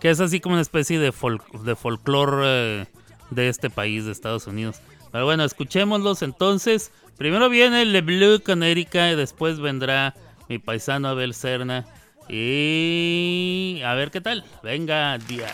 Que 0.00 0.10
es 0.10 0.20
así 0.20 0.40
como 0.40 0.54
una 0.54 0.62
especie 0.62 0.98
de, 0.98 1.12
folk, 1.12 1.50
de 1.62 1.74
folclore 1.74 2.42
eh, 2.44 2.86
de 3.30 3.48
este 3.48 3.70
país, 3.70 4.04
de 4.04 4.12
Estados 4.12 4.46
Unidos. 4.46 4.82
Pero 5.10 5.24
bueno, 5.24 5.44
escuchémoslos 5.44 6.22
entonces. 6.22 6.92
Primero 7.16 7.48
viene 7.48 7.84
Le 7.86 8.02
Bleu 8.02 8.42
con 8.42 8.62
Erika 8.62 9.10
y 9.10 9.16
después 9.16 9.60
vendrá 9.60 10.14
mi 10.48 10.58
paisano 10.58 11.08
Abel 11.08 11.32
Serna. 11.32 11.86
Y 12.28 13.80
a 13.84 13.94
ver 13.94 14.10
qué 14.10 14.20
tal. 14.20 14.44
Venga, 14.62 15.16
día. 15.18 15.46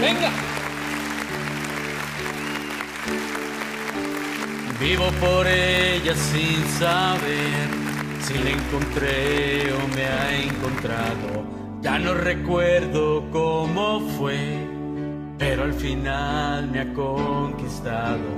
Venga. 0.00 0.53
Vivo 4.84 5.06
por 5.18 5.46
ella 5.46 6.14
sin 6.14 6.62
saber 6.78 7.68
si 8.20 8.34
la 8.34 8.50
encontré 8.50 9.72
o 9.72 9.88
me 9.96 10.04
ha 10.04 10.36
encontrado. 10.36 11.42
Ya 11.80 11.98
no 11.98 12.12
recuerdo 12.12 13.24
cómo 13.30 14.00
fue, 14.18 14.36
pero 15.38 15.62
al 15.62 15.72
final 15.72 16.68
me 16.70 16.80
ha 16.80 16.92
conquistado. 16.92 18.28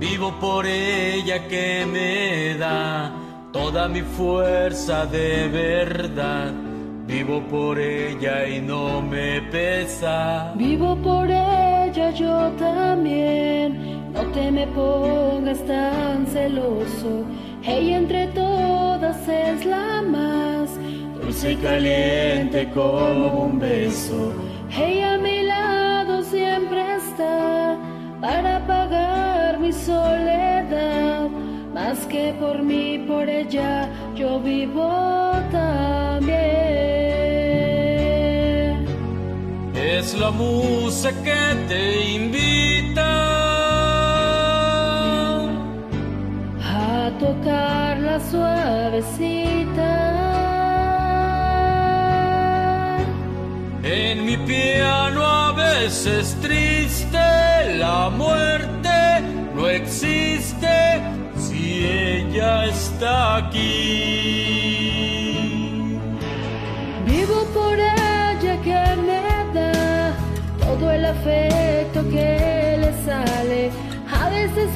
Vivo 0.00 0.34
por 0.40 0.66
ella 0.66 1.46
que 1.46 1.86
me 1.86 2.58
da 2.58 3.12
toda 3.52 3.86
mi 3.86 4.02
fuerza 4.02 5.06
de 5.06 5.46
verdad. 5.46 6.52
Vivo 7.06 7.40
por 7.48 7.78
ella 7.78 8.48
y 8.48 8.60
no 8.60 9.00
me 9.00 9.42
pesa. 9.42 10.54
Vivo 10.56 10.96
por 10.96 11.30
ella 11.30 12.10
yo 12.10 12.50
también, 12.58 14.03
no 14.14 14.22
te 14.32 14.50
me 14.50 14.66
pongas 14.68 15.58
tan 15.66 16.26
celoso. 16.26 17.24
Ella 17.64 17.96
entre 17.96 18.28
todas 18.28 19.28
es 19.28 19.64
la 19.64 20.02
más 20.02 20.70
Dulce 21.20 21.52
y 21.52 21.56
caliente 21.56 22.70
como 22.72 23.44
un 23.46 23.58
beso. 23.58 24.32
Ella 24.76 25.14
a 25.14 25.18
mi 25.18 25.42
lado 25.42 26.22
siempre 26.22 26.96
está 26.96 27.76
para 28.20 28.66
pagar 28.66 29.58
mi 29.58 29.72
soledad. 29.72 31.28
Más 31.72 31.98
que 32.06 32.34
por 32.38 32.62
mí, 32.62 33.04
por 33.08 33.28
ella, 33.28 33.88
yo 34.14 34.38
vivo 34.40 35.32
también. 35.50 36.44
Es 39.74 40.14
la 40.14 40.30
musa 40.30 41.10
que 41.22 41.42
te 41.68 42.14
invita 42.14 43.63
tocar 47.18 47.98
la 47.98 48.18
suavecita. 48.30 50.14
en 53.84 54.24
mi 54.24 54.36
piano 54.36 55.22
a 55.24 55.52
veces 55.52 56.36
triste. 56.40 57.18
La 57.78 58.10
muerte 58.10 59.22
no 59.54 59.68
existe 59.68 61.02
si 61.36 61.86
ella 61.86 62.66
está 62.66 63.36
aquí. 63.36 63.68
Vivo 67.06 67.44
por 67.52 67.78
ella 67.78 68.60
que 68.62 68.96
me 69.06 69.20
da 69.52 70.14
todo 70.64 70.90
el 70.90 71.04
afecto 71.04 72.08
que 72.10 72.78
le 72.82 72.92
sale. 73.04 73.70
A 74.22 74.30
veces 74.30 74.70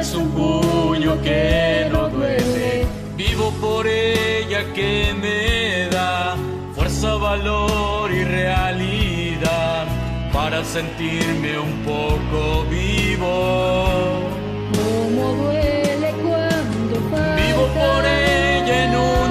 es 0.00 0.14
un 0.14 0.30
puño 0.30 1.20
que 1.22 1.86
no 1.92 2.08
duele. 2.08 2.86
Vivo 3.16 3.52
por 3.60 3.86
ella 3.86 4.72
que 4.72 5.14
me 5.22 5.88
da 5.94 6.36
fuerza, 6.74 7.14
valor 7.16 8.10
y 8.10 8.24
realidad 8.24 9.86
para 10.32 10.64
sentirme 10.64 11.58
un 11.58 11.74
poco 11.84 12.64
vivo. 12.70 13.34
Como 14.74 15.22
duele 15.42 16.10
cuando 16.22 16.96
falta. 17.10 17.36
Vivo 17.36 17.64
por 17.80 18.04
ella 18.04 18.84
en 18.84 18.96
un 18.96 19.29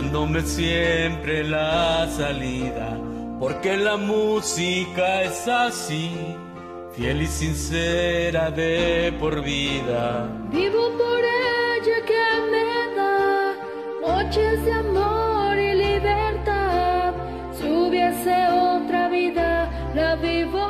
dándome 0.00 0.42
siempre 0.42 1.42
la 1.42 2.08
salida, 2.08 2.96
porque 3.40 3.76
la 3.76 3.96
música 3.96 5.22
es 5.22 5.48
así, 5.48 6.36
fiel 6.92 7.22
y 7.22 7.26
sincera 7.26 8.48
de 8.52 9.12
por 9.18 9.42
vida. 9.42 10.28
Vivo 10.52 10.84
por 10.96 11.18
ella 11.18 11.98
que 12.10 12.24
me 12.52 12.64
da 12.96 13.56
noches 14.06 14.64
de 14.64 14.72
amor 14.72 15.58
y 15.58 15.74
libertad, 15.74 17.12
si 17.58 17.66
otra 17.66 19.08
vida, 19.08 19.68
la 19.96 20.14
vivo 20.14 20.68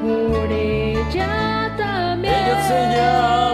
por 0.00 0.50
ella 0.50 1.74
también. 1.76 2.34
Ella 2.34 3.49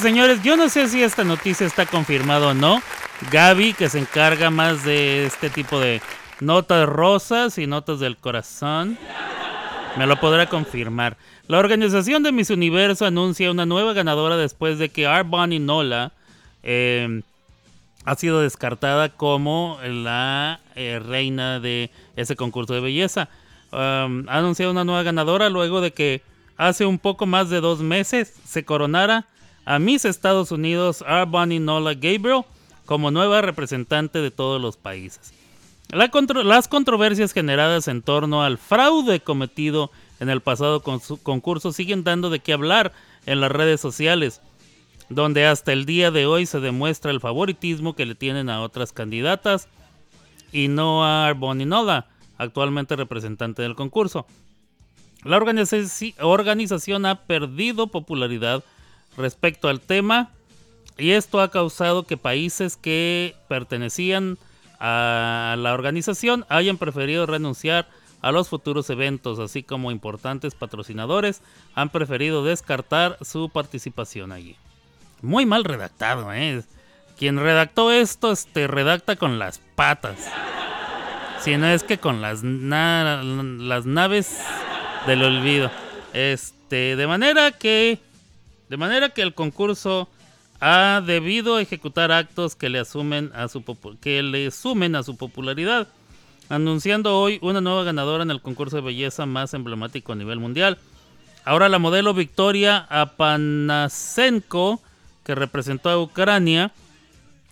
Señores, 0.00 0.42
yo 0.42 0.56
no 0.56 0.68
sé 0.70 0.88
si 0.88 1.02
esta 1.02 1.22
noticia 1.22 1.66
está 1.66 1.84
confirmada 1.84 2.48
o 2.48 2.54
no. 2.54 2.80
Gaby, 3.30 3.74
que 3.74 3.90
se 3.90 3.98
encarga 3.98 4.50
más 4.50 4.84
de 4.84 5.26
este 5.26 5.50
tipo 5.50 5.78
de 5.78 6.00
notas 6.40 6.88
rosas 6.88 7.58
y 7.58 7.66
notas 7.66 8.00
del 8.00 8.16
corazón, 8.16 8.98
me 9.96 10.06
lo 10.06 10.18
podrá 10.18 10.48
confirmar. 10.48 11.18
La 11.46 11.58
organización 11.58 12.22
de 12.22 12.32
Miss 12.32 12.48
Universo 12.50 13.04
anuncia 13.04 13.50
una 13.50 13.66
nueva 13.66 13.92
ganadora 13.92 14.36
después 14.36 14.78
de 14.78 14.88
que 14.88 15.06
Arbonne 15.06 15.58
Nola 15.58 16.12
eh, 16.62 17.20
ha 18.04 18.14
sido 18.16 18.40
descartada 18.40 19.10
como 19.10 19.78
la 19.84 20.60
eh, 20.74 21.00
reina 21.04 21.60
de 21.60 21.90
ese 22.16 22.34
concurso 22.34 22.72
de 22.72 22.80
belleza. 22.80 23.28
Um, 23.72 24.28
ha 24.28 24.38
anunciado 24.38 24.72
una 24.72 24.84
nueva 24.84 25.02
ganadora 25.02 25.50
luego 25.50 25.80
de 25.80 25.92
que 25.92 26.22
hace 26.56 26.86
un 26.86 26.98
poco 26.98 27.26
más 27.26 27.50
de 27.50 27.60
dos 27.60 27.80
meses 27.80 28.34
se 28.44 28.64
coronara 28.64 29.26
a 29.64 29.78
Miss 29.78 30.04
Estados 30.04 30.50
Unidos 30.50 31.02
Arbonne 31.06 31.60
Nola 31.60 31.94
Gabriel 31.94 32.42
como 32.86 33.10
nueva 33.10 33.40
representante 33.40 34.18
de 34.20 34.30
todos 34.30 34.60
los 34.60 34.76
países. 34.76 35.32
Las 35.90 36.68
controversias 36.68 37.32
generadas 37.32 37.86
en 37.88 38.02
torno 38.02 38.42
al 38.42 38.58
fraude 38.58 39.20
cometido 39.20 39.90
en 40.20 40.30
el 40.30 40.40
pasado 40.40 40.82
con- 40.82 41.00
concurso 41.22 41.72
siguen 41.72 42.02
dando 42.04 42.30
de 42.30 42.40
qué 42.40 42.54
hablar 42.54 42.92
en 43.26 43.40
las 43.40 43.52
redes 43.52 43.80
sociales, 43.80 44.40
donde 45.10 45.46
hasta 45.46 45.72
el 45.72 45.84
día 45.84 46.10
de 46.10 46.26
hoy 46.26 46.46
se 46.46 46.60
demuestra 46.60 47.10
el 47.10 47.20
favoritismo 47.20 47.94
que 47.94 48.06
le 48.06 48.14
tienen 48.14 48.48
a 48.48 48.62
otras 48.62 48.92
candidatas 48.92 49.68
y 50.50 50.68
no 50.68 51.04
a 51.04 51.26
Arbonne 51.26 51.66
Nola, 51.66 52.06
actualmente 52.38 52.96
representante 52.96 53.62
del 53.62 53.74
concurso. 53.74 54.26
La 55.24 55.38
organizaci- 55.38 56.14
organización 56.20 57.04
ha 57.06 57.16
perdido 57.26 57.88
popularidad 57.88 58.64
respecto 59.16 59.68
al 59.68 59.80
tema 59.80 60.30
y 60.98 61.12
esto 61.12 61.40
ha 61.40 61.50
causado 61.50 62.04
que 62.04 62.16
países 62.16 62.76
que 62.76 63.34
pertenecían 63.48 64.38
a 64.80 65.54
la 65.58 65.74
organización 65.74 66.44
hayan 66.48 66.76
preferido 66.76 67.26
renunciar 67.26 67.88
a 68.20 68.30
los 68.30 68.48
futuros 68.48 68.88
eventos, 68.90 69.38
así 69.38 69.62
como 69.62 69.90
importantes 69.90 70.54
patrocinadores 70.54 71.40
han 71.74 71.88
preferido 71.88 72.44
descartar 72.44 73.18
su 73.20 73.48
participación 73.48 74.32
allí. 74.32 74.56
Muy 75.22 75.46
mal 75.46 75.64
redactado, 75.64 76.32
¿eh? 76.32 76.62
Quien 77.18 77.38
redactó 77.38 77.90
esto, 77.90 78.32
este, 78.32 78.66
redacta 78.66 79.16
con 79.16 79.38
las 79.38 79.58
patas. 79.76 80.28
Si 81.40 81.56
no 81.56 81.66
es 81.66 81.82
que 81.84 81.98
con 81.98 82.20
las, 82.20 82.42
na- 82.44 83.22
las 83.22 83.86
naves 83.86 84.38
del 85.06 85.22
olvido. 85.24 85.70
Este, 86.12 86.94
de 86.96 87.06
manera 87.06 87.50
que, 87.52 87.98
de 88.72 88.78
manera 88.78 89.10
que 89.10 89.20
el 89.20 89.34
concurso 89.34 90.08
ha 90.58 91.02
debido 91.04 91.58
ejecutar 91.58 92.10
actos 92.10 92.56
que 92.56 92.70
le 92.70 92.78
asumen 92.78 93.30
a 93.34 93.46
su 93.48 93.62
que 94.00 94.22
le 94.22 94.50
sumen 94.50 94.96
a 94.96 95.02
su 95.02 95.18
popularidad, 95.18 95.88
anunciando 96.48 97.20
hoy 97.20 97.38
una 97.42 97.60
nueva 97.60 97.84
ganadora 97.84 98.22
en 98.22 98.30
el 98.30 98.40
concurso 98.40 98.76
de 98.76 98.82
belleza 98.82 99.26
más 99.26 99.52
emblemático 99.52 100.12
a 100.12 100.16
nivel 100.16 100.38
mundial. 100.38 100.78
Ahora 101.44 101.68
la 101.68 101.78
modelo 101.78 102.14
Victoria 102.14 102.86
Apanasenko, 102.88 104.80
que 105.22 105.34
representó 105.34 105.90
a 105.90 106.00
Ucrania, 106.00 106.72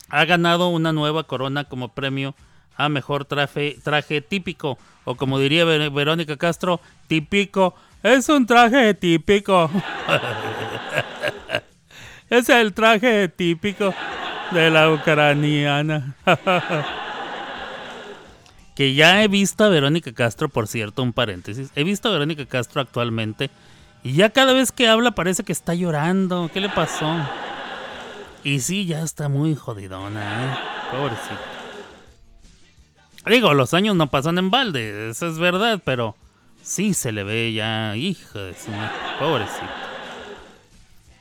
ha 0.09 0.25
ganado 0.25 0.69
una 0.69 0.95
nueva 0.95 1.25
corona 1.25 1.65
como 1.65 1.91
premio 1.91 2.35
a 2.79 2.89
mejor 2.89 3.27
traje, 3.27 4.23
típico, 4.27 4.79
o 5.05 5.17
como 5.17 5.39
diría 5.39 5.67
Ver- 5.67 5.91
Verónica 5.91 6.39
Castro, 6.39 6.81
típico. 7.09 7.75
Es 8.03 8.31
un 8.31 8.47
traje 8.47 8.95
típico. 8.95 9.71
es 12.31 12.49
el 12.49 12.73
traje 12.73 13.29
típico 13.29 13.93
de 14.51 14.71
la 14.71 14.91
ucraniana. 14.91 16.17
que 18.75 18.95
ya 18.95 19.23
he 19.23 19.29
visto 19.29 19.65
a 19.65 19.69
Verónica 19.69 20.15
Castro, 20.15 20.49
por 20.49 20.67
cierto, 20.67 21.03
un 21.03 21.13
paréntesis. 21.13 21.71
He 21.75 21.85
visto 21.85 22.09
a 22.09 22.13
Verónica 22.13 22.47
Castro 22.47 22.81
actualmente 22.81 23.51
y 24.03 24.15
ya 24.15 24.31
cada 24.31 24.55
vez 24.55 24.73
que 24.73 24.89
habla 24.89 25.11
parece 25.11 25.45
que 25.45 25.53
está 25.53 25.75
llorando. 25.75 26.51
¿Qué 26.55 26.61
le 26.61 26.71
pasó? 26.71 27.15
Y 28.43 28.61
sí, 28.61 28.87
ya 28.87 29.03
está 29.03 29.29
muy 29.29 29.55
jodidona, 29.55 30.47
¿eh? 30.47 30.57
Pobrecita. 30.91 31.39
Digo, 33.27 33.53
los 33.53 33.75
años 33.75 33.95
no 33.97 34.07
pasan 34.07 34.39
en 34.39 34.51
balde, 34.51 35.11
eso 35.11 35.29
es 35.29 35.39
verdad, 35.39 35.83
pero 35.85 36.17
sí 36.63 36.95
se 36.95 37.13
le 37.13 37.25
ve 37.25 37.53
ya, 37.53 37.97
hija 37.97 38.39
de 38.39 38.55
su 38.55 38.71
madre, 38.71 38.95
pobrecita. 39.19 39.91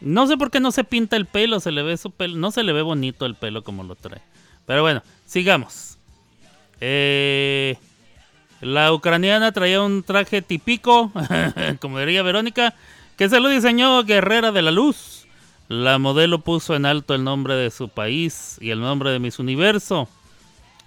No 0.01 0.27
sé 0.27 0.37
por 0.37 0.49
qué 0.49 0.59
no 0.59 0.71
se 0.71 0.83
pinta 0.83 1.17
el 1.17 1.25
pelo, 1.25 1.59
se 1.59 1.71
le 1.71 1.83
ve 1.83 1.97
su 1.97 2.11
pelo, 2.11 2.37
no 2.37 2.51
se 2.51 2.63
le 2.63 2.71
ve 2.71 2.81
bonito 2.81 3.25
el 3.25 3.35
pelo 3.35 3.63
como 3.63 3.83
lo 3.83 3.95
trae. 3.95 4.21
Pero 4.65 4.81
bueno, 4.81 5.03
sigamos. 5.25 5.97
Eh, 6.79 7.77
la 8.61 8.93
ucraniana 8.93 9.51
traía 9.51 9.81
un 9.81 10.03
traje 10.03 10.41
típico, 10.41 11.11
como 11.81 11.99
diría 11.99 12.23
Verónica, 12.23 12.75
que 13.17 13.29
se 13.29 13.39
lo 13.39 13.49
diseñó 13.49 14.03
Guerrera 14.03 14.51
de 14.51 14.61
la 14.61 14.71
Luz. 14.71 15.25
La 15.67 15.97
modelo 15.99 16.39
puso 16.39 16.75
en 16.75 16.85
alto 16.85 17.13
el 17.13 17.23
nombre 17.23 17.55
de 17.55 17.69
su 17.69 17.89
país 17.89 18.57
y 18.59 18.71
el 18.71 18.79
nombre 18.79 19.11
de 19.11 19.19
Miss 19.19 19.39
Universo, 19.39 20.09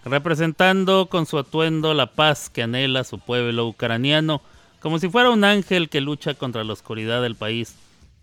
representando 0.04 1.06
con 1.06 1.26
su 1.26 1.38
atuendo 1.38 1.94
la 1.94 2.06
paz 2.06 2.50
que 2.50 2.62
anhela 2.62 3.04
su 3.04 3.18
pueblo 3.18 3.66
ucraniano, 3.66 4.42
como 4.80 4.98
si 4.98 5.08
fuera 5.08 5.30
un 5.30 5.44
ángel 5.44 5.88
que 5.88 6.00
lucha 6.00 6.34
contra 6.34 6.64
la 6.64 6.72
oscuridad 6.72 7.22
del 7.22 7.36
país 7.36 7.76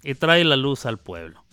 y 0.03 0.15
trae 0.15 0.43
la 0.43 0.57
luz 0.57 0.85
al 0.85 0.97
pueblo. 0.97 1.43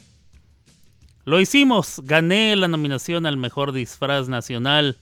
Lo 1.24 1.40
hicimos, 1.40 2.00
gané 2.04 2.54
la 2.56 2.68
nominación 2.68 3.26
al 3.26 3.36
mejor 3.36 3.72
disfraz 3.72 4.28
nacional 4.28 4.96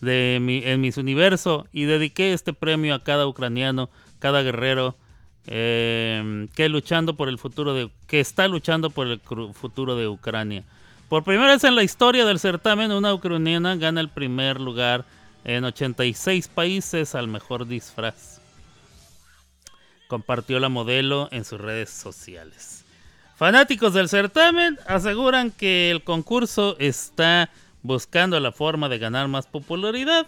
de 0.00 0.38
mi, 0.40 0.62
en 0.64 0.80
Miss 0.80 0.96
Universo 0.96 1.66
y 1.72 1.84
dediqué 1.84 2.32
este 2.32 2.52
premio 2.52 2.94
a 2.94 3.02
cada 3.02 3.26
ucraniano, 3.26 3.90
cada 4.18 4.42
guerrero 4.42 4.96
eh, 5.46 6.48
que 6.54 6.68
luchando 6.68 7.16
por 7.16 7.28
el 7.28 7.38
futuro 7.38 7.74
de 7.74 7.90
que 8.06 8.20
está 8.20 8.48
luchando 8.48 8.90
por 8.90 9.06
el 9.06 9.20
futuro 9.54 9.96
de 9.96 10.08
Ucrania. 10.08 10.64
Por 11.08 11.22
primera 11.22 11.52
vez 11.52 11.62
en 11.62 11.76
la 11.76 11.84
historia 11.84 12.24
del 12.24 12.40
certamen, 12.40 12.90
una 12.90 13.14
ucraniana 13.14 13.76
gana 13.76 14.00
el 14.00 14.08
primer 14.08 14.60
lugar 14.60 15.04
en 15.44 15.64
86 15.64 16.48
países 16.48 17.14
al 17.14 17.28
mejor 17.28 17.68
disfraz. 17.68 18.40
Compartió 20.08 20.58
la 20.58 20.68
modelo 20.68 21.28
en 21.30 21.44
sus 21.44 21.60
redes 21.60 21.90
sociales. 21.90 22.84
Fanáticos 23.36 23.94
del 23.94 24.08
certamen 24.08 24.80
aseguran 24.86 25.52
que 25.52 25.92
el 25.92 26.02
concurso 26.02 26.74
está 26.80 27.50
buscando 27.82 28.40
la 28.40 28.50
forma 28.50 28.88
de 28.88 28.98
ganar 28.98 29.28
más 29.28 29.46
popularidad 29.46 30.26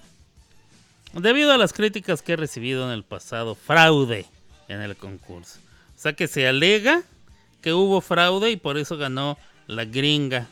debido 1.13 1.53
a 1.53 1.59
las 1.59 1.73
críticas 1.73 2.23
que 2.23 2.35
he 2.35 2.37
recibido 2.37 2.87
en 2.87 2.93
el 2.93 3.03
pasado. 3.03 3.57
Fraude 3.57 4.27
en 4.69 4.81
el 4.81 4.97
concurso. 4.97 5.59
O 5.97 6.01
sea 6.01 6.13
que 6.13 6.29
se 6.29 6.47
alega 6.47 7.03
que 7.63 7.73
hubo 7.73 8.01
fraude 8.01 8.53
y 8.53 8.57
por 8.57 8.79
eso 8.79 8.97
ganó 8.97 9.37
la 9.67 9.85
gringa. 9.85 10.47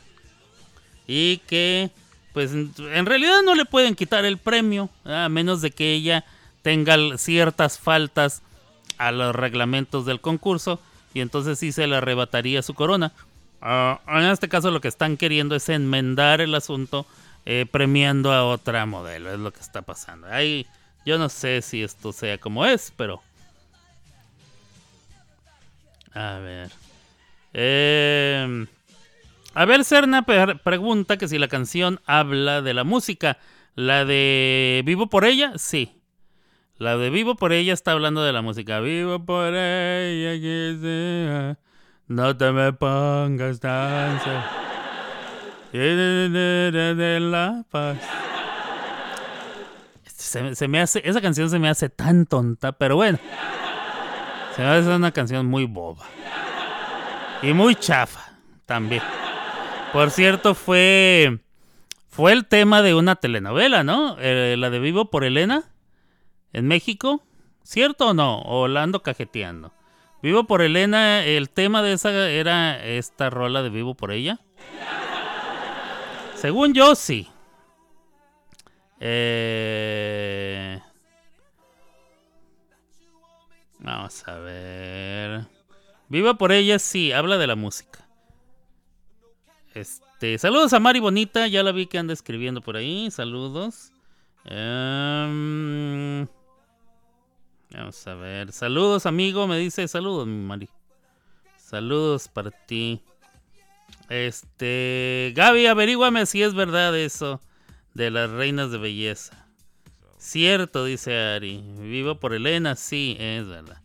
Y 1.07 1.37
que, 1.47 1.89
pues, 2.33 2.51
en 2.51 3.05
realidad 3.05 3.41
no 3.43 3.55
le 3.55 3.65
pueden 3.65 3.95
quitar 3.95 4.25
el 4.25 4.37
premio, 4.37 4.89
a 5.05 5.29
menos 5.29 5.61
de 5.61 5.71
que 5.71 5.93
ella 5.93 6.25
tenga 6.61 7.17
ciertas 7.17 7.79
faltas 7.79 8.41
a 8.97 9.11
los 9.11 9.35
reglamentos 9.35 10.05
del 10.05 10.19
concurso. 10.19 10.81
Y 11.13 11.21
entonces 11.21 11.57
sí 11.57 11.71
se 11.71 11.87
le 11.87 11.95
arrebataría 11.95 12.61
su 12.61 12.73
corona. 12.73 13.13
Ah, 13.61 14.01
en 14.07 14.25
este 14.25 14.49
caso 14.49 14.69
lo 14.69 14.81
que 14.81 14.87
están 14.87 15.17
queriendo 15.17 15.55
es 15.55 15.69
enmendar 15.69 16.41
el 16.41 16.53
asunto 16.53 17.07
eh, 17.45 17.65
premiando 17.71 18.33
a 18.33 18.45
otra 18.45 18.85
modelo. 18.85 19.31
Es 19.31 19.39
lo 19.39 19.51
que 19.51 19.61
está 19.61 19.81
pasando. 19.81 20.27
Ahí, 20.27 20.67
yo 21.05 21.17
no 21.17 21.29
sé 21.29 21.61
si 21.61 21.81
esto 21.81 22.11
sea 22.11 22.37
como 22.37 22.65
es, 22.65 22.93
pero... 22.97 23.21
A 26.13 26.39
ver. 26.39 26.71
Eh, 27.53 28.65
a 29.57 29.65
ver, 29.65 29.83
Serna 29.83 30.23
pregunta 30.23 31.17
que 31.17 31.27
si 31.27 31.39
la 31.39 31.47
canción 31.47 31.99
habla 32.05 32.61
de 32.61 32.75
la 32.75 32.83
música. 32.83 33.39
La 33.73 34.05
de 34.05 34.83
Vivo 34.85 35.07
por 35.07 35.25
ella, 35.25 35.53
sí. 35.55 35.99
La 36.77 36.95
de 36.95 37.09
Vivo 37.09 37.33
por 37.33 37.53
ella 37.53 37.73
está 37.73 37.93
hablando 37.93 38.21
de 38.21 38.33
la 38.33 38.43
música. 38.43 38.79
Vivo 38.81 39.25
por 39.25 39.55
ella, 39.55 40.39
que 40.39 40.77
sea. 40.79 41.57
No 42.05 42.37
te 42.37 42.51
me 42.51 42.71
pongas 42.71 43.59
danza. 43.59 44.45
De 45.71 47.17
la 47.19 47.65
paz. 47.71 47.97
Se, 50.05 50.53
se 50.53 50.67
me 50.67 50.81
hace, 50.81 51.01
esa 51.03 51.19
canción 51.19 51.49
se 51.49 51.57
me 51.57 51.67
hace 51.67 51.89
tan 51.89 52.27
tonta, 52.27 52.73
pero 52.73 52.97
bueno. 52.97 53.17
Se 54.55 54.61
me 54.61 54.67
hace 54.67 54.89
una 54.89 55.11
canción 55.11 55.47
muy 55.47 55.65
boba. 55.65 56.05
Y 57.41 57.53
muy 57.53 57.73
chafa 57.73 58.33
también. 58.67 59.01
Por 59.93 60.11
cierto, 60.11 60.53
fue 60.53 61.39
fue 62.17 62.33
el 62.33 62.47
tema 62.47 62.81
de 62.81 62.95
una 62.95 63.15
telenovela, 63.15 63.83
¿no? 63.83 64.17
Eh, 64.19 64.55
la 64.57 64.71
de 64.71 64.79
Vivo 64.79 65.11
por 65.11 65.23
Elena 65.23 65.65
en 66.51 66.67
México. 66.67 67.23
¿Cierto 67.61 68.07
o 68.07 68.13
no? 68.15 68.41
¿O 68.41 68.67
la 68.67 68.81
ando 68.81 69.03
cajeteando? 69.03 69.71
Vivo 70.23 70.45
por 70.45 70.63
Elena, 70.63 71.23
el 71.23 71.51
tema 71.51 71.83
de 71.83 71.93
esa 71.93 72.27
era 72.29 72.83
esta 72.83 73.29
rola 73.29 73.61
de 73.61 73.69
Vivo 73.69 73.93
por 73.93 74.11
ella. 74.11 74.39
Según 76.33 76.73
yo, 76.73 76.95
sí. 76.95 77.29
Eh... 78.99 80.81
Vamos 83.77 84.27
a 84.27 84.39
ver. 84.39 85.45
Viva 86.09 86.33
por 86.33 86.51
ella, 86.51 86.79
sí, 86.79 87.11
habla 87.11 87.37
de 87.37 87.45
la 87.45 87.55
música. 87.55 88.06
Este, 89.77 90.39
saludos 90.39 90.73
a 90.73 90.79
Mari 90.79 90.99
Bonita, 90.99 91.45
ya 91.45 91.61
la 91.61 91.71
vi 91.71 91.85
que 91.85 91.99
anda 91.99 92.11
escribiendo 92.11 92.61
por 92.61 92.77
ahí. 92.77 93.11
Saludos. 93.11 93.91
Em, 94.45 96.25
vamos 97.69 98.07
a 98.07 98.15
ver. 98.15 98.51
Saludos, 98.53 99.05
amigo, 99.05 99.45
me 99.45 99.59
dice 99.59 99.87
saludos, 99.87 100.25
mi 100.25 100.43
Mari. 100.43 100.67
Saludos 101.57 102.27
para 102.27 102.49
ti. 102.49 103.03
Este, 104.09 105.31
Gaby, 105.35 105.67
averíguame 105.67 106.25
si 106.25 106.41
es 106.41 106.55
verdad 106.55 106.97
eso 106.97 107.39
de 107.93 108.09
las 108.09 108.31
reinas 108.31 108.71
de 108.71 108.79
belleza. 108.79 109.45
Cierto, 110.17 110.85
dice 110.85 111.15
Ari. 111.15 111.63
Vivo 111.77 112.19
por 112.19 112.33
Elena, 112.33 112.75
sí, 112.75 113.15
es 113.19 113.47
verdad. 113.47 113.83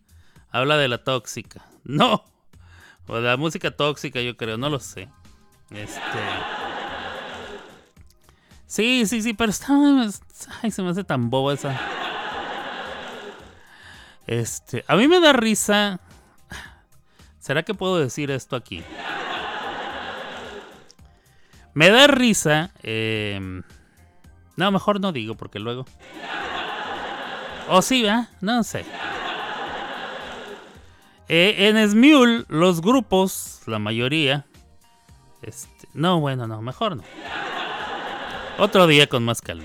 Habla 0.49 0.79
de 0.79 0.89
la 0.89 1.05
tóxica. 1.05 1.69
No. 1.85 2.25
O 3.09 3.17
de 3.17 3.23
la 3.23 3.37
música 3.37 3.73
tóxica, 3.73 4.23
yo 4.23 4.37
creo, 4.37 4.57
no 4.57 4.71
lo 4.71 4.79
sé. 4.79 5.11
Este. 5.75 6.01
Sí, 8.67 9.07
sí, 9.07 9.23
sí, 9.23 9.35
pero. 9.35 9.53
Ay, 10.63 10.71
se 10.71 10.83
me 10.83 10.91
hace 10.91 11.05
tan 11.05 11.31
boba 11.31 11.55
esa. 11.55 11.79
Este. 14.27 14.85
A 14.89 14.97
mí 14.97 15.09
me 15.09 15.21
da 15.21 15.33
risa. 15.33 16.01
¿Será 17.39 17.63
que 17.65 17.75
puedo 17.75 17.99
decir 17.99 18.31
esto 18.31 18.55
aquí? 18.57 18.85
Me 21.75 21.91
da 21.91 22.07
risa. 22.07 22.71
eh, 22.83 23.41
No, 24.57 24.71
mejor 24.71 25.01
no 25.01 25.11
digo 25.13 25.35
porque 25.37 25.59
luego. 25.59 25.87
O 27.69 27.81
sí, 27.83 28.03
¿verdad? 28.03 28.29
No 28.41 28.63
sé. 28.63 28.85
Eh, 31.29 31.69
en 31.69 31.91
Smule, 31.91 32.45
los 32.49 32.81
grupos, 32.83 33.63
la 33.67 33.79
mayoría. 33.79 34.45
Este, 35.43 35.89
no, 35.93 36.21
bueno, 36.21 36.47
no, 36.47 36.63
mejor 36.63 36.97
no. 36.97 37.03
Otro 38.59 38.87
día 38.87 39.07
con 39.09 39.25
más 39.25 39.41
calma. 39.43 39.65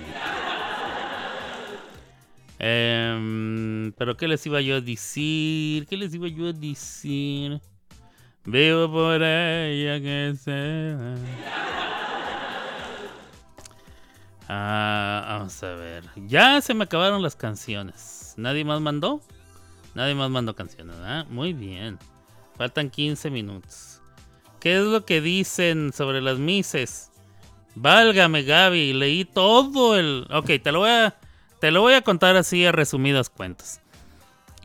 Em, 2.59 3.91
Pero 3.93 4.17
¿qué 4.17 4.27
les 4.27 4.45
iba 4.47 4.59
yo 4.61 4.77
a 4.77 4.81
decir? 4.81 5.85
¿Qué 5.85 5.97
les 5.97 6.13
iba 6.13 6.27
yo 6.27 6.47
a 6.47 6.53
decir? 6.53 7.61
Vivo 8.45 8.91
por 8.91 9.21
ella 9.21 9.99
que 10.01 10.33
se. 10.41 10.97
Ah, 14.49 15.25
vamos 15.27 15.61
a 15.61 15.75
ver. 15.75 16.05
Ya 16.25 16.61
se 16.61 16.73
me 16.73 16.85
acabaron 16.85 17.21
las 17.21 17.35
canciones. 17.35 18.33
¿Nadie 18.37 18.63
más 18.63 18.79
mandó? 18.79 19.21
Nadie 19.93 20.15
más 20.15 20.29
mandó 20.29 20.55
canciones, 20.55 20.95
¿ah? 21.01 21.25
Muy 21.29 21.53
bien. 21.53 21.99
Faltan 22.55 22.89
15 22.89 23.29
minutos. 23.29 24.01
¿Qué 24.59 24.77
es 24.77 24.83
lo 24.83 25.05
que 25.05 25.21
dicen 25.21 25.91
sobre 25.93 26.21
las 26.21 26.39
mises? 26.39 27.11
Válgame, 27.75 28.43
Gaby, 28.43 28.93
leí 28.93 29.25
todo 29.25 29.97
el. 29.97 30.27
Ok, 30.31 30.51
te 30.63 30.71
lo 30.71 30.79
voy 30.79 30.89
a. 30.89 31.15
Te 31.59 31.71
lo 31.71 31.81
voy 31.81 31.93
a 31.93 32.01
contar 32.01 32.35
así 32.35 32.65
a 32.65 32.71
resumidas 32.71 33.29
cuentas. 33.29 33.81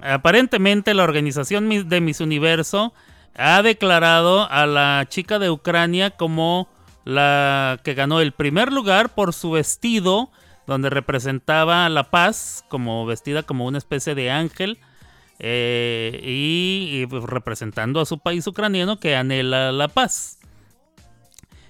Aparentemente 0.02 0.94
la 0.94 1.04
organización 1.04 1.88
de 1.88 2.00
Miss 2.00 2.20
Universo 2.20 2.92
ha 3.34 3.62
declarado 3.62 4.50
a 4.50 4.66
la 4.66 5.06
chica 5.08 5.38
de 5.38 5.50
Ucrania 5.50 6.10
como 6.10 6.68
la 7.04 7.80
que 7.82 7.94
ganó 7.94 8.20
el 8.20 8.32
primer 8.32 8.72
lugar 8.72 9.14
por 9.14 9.32
su 9.32 9.52
vestido, 9.52 10.30
donde 10.66 10.90
representaba 10.90 11.88
la 11.88 12.10
paz, 12.10 12.64
como 12.68 13.06
vestida 13.06 13.42
como 13.42 13.66
una 13.66 13.78
especie 13.78 14.14
de 14.14 14.30
ángel, 14.30 14.78
eh, 15.38 16.20
y, 16.22 17.06
pues, 17.06 17.24
representando 17.24 18.00
a 18.00 18.06
su 18.06 18.18
país 18.18 18.46
ucraniano 18.46 18.98
que 18.98 19.16
anhela 19.16 19.72
la 19.72 19.88
paz. 19.88 20.38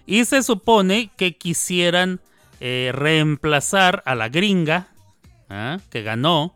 Y 0.07 0.25
se 0.25 0.43
supone 0.43 1.11
que 1.17 1.37
quisieran 1.37 2.21
eh, 2.61 2.91
reemplazar 2.93 4.03
a 4.05 4.15
la 4.15 4.29
gringa 4.29 4.89
¿ah? 5.49 5.79
que 5.91 6.03
ganó 6.03 6.55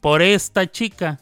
por 0.00 0.22
esta 0.22 0.70
chica. 0.70 1.20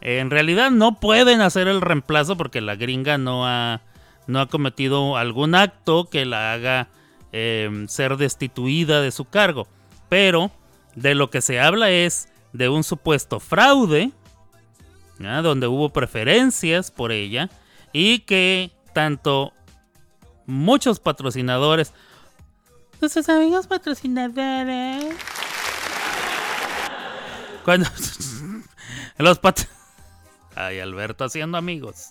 En 0.00 0.30
realidad 0.30 0.70
no 0.70 1.00
pueden 1.00 1.40
hacer 1.40 1.66
el 1.66 1.80
reemplazo 1.80 2.36
porque 2.36 2.60
la 2.60 2.76
gringa 2.76 3.16
no 3.16 3.46
ha, 3.46 3.80
no 4.26 4.40
ha 4.40 4.48
cometido 4.48 5.16
algún 5.16 5.54
acto 5.54 6.10
que 6.10 6.26
la 6.26 6.52
haga 6.52 6.88
eh, 7.32 7.86
ser 7.88 8.16
destituida 8.16 9.00
de 9.00 9.10
su 9.10 9.24
cargo. 9.24 9.66
Pero 10.08 10.50
de 10.94 11.14
lo 11.14 11.30
que 11.30 11.40
se 11.40 11.58
habla 11.58 11.90
es 11.90 12.28
de 12.52 12.68
un 12.68 12.84
supuesto 12.84 13.40
fraude, 13.40 14.12
¿ah? 15.24 15.42
donde 15.42 15.66
hubo 15.66 15.90
preferencias 15.90 16.90
por 16.90 17.12
ella 17.12 17.50
y 17.92 18.20
que 18.20 18.72
tanto 18.92 19.52
muchos 20.46 21.00
patrocinadores, 21.00 21.92
nuestros 23.00 23.28
amigos 23.28 23.66
patrocinadores, 23.66 25.14
cuando 27.64 27.88
los 29.18 29.38
pat 29.38 29.60
Ay, 30.56 30.78
Alberto 30.78 31.24
haciendo 31.24 31.58
amigos. 31.58 32.10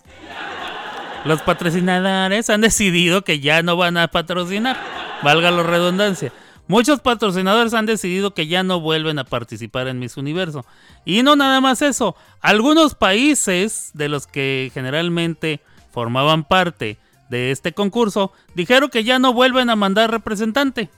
Los 1.24 1.40
patrocinadores 1.40 2.50
han 2.50 2.60
decidido 2.60 3.22
que 3.22 3.40
ya 3.40 3.62
no 3.62 3.76
van 3.76 3.96
a 3.96 4.08
patrocinar, 4.08 4.76
valga 5.22 5.50
la 5.50 5.62
redundancia. 5.62 6.32
Muchos 6.66 7.00
patrocinadores 7.00 7.74
han 7.74 7.86
decidido 7.86 8.32
que 8.32 8.46
ya 8.46 8.62
no 8.62 8.80
vuelven 8.80 9.18
a 9.18 9.24
participar 9.24 9.86
en 9.88 9.98
Miss 9.98 10.16
Universo. 10.16 10.64
Y 11.04 11.22
no 11.22 11.36
nada 11.36 11.60
más 11.60 11.82
eso, 11.82 12.16
algunos 12.40 12.94
países 12.94 13.90
de 13.92 14.08
los 14.08 14.26
que 14.26 14.70
generalmente 14.72 15.60
formaban 15.92 16.44
parte 16.44 16.98
de 17.28 17.50
este 17.50 17.72
concurso 17.72 18.32
dijeron 18.54 18.90
que 18.90 19.04
ya 19.04 19.18
no 19.18 19.32
vuelven 19.32 19.70
a 19.70 19.76
mandar 19.76 20.10
representante. 20.10 20.90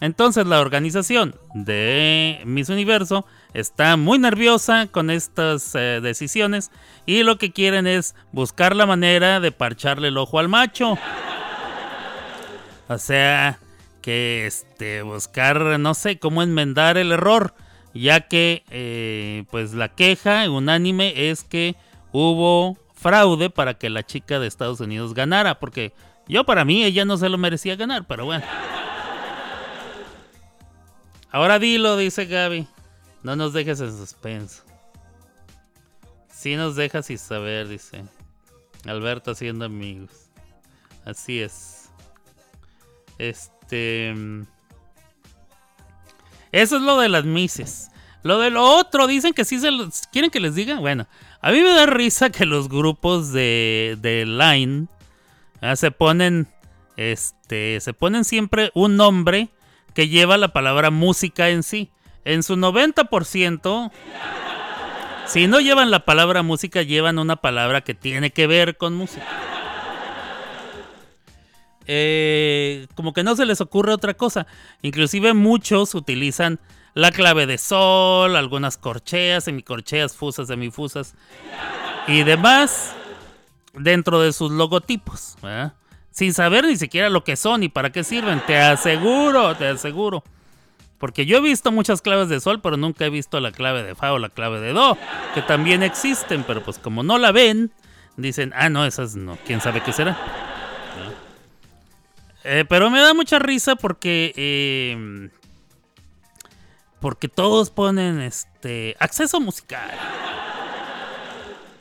Entonces 0.00 0.46
la 0.46 0.60
organización 0.60 1.36
de 1.54 2.40
Miss 2.44 2.68
Universo 2.68 3.24
está 3.52 3.96
muy 3.96 4.18
nerviosa 4.18 4.88
con 4.88 5.08
estas 5.08 5.74
eh, 5.74 6.00
decisiones 6.02 6.72
y 7.06 7.22
lo 7.22 7.38
que 7.38 7.52
quieren 7.52 7.86
es 7.86 8.16
buscar 8.32 8.74
la 8.74 8.86
manera 8.86 9.38
de 9.38 9.52
parcharle 9.52 10.08
el 10.08 10.18
ojo 10.18 10.40
al 10.40 10.48
macho. 10.48 10.98
O 12.88 12.98
sea, 12.98 13.58
que 14.04 14.44
este 14.46 15.00
buscar 15.00 15.80
no 15.80 15.94
sé 15.94 16.18
cómo 16.18 16.42
enmendar 16.42 16.98
el 16.98 17.10
error, 17.10 17.54
ya 17.94 18.28
que 18.28 18.62
eh, 18.68 19.44
pues 19.50 19.72
la 19.72 19.88
queja 19.88 20.50
unánime 20.50 21.30
es 21.30 21.42
que 21.42 21.74
hubo 22.12 22.76
fraude 22.92 23.48
para 23.48 23.78
que 23.78 23.88
la 23.88 24.02
chica 24.02 24.38
de 24.38 24.46
Estados 24.46 24.80
Unidos 24.80 25.14
ganara, 25.14 25.58
porque 25.58 25.94
yo 26.28 26.44
para 26.44 26.66
mí 26.66 26.84
ella 26.84 27.06
no 27.06 27.16
se 27.16 27.30
lo 27.30 27.38
merecía 27.38 27.76
ganar, 27.76 28.06
pero 28.06 28.26
bueno. 28.26 28.44
Ahora 31.30 31.58
dilo, 31.58 31.96
dice 31.96 32.26
Gaby. 32.26 32.68
No 33.22 33.36
nos 33.36 33.54
dejes 33.54 33.80
en 33.80 33.96
suspenso. 33.96 34.64
Sí 36.30 36.56
nos 36.56 36.76
dejas 36.76 37.06
sin 37.06 37.16
saber, 37.16 37.68
dice. 37.68 38.04
Alberto 38.84 39.30
haciendo 39.30 39.64
amigos. 39.64 40.28
Así 41.06 41.40
es. 41.40 41.88
Este... 43.16 43.53
mm, 43.70 44.42
Eso 46.52 46.76
es 46.76 46.82
lo 46.82 46.98
de 46.98 47.08
las 47.08 47.24
mises. 47.24 47.90
Lo 48.22 48.38
de 48.38 48.50
lo 48.50 48.64
otro, 48.64 49.06
dicen 49.06 49.34
que 49.34 49.44
sí 49.44 49.58
se 49.58 49.70
los... 49.70 50.06
¿Quieren 50.10 50.30
que 50.30 50.40
les 50.40 50.54
diga? 50.54 50.76
Bueno, 50.76 51.06
a 51.42 51.50
mí 51.50 51.60
me 51.60 51.68
da 51.68 51.84
risa 51.84 52.30
que 52.30 52.46
los 52.46 52.68
grupos 52.68 53.32
de, 53.32 53.98
de 54.00 54.24
Line 54.24 54.86
ah, 55.60 55.76
se 55.76 55.90
ponen... 55.90 56.48
Este... 56.96 57.80
Se 57.80 57.92
ponen 57.92 58.24
siempre 58.24 58.70
un 58.74 58.96
nombre 58.96 59.50
que 59.92 60.08
lleva 60.08 60.38
la 60.38 60.52
palabra 60.52 60.90
música 60.90 61.50
en 61.50 61.62
sí. 61.62 61.90
En 62.24 62.42
su 62.42 62.56
90%, 62.56 63.90
si 65.26 65.46
no 65.46 65.60
llevan 65.60 65.90
la 65.90 66.06
palabra 66.06 66.42
música, 66.42 66.82
llevan 66.82 67.18
una 67.18 67.36
palabra 67.36 67.82
que 67.82 67.94
tiene 67.94 68.30
que 68.30 68.46
ver 68.46 68.78
con 68.78 68.94
música. 68.94 69.26
Eh, 71.86 72.86
como 72.94 73.12
que 73.12 73.22
no 73.22 73.36
se 73.36 73.46
les 73.46 73.60
ocurre 73.60 73.92
otra 73.92 74.14
cosa. 74.14 74.46
Inclusive 74.82 75.34
muchos 75.34 75.94
utilizan 75.94 76.60
la 76.94 77.10
clave 77.10 77.46
de 77.46 77.58
sol, 77.58 78.36
algunas 78.36 78.78
corcheas, 78.78 79.44
semicorcheas, 79.44 80.16
fusas, 80.16 80.48
semifusas 80.48 81.14
y 82.06 82.22
demás 82.22 82.94
dentro 83.74 84.20
de 84.20 84.32
sus 84.32 84.52
logotipos. 84.52 85.36
Sin 86.10 86.32
saber 86.32 86.64
ni 86.64 86.76
siquiera 86.76 87.10
lo 87.10 87.24
que 87.24 87.36
son 87.36 87.64
y 87.64 87.68
para 87.68 87.90
qué 87.90 88.04
sirven. 88.04 88.40
Te 88.46 88.56
aseguro, 88.56 89.56
te 89.56 89.66
aseguro. 89.66 90.22
Porque 90.98 91.26
yo 91.26 91.38
he 91.38 91.40
visto 91.40 91.72
muchas 91.72 92.00
claves 92.00 92.28
de 92.28 92.40
sol, 92.40 92.60
pero 92.62 92.76
nunca 92.76 93.04
he 93.04 93.10
visto 93.10 93.40
la 93.40 93.50
clave 93.50 93.82
de 93.82 93.94
fa 93.94 94.12
o 94.12 94.18
la 94.18 94.28
clave 94.28 94.60
de 94.60 94.72
do, 94.72 94.96
que 95.34 95.42
también 95.42 95.82
existen, 95.82 96.44
pero 96.44 96.62
pues 96.62 96.78
como 96.78 97.02
no 97.02 97.18
la 97.18 97.32
ven, 97.32 97.72
dicen, 98.16 98.52
ah, 98.56 98.68
no, 98.68 98.86
esas 98.86 99.16
no, 99.16 99.36
quién 99.44 99.60
sabe 99.60 99.82
qué 99.82 99.92
será. 99.92 100.16
Eh, 102.44 102.64
pero 102.68 102.90
me 102.90 103.00
da 103.00 103.14
mucha 103.14 103.38
risa 103.38 103.74
porque 103.74 104.32
eh, 104.36 105.30
porque 107.00 107.28
todos 107.28 107.70
ponen 107.70 108.20
este 108.20 108.96
acceso 109.00 109.40
musical. 109.40 109.90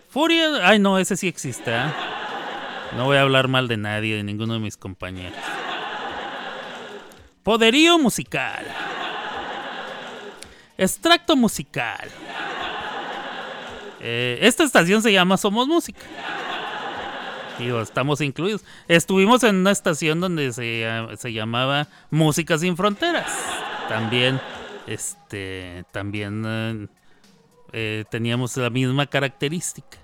Furia, 0.10 0.68
ay 0.68 0.80
no, 0.80 1.00
ese 1.00 1.18
sí 1.18 1.28
existe. 1.28 1.74
¿ah? 1.74 1.94
No 2.96 3.06
voy 3.06 3.18
a 3.18 3.22
hablar 3.22 3.48
mal 3.48 3.68
de 3.68 3.78
nadie, 3.78 4.16
de 4.16 4.24
ninguno 4.24 4.54
de 4.54 4.60
mis 4.60 4.78
compañeros. 4.78 5.38
Poderío 7.42 8.00
musical. 8.00 8.66
Extracto 10.78 11.36
musical. 11.36 12.10
Eh, 14.00 14.40
esta 14.42 14.64
estación 14.64 15.02
se 15.02 15.12
llama 15.12 15.38
Somos 15.38 15.68
Música. 15.68 16.02
Digo, 17.60 17.82
estamos 17.82 18.20
incluidos. 18.22 18.64
Estuvimos 18.88 19.44
en 19.44 19.58
una 19.58 19.72
estación 19.72 20.20
donde 20.20 20.52
se, 20.54 20.86
ll- 20.86 21.16
se 21.18 21.32
llamaba 21.34 21.88
Música 22.10 22.58
sin 22.58 22.76
Fronteras. 22.76 23.32
También, 23.90 24.42
este, 24.88 25.86
también 25.92 26.44
eh, 26.46 26.88
eh, 27.74 28.06
teníamos 28.10 28.58
la 28.58 28.70
misma 28.70 29.06
característica. 29.06 29.98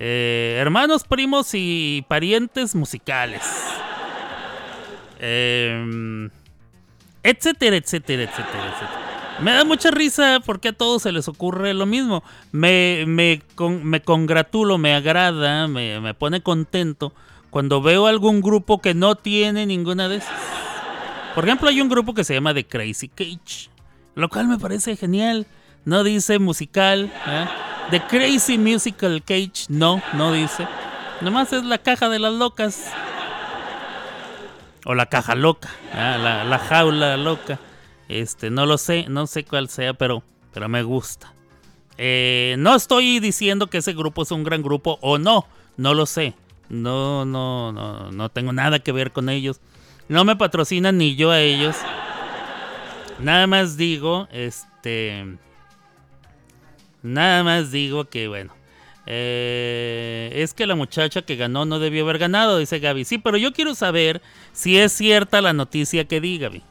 Eh, 0.00 0.56
hermanos, 0.60 1.04
primos 1.04 1.50
y 1.52 2.04
parientes 2.08 2.74
musicales. 2.74 3.42
Em, 5.20 6.30
etcétera, 7.22 7.76
etcétera, 7.76 8.22
etcétera, 8.22 8.66
etcétera. 8.68 9.07
Me 9.40 9.52
da 9.52 9.64
mucha 9.64 9.90
risa 9.90 10.40
porque 10.44 10.68
a 10.68 10.72
todos 10.72 11.02
se 11.02 11.12
les 11.12 11.28
ocurre 11.28 11.72
lo 11.74 11.86
mismo. 11.86 12.24
Me, 12.50 13.04
me, 13.06 13.40
con- 13.54 13.84
me 13.84 14.02
congratulo, 14.02 14.78
me 14.78 14.94
agrada, 14.94 15.68
me, 15.68 16.00
me 16.00 16.12
pone 16.14 16.42
contento 16.42 17.12
cuando 17.50 17.80
veo 17.80 18.06
algún 18.08 18.40
grupo 18.40 18.80
que 18.80 18.94
no 18.94 19.14
tiene 19.14 19.64
ninguna 19.64 20.08
de 20.08 20.16
esas. 20.16 20.34
Por 21.34 21.44
ejemplo, 21.44 21.68
hay 21.68 21.80
un 21.80 21.88
grupo 21.88 22.14
que 22.14 22.24
se 22.24 22.34
llama 22.34 22.52
The 22.52 22.66
Crazy 22.66 23.08
Cage, 23.08 23.70
lo 24.16 24.28
cual 24.28 24.48
me 24.48 24.58
parece 24.58 24.96
genial. 24.96 25.46
No 25.84 26.02
dice 26.02 26.38
musical. 26.40 27.10
¿eh? 27.26 27.46
The 27.90 28.00
Crazy 28.02 28.58
Musical 28.58 29.22
Cage, 29.24 29.66
no, 29.68 30.02
no 30.14 30.32
dice. 30.32 30.66
Nomás 31.20 31.52
es 31.52 31.64
la 31.64 31.78
caja 31.78 32.08
de 32.08 32.18
las 32.18 32.32
locas. 32.32 32.90
O 34.84 34.94
la 34.94 35.06
caja 35.06 35.34
loca, 35.34 35.68
¿eh? 35.94 36.16
la, 36.20 36.44
la 36.44 36.58
jaula 36.58 37.16
loca. 37.16 37.58
Este, 38.08 38.50
no 38.50 38.66
lo 38.66 38.78
sé, 38.78 39.06
no 39.08 39.26
sé 39.26 39.44
cuál 39.44 39.68
sea, 39.68 39.94
pero, 39.94 40.22
pero 40.52 40.68
me 40.68 40.82
gusta. 40.82 41.34
Eh, 41.98 42.56
no 42.58 42.74
estoy 42.74 43.20
diciendo 43.20 43.66
que 43.68 43.78
ese 43.78 43.92
grupo 43.92 44.22
es 44.22 44.30
un 44.30 44.44
gran 44.44 44.62
grupo 44.62 44.98
o 45.02 45.18
no, 45.18 45.46
no 45.76 45.94
lo 45.94 46.06
sé. 46.06 46.34
No, 46.70 47.24
no, 47.24 47.72
no, 47.72 48.10
no 48.12 48.28
tengo 48.30 48.52
nada 48.52 48.78
que 48.78 48.92
ver 48.92 49.12
con 49.12 49.28
ellos. 49.28 49.60
No 50.08 50.24
me 50.24 50.36
patrocinan 50.36 50.98
ni 50.98 51.16
yo 51.16 51.30
a 51.30 51.40
ellos. 51.40 51.76
Nada 53.18 53.46
más 53.46 53.76
digo, 53.76 54.28
este, 54.32 55.36
nada 57.02 57.42
más 57.42 57.70
digo 57.72 58.04
que 58.06 58.28
bueno. 58.28 58.54
eh, 59.06 60.30
es 60.34 60.54
que 60.54 60.66
la 60.66 60.76
muchacha 60.76 61.22
que 61.22 61.36
ganó 61.36 61.64
no 61.64 61.78
debió 61.78 62.04
haber 62.04 62.18
ganado, 62.18 62.58
dice 62.58 62.78
Gaby. 62.78 63.04
Sí, 63.04 63.18
pero 63.18 63.36
yo 63.38 63.52
quiero 63.52 63.74
saber 63.74 64.22
si 64.52 64.78
es 64.78 64.92
cierta 64.92 65.40
la 65.40 65.52
noticia 65.52 66.06
que 66.06 66.20
di, 66.20 66.38
Gaby 66.38 66.62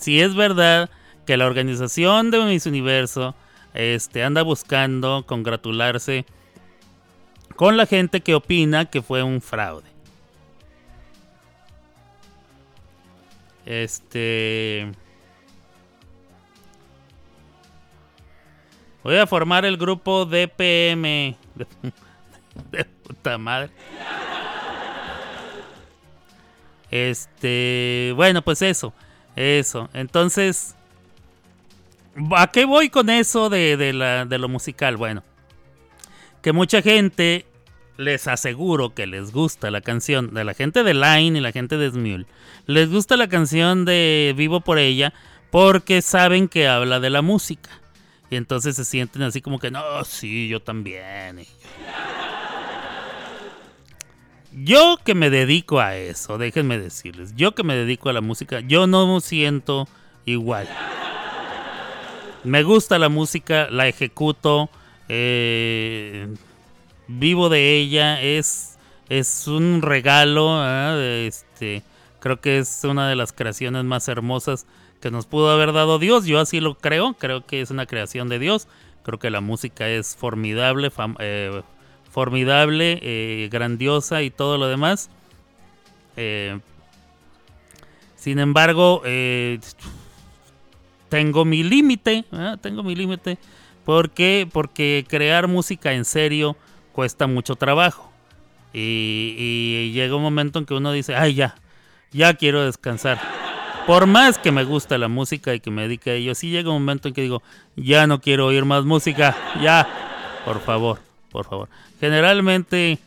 si 0.00 0.20
es 0.20 0.34
verdad 0.34 0.90
que 1.26 1.36
la 1.36 1.46
organización 1.46 2.30
de 2.30 2.40
Miss 2.40 2.66
Universo 2.66 3.34
este, 3.74 4.24
anda 4.24 4.42
buscando 4.42 5.24
congratularse 5.26 6.24
con 7.54 7.76
la 7.76 7.84
gente 7.84 8.22
que 8.22 8.34
opina 8.34 8.86
que 8.86 9.02
fue 9.02 9.22
un 9.22 9.42
fraude. 9.42 9.88
Este. 13.66 14.90
Voy 19.04 19.16
a 19.16 19.26
formar 19.26 19.66
el 19.66 19.76
grupo 19.76 20.24
DPM. 20.24 21.36
De, 21.54 21.66
de 22.72 22.84
puta 22.84 23.36
madre. 23.36 23.70
Este. 26.90 28.12
Bueno, 28.16 28.42
pues 28.42 28.62
eso. 28.62 28.94
Eso. 29.40 29.88
Entonces. 29.94 30.74
¿A 32.36 32.50
qué 32.50 32.64
voy 32.66 32.90
con 32.90 33.08
eso 33.08 33.48
de, 33.48 33.76
de 33.76 33.92
la- 33.92 34.24
de 34.26 34.38
lo 34.38 34.48
musical? 34.48 34.96
Bueno. 34.96 35.22
Que 36.42 36.52
mucha 36.52 36.82
gente. 36.82 37.46
Les 37.96 38.26
aseguro 38.28 38.94
que 38.94 39.06
les 39.06 39.30
gusta 39.30 39.70
la 39.70 39.82
canción 39.82 40.32
de 40.32 40.42
la 40.44 40.54
gente 40.54 40.82
de 40.82 40.94
Line 40.94 41.38
y 41.38 41.40
la 41.42 41.52
gente 41.52 41.76
de 41.76 41.90
Smule. 41.90 42.24
Les 42.66 42.90
gusta 42.90 43.16
la 43.18 43.28
canción 43.28 43.84
de 43.84 44.32
Vivo 44.36 44.60
por 44.62 44.78
ella 44.78 45.12
porque 45.50 46.00
saben 46.00 46.48
que 46.48 46.66
habla 46.66 46.98
de 46.98 47.10
la 47.10 47.20
música. 47.20 47.68
Y 48.30 48.36
entonces 48.36 48.76
se 48.76 48.86
sienten 48.86 49.20
así 49.22 49.42
como 49.42 49.58
que, 49.58 49.70
no, 49.70 49.82
sí, 50.04 50.48
yo 50.48 50.60
también. 50.60 51.40
Yo 54.52 54.96
que 55.04 55.14
me 55.14 55.30
dedico 55.30 55.80
a 55.80 55.96
eso, 55.96 56.36
déjenme 56.36 56.78
decirles, 56.78 57.34
yo 57.36 57.54
que 57.54 57.62
me 57.62 57.76
dedico 57.76 58.08
a 58.08 58.12
la 58.12 58.20
música, 58.20 58.60
yo 58.60 58.88
no 58.88 59.14
me 59.14 59.20
siento 59.20 59.86
igual. 60.24 60.68
Me 62.42 62.62
gusta 62.64 62.98
la 62.98 63.08
música, 63.08 63.68
la 63.70 63.86
ejecuto, 63.86 64.68
eh, 65.08 66.26
vivo 67.06 67.48
de 67.48 67.76
ella, 67.76 68.20
es, 68.20 68.76
es 69.08 69.46
un 69.46 69.82
regalo, 69.82 70.66
este, 70.98 71.82
creo 72.18 72.40
que 72.40 72.58
es 72.58 72.82
una 72.82 73.08
de 73.08 73.16
las 73.16 73.32
creaciones 73.32 73.84
más 73.84 74.08
hermosas 74.08 74.66
que 75.00 75.10
nos 75.10 75.26
pudo 75.26 75.50
haber 75.50 75.72
dado 75.72 75.98
Dios, 75.98 76.26
yo 76.26 76.40
así 76.40 76.60
lo 76.60 76.76
creo, 76.76 77.14
creo 77.14 77.46
que 77.46 77.60
es 77.60 77.70
una 77.70 77.86
creación 77.86 78.28
de 78.28 78.38
Dios, 78.38 78.68
creo 79.04 79.18
que 79.18 79.30
la 79.30 79.40
música 79.40 79.88
es 79.88 80.16
formidable, 80.16 80.90
eh, 81.20 81.62
formidable, 82.10 82.98
eh, 83.02 83.48
grandiosa 83.50 84.22
y 84.22 84.30
todo 84.30 84.58
lo 84.58 84.68
demás. 84.68 85.10
Eh, 86.16 86.58
sin 88.16 88.38
embargo, 88.38 89.02
eh, 89.04 89.58
tengo 91.08 91.44
mi 91.44 91.62
límite, 91.62 92.24
tengo 92.60 92.82
mi 92.82 92.94
límite. 92.94 93.38
¿Por 93.84 94.10
qué? 94.10 94.46
Porque 94.52 95.06
crear 95.08 95.48
música 95.48 95.92
en 95.92 96.04
serio 96.04 96.56
cuesta 96.92 97.26
mucho 97.26 97.56
trabajo. 97.56 98.10
Y, 98.72 99.34
y 99.38 99.92
llega 99.92 100.14
un 100.14 100.22
momento 100.22 100.58
en 100.58 100.66
que 100.66 100.74
uno 100.74 100.92
dice, 100.92 101.16
ay 101.16 101.34
ya, 101.34 101.56
ya 102.12 102.34
quiero 102.34 102.64
descansar. 102.64 103.18
Por 103.86 104.06
más 104.06 104.38
que 104.38 104.52
me 104.52 104.64
gusta 104.64 104.98
la 104.98 105.08
música 105.08 105.54
y 105.54 105.60
que 105.60 105.70
me 105.70 105.82
dedique 105.82 106.10
a 106.10 106.14
ello, 106.14 106.34
sí 106.34 106.50
llega 106.50 106.70
un 106.70 106.82
momento 106.82 107.08
en 107.08 107.14
que 107.14 107.22
digo, 107.22 107.42
ya 107.74 108.06
no 108.06 108.20
quiero 108.20 108.46
oír 108.46 108.64
más 108.64 108.84
música, 108.84 109.36
ya, 109.60 109.88
por 110.44 110.60
favor, 110.60 111.00
por 111.30 111.46
favor. 111.46 111.68
Generalmente, 112.00 112.98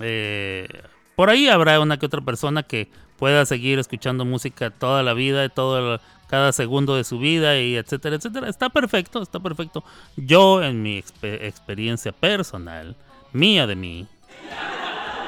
eh, 0.00 0.68
por 1.16 1.30
ahí 1.30 1.48
habrá 1.48 1.80
una 1.80 1.98
que 1.98 2.06
otra 2.06 2.20
persona 2.20 2.62
que 2.62 2.88
pueda 3.18 3.46
seguir 3.46 3.78
escuchando 3.78 4.24
música 4.24 4.70
toda 4.70 5.02
la 5.02 5.14
vida, 5.14 5.48
todo 5.48 5.94
el- 5.94 6.00
cada 6.28 6.52
segundo 6.52 6.96
de 6.96 7.04
su 7.04 7.18
vida 7.18 7.60
y 7.60 7.76
etcétera, 7.76 8.16
etcétera. 8.16 8.48
Está 8.48 8.70
perfecto, 8.70 9.22
está 9.22 9.38
perfecto. 9.38 9.84
Yo 10.16 10.62
en 10.62 10.82
mi 10.82 10.98
expe- 10.98 11.44
experiencia 11.44 12.10
personal, 12.10 12.96
mía 13.32 13.66
de 13.66 13.76
mí, 13.76 14.06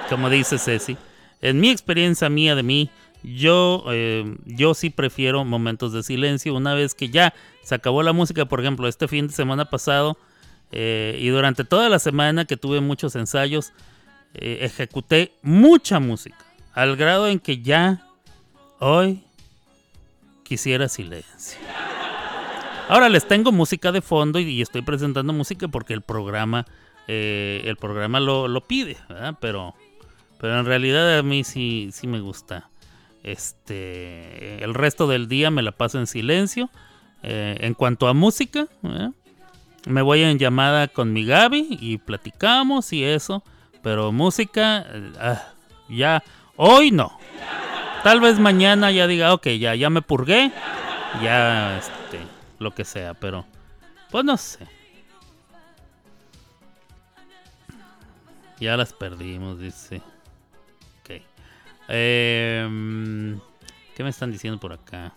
como 0.08 0.30
dice 0.30 0.58
Ceci, 0.58 0.96
en 1.42 1.60
mi 1.60 1.70
experiencia 1.70 2.28
mía 2.30 2.54
de 2.54 2.62
mí, 2.62 2.90
yo, 3.22 3.84
eh, 3.90 4.36
yo 4.44 4.74
sí 4.74 4.90
prefiero 4.90 5.44
momentos 5.44 5.92
de 5.92 6.02
silencio. 6.02 6.54
Una 6.54 6.74
vez 6.74 6.94
que 6.94 7.08
ya 7.10 7.34
se 7.62 7.74
acabó 7.74 8.02
la 8.02 8.12
música, 8.12 8.44
por 8.46 8.60
ejemplo, 8.60 8.88
este 8.88 9.08
fin 9.08 9.28
de 9.28 9.32
semana 9.34 9.66
pasado 9.66 10.16
eh, 10.76 11.16
y 11.20 11.28
durante 11.28 11.62
toda 11.62 11.88
la 11.88 12.00
semana 12.00 12.46
que 12.46 12.56
tuve 12.56 12.80
muchos 12.80 13.14
ensayos, 13.14 13.72
eh, 14.34 14.58
ejecuté 14.62 15.30
mucha 15.40 16.00
música. 16.00 16.44
Al 16.72 16.96
grado 16.96 17.28
en 17.28 17.38
que 17.38 17.62
ya 17.62 18.08
hoy 18.80 19.22
quisiera 20.42 20.88
silencio. 20.88 21.60
Ahora 22.88 23.08
les 23.08 23.28
tengo 23.28 23.52
música 23.52 23.92
de 23.92 24.02
fondo 24.02 24.40
y, 24.40 24.60
estoy 24.60 24.82
presentando 24.82 25.32
música 25.32 25.68
porque 25.68 25.94
el 25.94 26.02
programa, 26.02 26.66
eh, 27.06 27.62
el 27.66 27.76
programa 27.76 28.18
lo, 28.18 28.48
lo 28.48 28.60
pide. 28.62 28.96
Pero, 29.40 29.76
pero 30.40 30.58
en 30.58 30.66
realidad 30.66 31.18
a 31.18 31.22
mí 31.22 31.44
sí, 31.44 31.90
sí 31.92 32.08
me 32.08 32.18
gusta. 32.18 32.68
Este, 33.22 34.62
el 34.64 34.74
resto 34.74 35.06
del 35.06 35.28
día 35.28 35.52
me 35.52 35.62
la 35.62 35.70
paso 35.70 36.00
en 36.00 36.08
silencio. 36.08 36.68
En 37.22 37.72
cuanto 37.72 38.06
a 38.06 38.12
música, 38.12 38.66
¿verdad? 38.82 39.12
Me 39.86 40.02
voy 40.02 40.22
en 40.22 40.38
llamada 40.38 40.88
con 40.88 41.12
mi 41.12 41.24
Gaby 41.24 41.78
y 41.80 41.98
platicamos 41.98 42.92
y 42.92 43.04
eso. 43.04 43.42
Pero 43.82 44.12
música, 44.12 44.86
eh, 44.88 45.12
ah, 45.20 45.42
ya, 45.88 46.22
hoy 46.56 46.90
no. 46.90 47.18
Tal 48.02 48.20
vez 48.20 48.38
mañana 48.38 48.90
ya 48.90 49.06
diga, 49.06 49.32
ok, 49.34 49.48
ya, 49.58 49.74
ya 49.74 49.90
me 49.90 50.02
purgué, 50.02 50.52
ya, 51.22 51.78
este, 51.78 52.20
lo 52.58 52.74
que 52.74 52.84
sea, 52.84 53.14
pero, 53.14 53.46
pues 54.10 54.24
no 54.24 54.36
sé. 54.36 54.66
Ya 58.60 58.76
las 58.76 58.92
perdimos, 58.92 59.58
dice. 59.58 60.00
Ok. 61.00 61.22
Em, 61.88 63.40
¿Qué 63.94 64.02
me 64.02 64.10
están 64.10 64.32
diciendo 64.32 64.58
por 64.58 64.72
acá? 64.72 65.12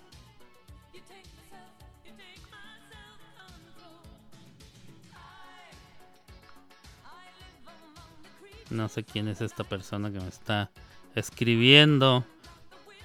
No 8.69 8.89
sé 8.89 9.03
quién 9.03 9.27
es 9.27 9.41
esta 9.41 9.63
persona 9.63 10.11
que 10.11 10.19
me 10.19 10.27
está 10.27 10.69
escribiendo 11.15 12.25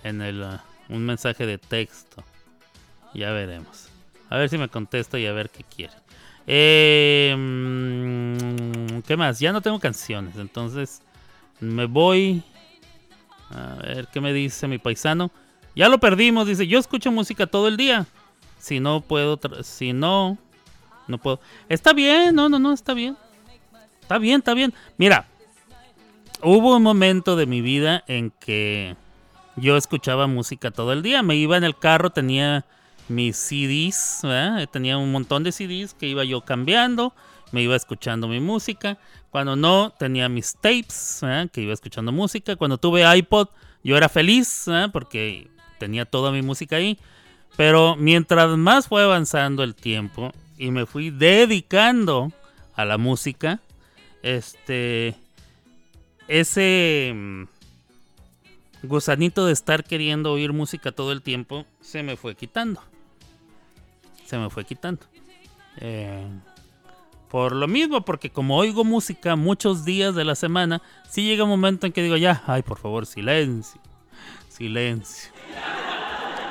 en 0.02 0.20
el 0.20 0.42
uh, 0.42 0.58
un 0.88 1.04
mensaje 1.04 1.46
de 1.46 1.58
texto. 1.58 2.24
Ya 3.14 3.30
veremos. 3.30 3.88
A 4.28 4.36
ver 4.36 4.48
si 4.48 4.58
me 4.58 4.68
contesta 4.68 5.18
y 5.18 5.26
a 5.26 5.32
ver 5.32 5.50
qué 5.50 5.64
quiere. 5.64 5.92
Eh, 6.46 7.34
mm, 7.36 9.00
¿Qué 9.06 9.16
más? 9.16 9.38
Ya 9.38 9.52
no 9.52 9.60
tengo 9.60 9.78
canciones, 9.78 10.36
entonces 10.36 11.02
me 11.60 11.84
voy. 11.86 12.42
A 13.50 13.76
ver 13.82 14.08
qué 14.12 14.20
me 14.20 14.32
dice 14.32 14.66
mi 14.66 14.78
paisano. 14.78 15.30
Ya 15.76 15.88
lo 15.88 15.98
perdimos, 15.98 16.46
dice. 16.46 16.66
Yo 16.66 16.78
escucho 16.78 17.12
música 17.12 17.46
todo 17.46 17.68
el 17.68 17.76
día. 17.76 18.06
Si 18.58 18.80
no 18.80 19.00
puedo, 19.00 19.38
si 19.62 19.92
no, 19.92 20.38
no 21.08 21.18
puedo. 21.18 21.40
Está 21.68 21.92
bien, 21.92 22.34
no, 22.34 22.48
no, 22.48 22.58
no, 22.58 22.72
está 22.72 22.94
bien. 22.94 23.16
Está 24.00 24.18
bien, 24.18 24.38
está 24.38 24.54
bien. 24.54 24.72
Mira, 24.96 25.26
hubo 26.42 26.76
un 26.76 26.82
momento 26.82 27.36
de 27.36 27.46
mi 27.46 27.60
vida 27.60 28.04
en 28.06 28.30
que 28.30 28.96
yo 29.56 29.76
escuchaba 29.76 30.26
música 30.26 30.70
todo 30.70 30.92
el 30.92 31.02
día. 31.02 31.22
Me 31.22 31.36
iba 31.36 31.56
en 31.56 31.64
el 31.64 31.76
carro, 31.76 32.10
tenía 32.10 32.64
mis 33.08 33.36
CDs, 33.36 34.22
tenía 34.70 34.98
un 34.98 35.12
montón 35.12 35.44
de 35.44 35.52
CDs 35.52 35.94
que 35.94 36.06
iba 36.06 36.24
yo 36.24 36.42
cambiando, 36.42 37.14
me 37.52 37.62
iba 37.62 37.76
escuchando 37.76 38.28
mi 38.28 38.40
música. 38.40 38.98
Cuando 39.30 39.56
no, 39.56 39.92
tenía 39.98 40.28
mis 40.28 40.54
tapes, 40.54 41.20
que 41.52 41.62
iba 41.62 41.72
escuchando 41.72 42.12
música. 42.12 42.56
Cuando 42.56 42.78
tuve 42.78 43.04
iPod, 43.16 43.48
yo 43.82 43.96
era 43.96 44.08
feliz 44.08 44.64
¿verdad? 44.66 44.90
porque 44.92 45.48
tenía 45.78 46.04
toda 46.04 46.32
mi 46.32 46.42
música 46.42 46.76
ahí. 46.76 46.98
Pero 47.56 47.96
mientras 47.96 48.56
más 48.56 48.88
fue 48.88 49.02
avanzando 49.02 49.62
el 49.62 49.74
tiempo 49.74 50.32
y 50.56 50.70
me 50.70 50.86
fui 50.86 51.10
dedicando 51.10 52.32
a 52.74 52.84
la 52.86 52.96
música, 52.96 53.60
este, 54.22 55.14
ese 56.32 57.12
mm, 57.14 57.42
gusanito 58.84 59.44
de 59.44 59.52
estar 59.52 59.84
queriendo 59.84 60.32
oír 60.32 60.54
música 60.54 60.90
todo 60.90 61.12
el 61.12 61.20
tiempo 61.20 61.66
se 61.82 62.02
me 62.02 62.16
fue 62.16 62.34
quitando. 62.34 62.82
Se 64.24 64.38
me 64.38 64.48
fue 64.48 64.64
quitando. 64.64 65.02
Eh, 65.76 66.26
por 67.28 67.52
lo 67.52 67.68
mismo, 67.68 68.02
porque 68.04 68.30
como 68.30 68.56
oigo 68.56 68.82
música 68.82 69.36
muchos 69.36 69.84
días 69.84 70.14
de 70.14 70.24
la 70.24 70.34
semana, 70.34 70.80
sí 71.08 71.22
llega 71.22 71.44
un 71.44 71.50
momento 71.50 71.86
en 71.86 71.92
que 71.92 72.02
digo 72.02 72.16
ya, 72.16 72.42
ay, 72.46 72.62
por 72.62 72.78
favor, 72.78 73.04
silencio, 73.04 73.80
silencio. 74.48 75.30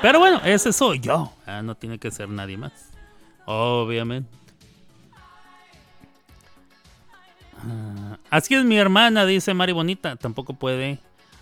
Pero 0.02 0.20
bueno, 0.20 0.42
ese 0.46 0.74
soy 0.74 1.00
yo. 1.00 1.34
Ah, 1.48 1.64
no 1.64 1.76
tiene 1.76 1.98
que 1.98 2.12
ser 2.12 2.30
nadie 2.30 2.58
más. 2.58 2.92
Obviamente. 3.46 4.41
Ah, 7.64 8.18
así 8.30 8.56
es 8.56 8.64
mi 8.64 8.78
hermana, 8.78 9.26
dice 9.26 9.54
Mari 9.54 9.74
Bonita. 9.74 10.16
Tampoco 10.16 10.54
puede. 10.54 11.00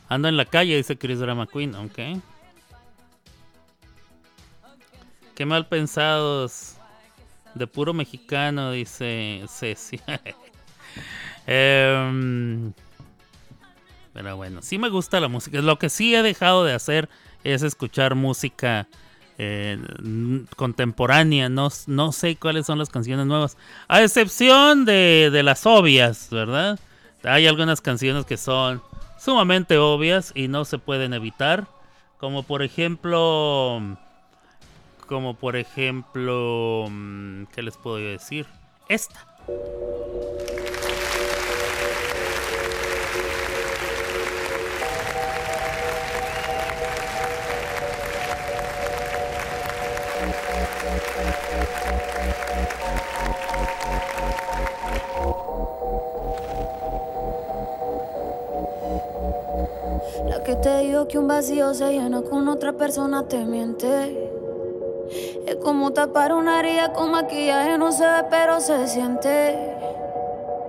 Ando 0.07 0.27
en 0.27 0.37
la 0.37 0.45
calle, 0.45 0.75
dice 0.75 0.97
Chris 0.97 1.19
Drama 1.19 1.47
Queen. 1.47 1.75
Ok. 1.75 2.21
Qué 5.35 5.45
mal 5.45 5.67
pensados. 5.67 6.75
De 7.55 7.67
puro 7.67 7.93
mexicano, 7.93 8.71
dice 8.71 9.43
Ceci. 9.47 9.99
Em, 11.51 12.73
pero 14.13 14.35
bueno, 14.37 14.61
sí 14.61 14.77
me 14.77 14.89
gusta 14.89 15.19
la 15.19 15.27
música. 15.27 15.61
Lo 15.61 15.79
que 15.79 15.89
sí 15.89 16.13
he 16.13 16.21
dejado 16.21 16.63
de 16.63 16.73
hacer 16.73 17.09
es 17.43 17.63
escuchar 17.63 18.13
música 18.15 18.87
eh, 19.39 19.77
contemporánea. 20.55 21.49
No, 21.49 21.69
no 21.87 22.11
sé 22.11 22.35
cuáles 22.35 22.65
son 22.65 22.77
las 22.77 22.89
canciones 22.89 23.25
nuevas. 23.25 23.57
A 23.87 24.03
excepción 24.03 24.85
de, 24.85 25.29
de 25.31 25.43
las 25.43 25.65
obvias, 25.65 26.27
¿verdad? 26.29 26.77
Hay 27.23 27.47
algunas 27.47 27.81
canciones 27.81 28.25
que 28.25 28.37
son 28.37 28.81
sumamente 29.17 29.77
obvias 29.77 30.31
y 30.35 30.47
no 30.49 30.65
se 30.65 30.77
pueden 30.77 31.13
evitar. 31.13 31.65
Como 32.19 32.43
por 32.43 32.61
ejemplo... 32.61 33.97
Como 35.07 35.33
por 35.33 35.55
ejemplo... 35.55 36.85
mm, 36.89 37.45
¿Qué 37.45 37.63
les 37.63 37.77
puedo 37.77 37.95
decir? 37.95 38.45
Esta. 38.89 39.25
La 60.27 60.43
que 60.43 60.55
te 60.55 60.77
digo 60.79 61.07
que 61.07 61.17
un 61.17 61.27
vacío 61.27 61.73
se 61.73 61.91
llena 61.91 62.21
con 62.21 62.47
otra 62.47 62.73
persona 62.73 63.27
te 63.27 63.45
miente. 63.45 64.29
Es 65.45 65.55
como 65.55 65.91
tapar 65.91 66.33
una 66.33 66.59
herida 66.59 66.93
con 66.93 67.11
maquillaje, 67.11 67.77
no 67.77 67.91
se 67.91 68.03
ve, 68.05 68.25
pero 68.29 68.59
se 68.59 68.87
siente. 68.87 69.88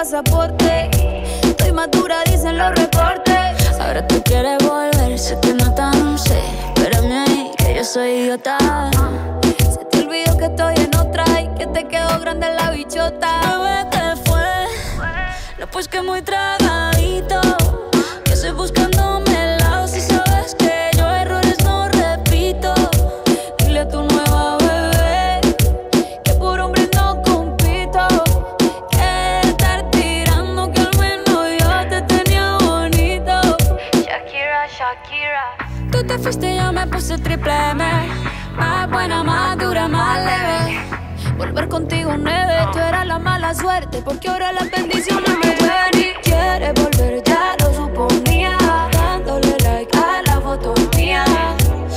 Pasaporte. 0.00 0.88
Estoy 1.42 1.72
madura, 1.72 2.22
dicen 2.24 2.56
los 2.56 2.70
reportes. 2.74 3.78
Ahora 3.78 4.06
tú 4.08 4.22
quieres 4.22 4.56
volver, 4.66 5.18
sé 5.18 5.38
que 5.42 5.52
no 5.52 5.74
tan 5.74 6.18
sé. 6.18 6.40
Espérame 6.74 7.12
ahí, 7.12 7.50
que 7.58 7.74
yo 7.74 7.84
soy 7.84 8.08
idiota. 8.22 8.56
Se 9.58 9.84
te 9.90 9.98
olvidó 9.98 10.38
que 10.38 10.46
estoy 10.46 10.74
en 10.76 10.96
otra 10.96 11.24
y 11.42 11.48
que 11.48 11.66
te 11.66 11.86
quedó 11.86 12.18
grande 12.18 12.46
la 12.48 12.70
bichota. 12.70 13.58
Bebé, 13.58 13.90
¿qué 13.90 14.16
fue? 14.24 15.06
No, 15.58 15.66
pues 15.66 15.86
que 15.86 16.00
muy 16.00 16.22
tragadito. 16.22 17.59
su 37.10 37.18
triple 37.18 37.52
M. 37.70 37.84
Más 38.56 38.88
buena, 38.88 39.24
más 39.24 39.58
dura, 39.58 39.88
más 39.88 40.16
leve. 40.24 40.80
Volver 41.36 41.68
contigo 41.68 42.12
nueve, 42.16 42.54
tú 42.72 42.78
eras 42.78 43.04
la 43.04 43.18
mala 43.18 43.52
suerte, 43.52 44.00
porque 44.04 44.28
ahora 44.28 44.52
las 44.52 44.70
bendiciones 44.70 45.36
me 45.42 45.50
ven 45.56 45.94
y 45.94 46.14
quieres 46.22 46.72
volver, 46.74 47.20
ya 47.24 47.56
lo 47.58 47.74
suponía. 47.74 48.56
Dándole 48.92 49.56
like 49.64 49.98
a 49.98 50.22
la 50.22 50.40
foto 50.40 50.72
mía, 50.96 51.24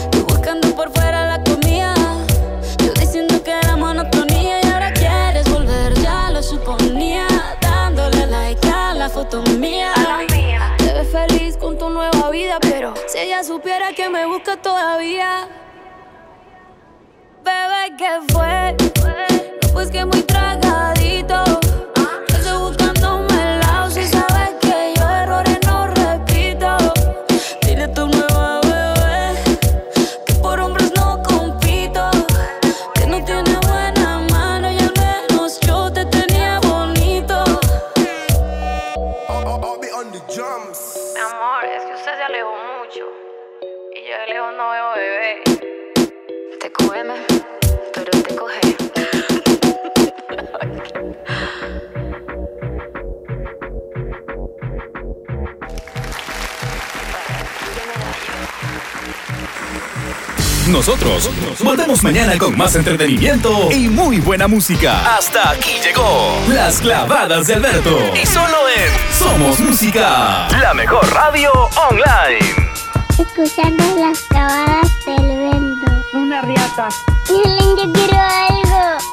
tú 0.10 0.26
buscando 0.26 0.76
por 0.76 0.92
fuera 0.92 1.28
la 1.28 1.44
comida. 1.44 1.94
Yo 2.80 2.92
diciendo 2.94 3.44
que 3.44 3.52
era 3.52 3.76
monotonía 3.76 4.62
y 4.64 4.68
ahora 4.72 4.92
quieres 4.94 5.48
volver, 5.48 5.94
ya 6.02 6.32
lo 6.32 6.42
suponía. 6.42 7.28
Dándole 7.62 8.26
like 8.26 8.68
a 8.68 8.96
la 8.96 9.08
foto 9.10 9.44
mía. 9.60 9.93
Ella 13.24 13.42
supiera 13.42 13.94
que 13.94 14.10
me 14.10 14.26
busca 14.26 14.58
todavía. 14.58 15.48
Bebé, 17.42 17.96
¿qué 17.98 18.20
fue? 18.34 18.76
No, 19.02 19.74
pues 19.74 19.90
que 19.90 20.04
muy 20.04 20.22
tragadito. 20.24 20.73
Nosotros 60.68 61.30
volvemos 61.62 62.04
mañana 62.04 62.38
con 62.38 62.58
más 62.58 62.76
entretenimiento 62.76 63.70
y 63.72 63.90
muy 63.90 64.20
buena 64.20 64.48
música. 64.48 65.18
Hasta 65.18 65.50
aquí 65.52 65.72
llegó 65.84 66.38
Las 66.48 66.80
Clavadas 66.80 67.48
de 67.48 67.56
Alberto. 67.56 68.00
Y 68.16 68.26
solo 68.26 68.58
en 68.70 69.14
Somos 69.14 69.60
Música, 69.60 70.48
la 70.62 70.74
mejor 70.74 71.06
radio 71.12 71.52
online. 71.90 72.72
Escuchando 73.20 73.84
las 73.98 74.20
clavadas 74.22 74.88
del 75.06 75.38
vento. 75.38 75.92
Una 76.14 76.42
riata. 76.42 76.88
yo 77.28 77.92
quiero 77.92 78.20
algo. 78.20 79.13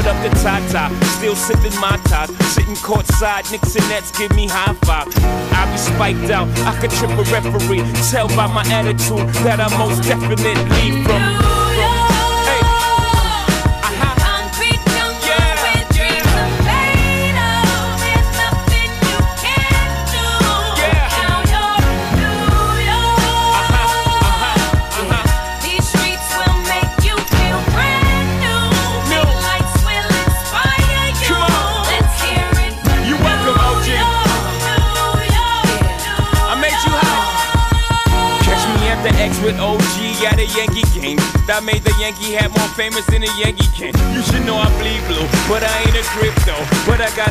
up 0.05 0.17
to 0.23 0.29
Tata, 0.41 0.93
still 1.17 1.35
sipping 1.35 1.77
my 1.79 1.97
top. 2.05 2.29
Sitting 2.53 2.75
courtside, 2.75 3.49
Knicks 3.51 3.75
and 3.75 3.87
Nets 3.89 4.11
give 4.17 4.33
me 4.35 4.47
high 4.47 4.73
five. 4.85 5.07
I 5.53 5.71
be 5.71 5.77
spiked 5.77 6.31
out, 6.31 6.47
I 6.65 6.79
could 6.79 6.91
trip 6.91 7.11
a 7.11 7.23
referee. 7.31 7.83
Tell 8.09 8.27
by 8.29 8.47
my 8.47 8.63
attitude 8.71 9.27
that 9.45 9.59
I 9.59 9.67
most 9.77 10.03
definitely 10.03 11.03
from. 11.03 11.70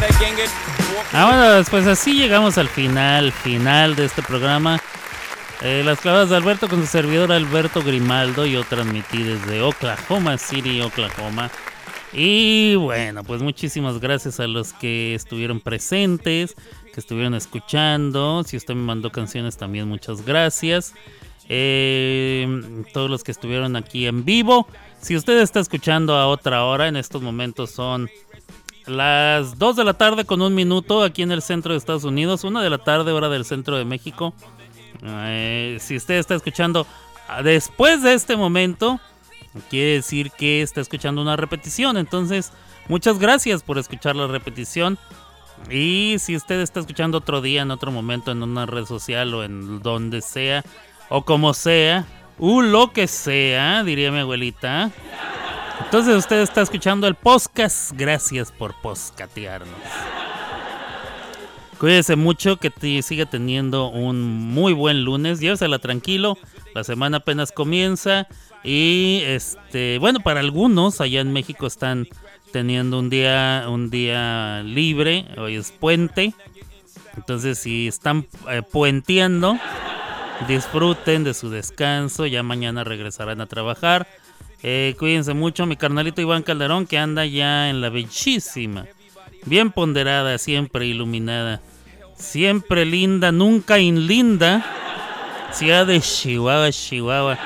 A 0.02 0.08
Yankee. 0.20 0.46
Ah, 1.12 1.62
pues 1.70 1.86
así 1.86 2.14
llegamos 2.14 2.58
al 2.58 2.68
final, 2.68 3.32
final 3.32 3.96
de 3.96 4.04
este 4.04 4.22
programa. 4.22 4.80
Eh, 5.62 5.82
las 5.84 6.00
clavadas 6.00 6.30
de 6.30 6.36
Alberto 6.36 6.68
con 6.68 6.80
su 6.80 6.86
servidor 6.86 7.32
Alberto 7.32 7.82
Grimaldo. 7.82 8.46
Yo 8.46 8.64
transmití 8.64 9.22
desde 9.22 9.60
Oklahoma 9.60 10.38
City, 10.38 10.80
Oklahoma. 10.80 11.50
Y 12.12 12.76
bueno, 12.76 13.24
pues 13.24 13.42
muchísimas 13.42 14.00
gracias 14.00 14.40
a 14.40 14.46
los 14.46 14.72
que 14.72 15.14
estuvieron 15.14 15.60
presentes, 15.60 16.54
que 16.92 17.00
estuvieron 17.00 17.34
escuchando. 17.34 18.42
Si 18.44 18.56
usted 18.56 18.74
me 18.74 18.82
mandó 18.82 19.10
canciones 19.10 19.56
también, 19.56 19.88
muchas 19.88 20.24
gracias. 20.24 20.94
Eh, 21.52 22.84
todos 22.92 23.10
los 23.10 23.24
que 23.24 23.32
estuvieron 23.32 23.74
aquí 23.74 24.06
en 24.06 24.24
vivo. 24.24 24.68
Si 25.00 25.16
usted 25.16 25.40
está 25.40 25.58
escuchando 25.58 26.14
a 26.14 26.28
otra 26.28 26.64
hora, 26.64 26.86
en 26.86 26.96
estos 26.96 27.22
momentos 27.22 27.72
son 27.72 28.08
las 28.86 29.58
2 29.58 29.74
de 29.74 29.84
la 29.84 29.94
tarde 29.94 30.24
con 30.24 30.42
un 30.42 30.54
minuto 30.54 31.02
aquí 31.02 31.22
en 31.22 31.32
el 31.32 31.42
centro 31.42 31.72
de 31.72 31.78
Estados 31.78 32.04
Unidos, 32.04 32.44
1 32.44 32.60
de 32.60 32.70
la 32.70 32.78
tarde 32.78 33.10
hora 33.10 33.28
del 33.28 33.44
centro 33.44 33.76
de 33.76 33.84
México. 33.84 34.32
Eh, 35.02 35.78
si 35.80 35.96
usted 35.96 36.18
está 36.18 36.36
escuchando 36.36 36.86
ah, 37.26 37.42
después 37.42 38.00
de 38.04 38.14
este 38.14 38.36
momento, 38.36 39.00
quiere 39.70 39.94
decir 39.94 40.30
que 40.30 40.62
está 40.62 40.80
escuchando 40.80 41.20
una 41.20 41.34
repetición. 41.34 41.96
Entonces, 41.96 42.52
muchas 42.86 43.18
gracias 43.18 43.64
por 43.64 43.76
escuchar 43.76 44.14
la 44.14 44.28
repetición. 44.28 44.98
Y 45.68 46.14
si 46.20 46.36
usted 46.36 46.60
está 46.60 46.78
escuchando 46.78 47.18
otro 47.18 47.40
día, 47.40 47.62
en 47.62 47.72
otro 47.72 47.90
momento, 47.90 48.30
en 48.30 48.44
una 48.44 48.66
red 48.66 48.84
social 48.84 49.34
o 49.34 49.42
en 49.42 49.82
donde 49.82 50.22
sea, 50.22 50.64
o 51.10 51.22
como 51.22 51.52
sea, 51.52 52.06
o 52.38 52.62
lo 52.62 52.92
que 52.92 53.06
sea, 53.06 53.84
diría 53.84 54.10
mi 54.10 54.20
abuelita. 54.20 54.90
Entonces 55.84 56.16
usted 56.16 56.40
está 56.40 56.62
escuchando 56.62 57.06
el 57.06 57.16
podcast. 57.16 57.92
Gracias 57.92 58.52
por 58.52 58.74
poscatearnos. 58.80 59.68
Cuídese 61.78 62.14
mucho, 62.14 62.58
que 62.58 62.70
te 62.70 63.02
siga 63.02 63.26
teniendo 63.26 63.88
un 63.88 64.22
muy 64.22 64.72
buen 64.72 65.04
lunes. 65.04 65.40
Llévesela 65.40 65.78
tranquilo. 65.78 66.38
La 66.74 66.84
semana 66.84 67.18
apenas 67.18 67.52
comienza. 67.52 68.28
Y 68.62 69.22
este, 69.24 69.98
bueno, 69.98 70.20
para 70.20 70.40
algunos 70.40 71.00
allá 71.00 71.20
en 71.20 71.32
México 71.32 71.66
están 71.66 72.06
teniendo 72.52 72.98
un 72.98 73.10
día, 73.10 73.64
un 73.68 73.90
día 73.90 74.62
libre. 74.62 75.26
Hoy 75.38 75.56
es 75.56 75.72
puente. 75.72 76.34
Entonces, 77.16 77.58
si 77.58 77.88
están 77.88 78.26
eh, 78.48 78.62
puenteando, 78.62 79.58
disfruten 80.46 81.24
de 81.24 81.34
su 81.34 81.50
descanso. 81.50 82.26
Ya 82.26 82.42
mañana 82.42 82.84
regresarán 82.84 83.40
a 83.40 83.46
trabajar. 83.46 84.06
Eh, 84.62 84.94
cuídense 84.98 85.32
mucho, 85.32 85.64
mi 85.64 85.76
carnalito 85.76 86.20
Iván 86.20 86.42
Calderón, 86.42 86.86
que 86.86 86.98
anda 86.98 87.24
ya 87.24 87.70
en 87.70 87.80
la 87.80 87.88
bellísima, 87.88 88.86
bien 89.46 89.70
ponderada, 89.70 90.36
siempre 90.36 90.86
iluminada, 90.86 91.62
siempre 92.14 92.84
linda, 92.84 93.32
nunca 93.32 93.78
inlinda, 93.78 94.62
ciudad 95.50 95.86
de 95.86 96.00
Chihuahua, 96.00 96.70
Chihuahua. 96.70 97.38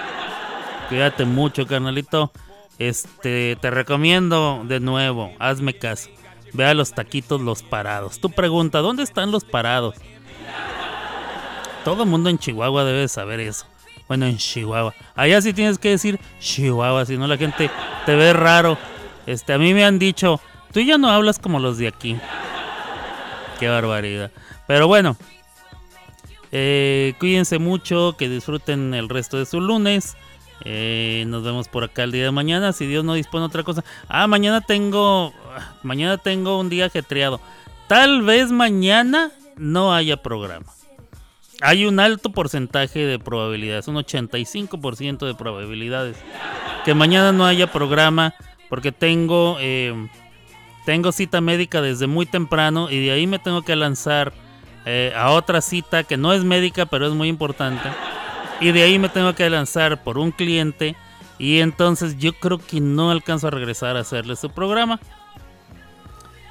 Cuídate 0.89 1.25
mucho, 1.25 1.66
carnalito. 1.66 2.33
Este, 2.81 3.57
te 3.61 3.71
recomiendo 3.71 4.65
de 4.66 4.81
nuevo, 4.81 5.33
hazme 5.39 5.75
caso. 5.75 6.11
Ve 6.53 6.65
a 6.65 6.75
los 6.75 6.93
taquitos 6.93 7.41
los 7.41 7.62
parados. 7.62 8.19
Tu 8.19 8.31
pregunta, 8.31 8.81
¿dónde 8.81 9.05
están 9.05 9.31
los 9.31 9.45
parados? 9.45 9.95
Todo 11.85 12.06
mundo 12.06 12.31
en 12.31 12.39
Chihuahua 12.39 12.85
debe 12.85 13.09
saber 13.09 13.40
eso. 13.40 13.66
Bueno, 14.09 14.27
en 14.27 14.36
Chihuahua. 14.36 14.94
Allá 15.15 15.40
sí 15.40 15.52
tienes 15.52 15.78
que 15.78 15.90
decir 15.90 16.19
Chihuahua, 16.40 17.06
si 17.06 17.16
no 17.16 17.27
la 17.27 17.36
gente 17.36 17.70
te 18.06 18.16
ve 18.16 18.32
raro. 18.32 18.78
Este, 19.27 19.52
a 19.52 19.59
mí 19.59 19.73
me 19.74 19.85
han 19.85 19.98
dicho, 19.98 20.40
tú 20.73 20.81
ya 20.81 20.98
no 20.98 21.11
hablas 21.11 21.39
como 21.39 21.59
los 21.59 21.78
de 21.78 21.89
aquí. 21.89 22.16
Qué 23.59 23.69
barbaridad. 23.69 24.31
Pero 24.66 24.89
bueno, 24.89 25.16
eh, 26.52 27.15
cuídense 27.19 27.59
mucho, 27.59 28.15
que 28.16 28.28
disfruten 28.28 28.94
el 28.94 29.09
resto 29.09 29.39
de 29.39 29.47
su 29.47 29.61
lunes. 29.61 30.16
Eh, 30.65 31.24
nos 31.27 31.43
vemos 31.43 31.69
por 31.69 31.85
acá 31.85 32.05
el 32.05 32.12
día 32.12 32.24
de 32.24 32.31
mañana, 32.31 32.73
si 32.73 32.86
Dios 32.86 33.05
no 33.05 33.15
dispone 33.15 33.44
otra 33.44 33.62
cosa. 33.62 33.85
Ah, 34.09 34.27
mañana 34.27 34.61
tengo, 34.61 35.32
mañana 35.82 36.19
tengo 36.19 36.59
un 36.59 36.69
día 36.69 36.86
ajetreado. 36.86 37.40
Tal 37.86 38.23
vez 38.23 38.51
mañana 38.51 39.31
no 39.56 39.94
haya 39.94 40.16
programa. 40.16 40.74
Hay 41.66 41.86
un 41.86 41.99
alto 41.99 42.31
porcentaje 42.31 43.07
de 43.07 43.19
probabilidades, 43.19 43.89
un 43.89 43.95
85% 43.97 45.24
de 45.27 45.35
probabilidades 45.35 46.19
que 46.85 46.93
mañana 46.93 47.32
no 47.32 47.47
haya 47.47 47.73
programa 47.73 48.35
porque 48.69 48.93
tengo 48.93 49.57
eh, 49.61 49.95
tengo 50.85 51.11
cita 51.11 51.41
médica 51.41 51.81
desde 51.81 52.07
muy 52.07 52.27
temprano 52.27 52.91
y 52.91 53.03
de 53.03 53.12
ahí 53.12 53.27
me 53.27 53.39
tengo 53.39 53.62
que 53.62 53.77
lanzar 53.77 54.35
eh, 54.85 55.15
a 55.16 55.31
otra 55.31 55.62
cita 55.62 56.05
que 56.05 56.19
no 56.19 56.35
es 56.35 56.45
médica, 56.45 56.85
pero 56.85 57.07
es 57.07 57.15
muy 57.15 57.28
importante. 57.28 57.89
Y 58.61 58.73
de 58.73 58.82
ahí 58.82 58.99
me 58.99 59.09
tengo 59.09 59.35
que 59.35 59.49
lanzar 59.49 60.05
por 60.05 60.19
un 60.19 60.32
cliente 60.32 60.97
y 61.39 61.61
entonces 61.61 62.19
yo 62.19 62.35
creo 62.35 62.59
que 62.59 62.82
no 62.82 63.11
alcanzo 63.11 63.47
a 63.47 63.51
regresar 63.51 63.97
a 63.97 64.01
hacerle 64.01 64.36
su 64.36 64.51
programa. 64.51 65.01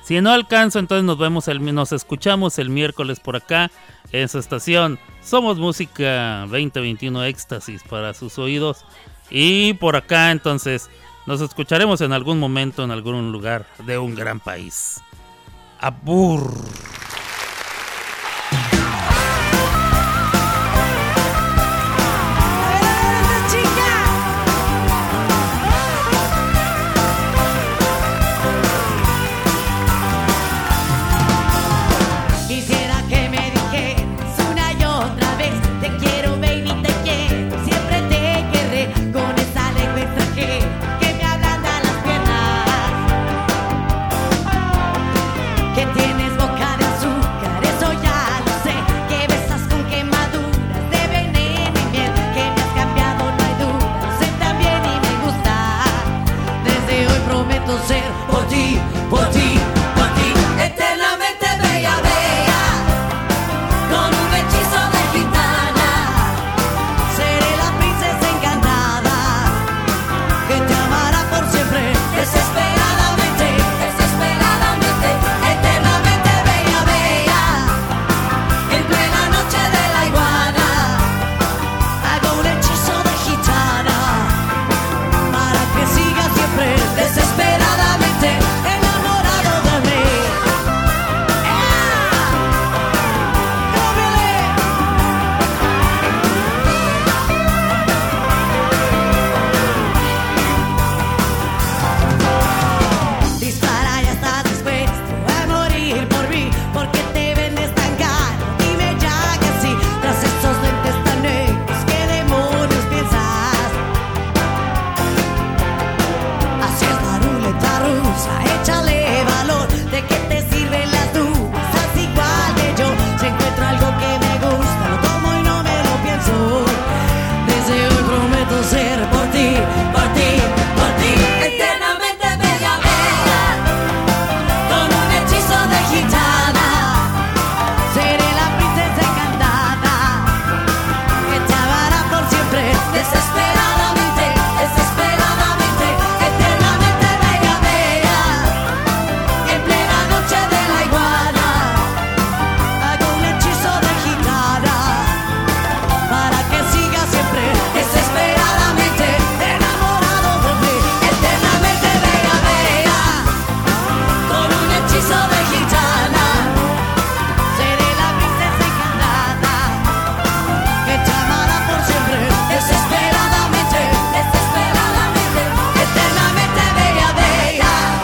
Si 0.04 0.20
no 0.22 0.32
alcanzo, 0.32 0.80
entonces 0.80 1.06
nos 1.06 1.20
vemos 1.20 1.48
el, 1.48 1.64
nos 1.76 1.92
escuchamos 1.92 2.58
el 2.58 2.72
miércoles 2.72 3.20
por 3.20 3.36
acá 3.36 3.70
en 4.14 4.30
su 4.30 4.40
estación. 4.40 4.98
Somos 5.22 5.58
Música 5.58 6.46
2021 6.50 7.26
Éxtasis 7.26 7.84
para 7.84 8.14
sus 8.14 8.40
oídos. 8.40 8.86
Y 9.30 9.74
por 9.74 9.98
acá 9.98 10.32
entonces 10.32 10.90
nos 11.26 11.42
escucharemos 11.42 12.00
en 12.02 12.14
algún 12.14 12.40
momento 12.40 12.84
en 12.84 12.92
algún 12.92 13.32
lugar 13.32 13.66
de 13.86 13.98
un 13.98 14.16
gran 14.16 14.40
país. 14.40 15.02
Abur. 15.80 16.54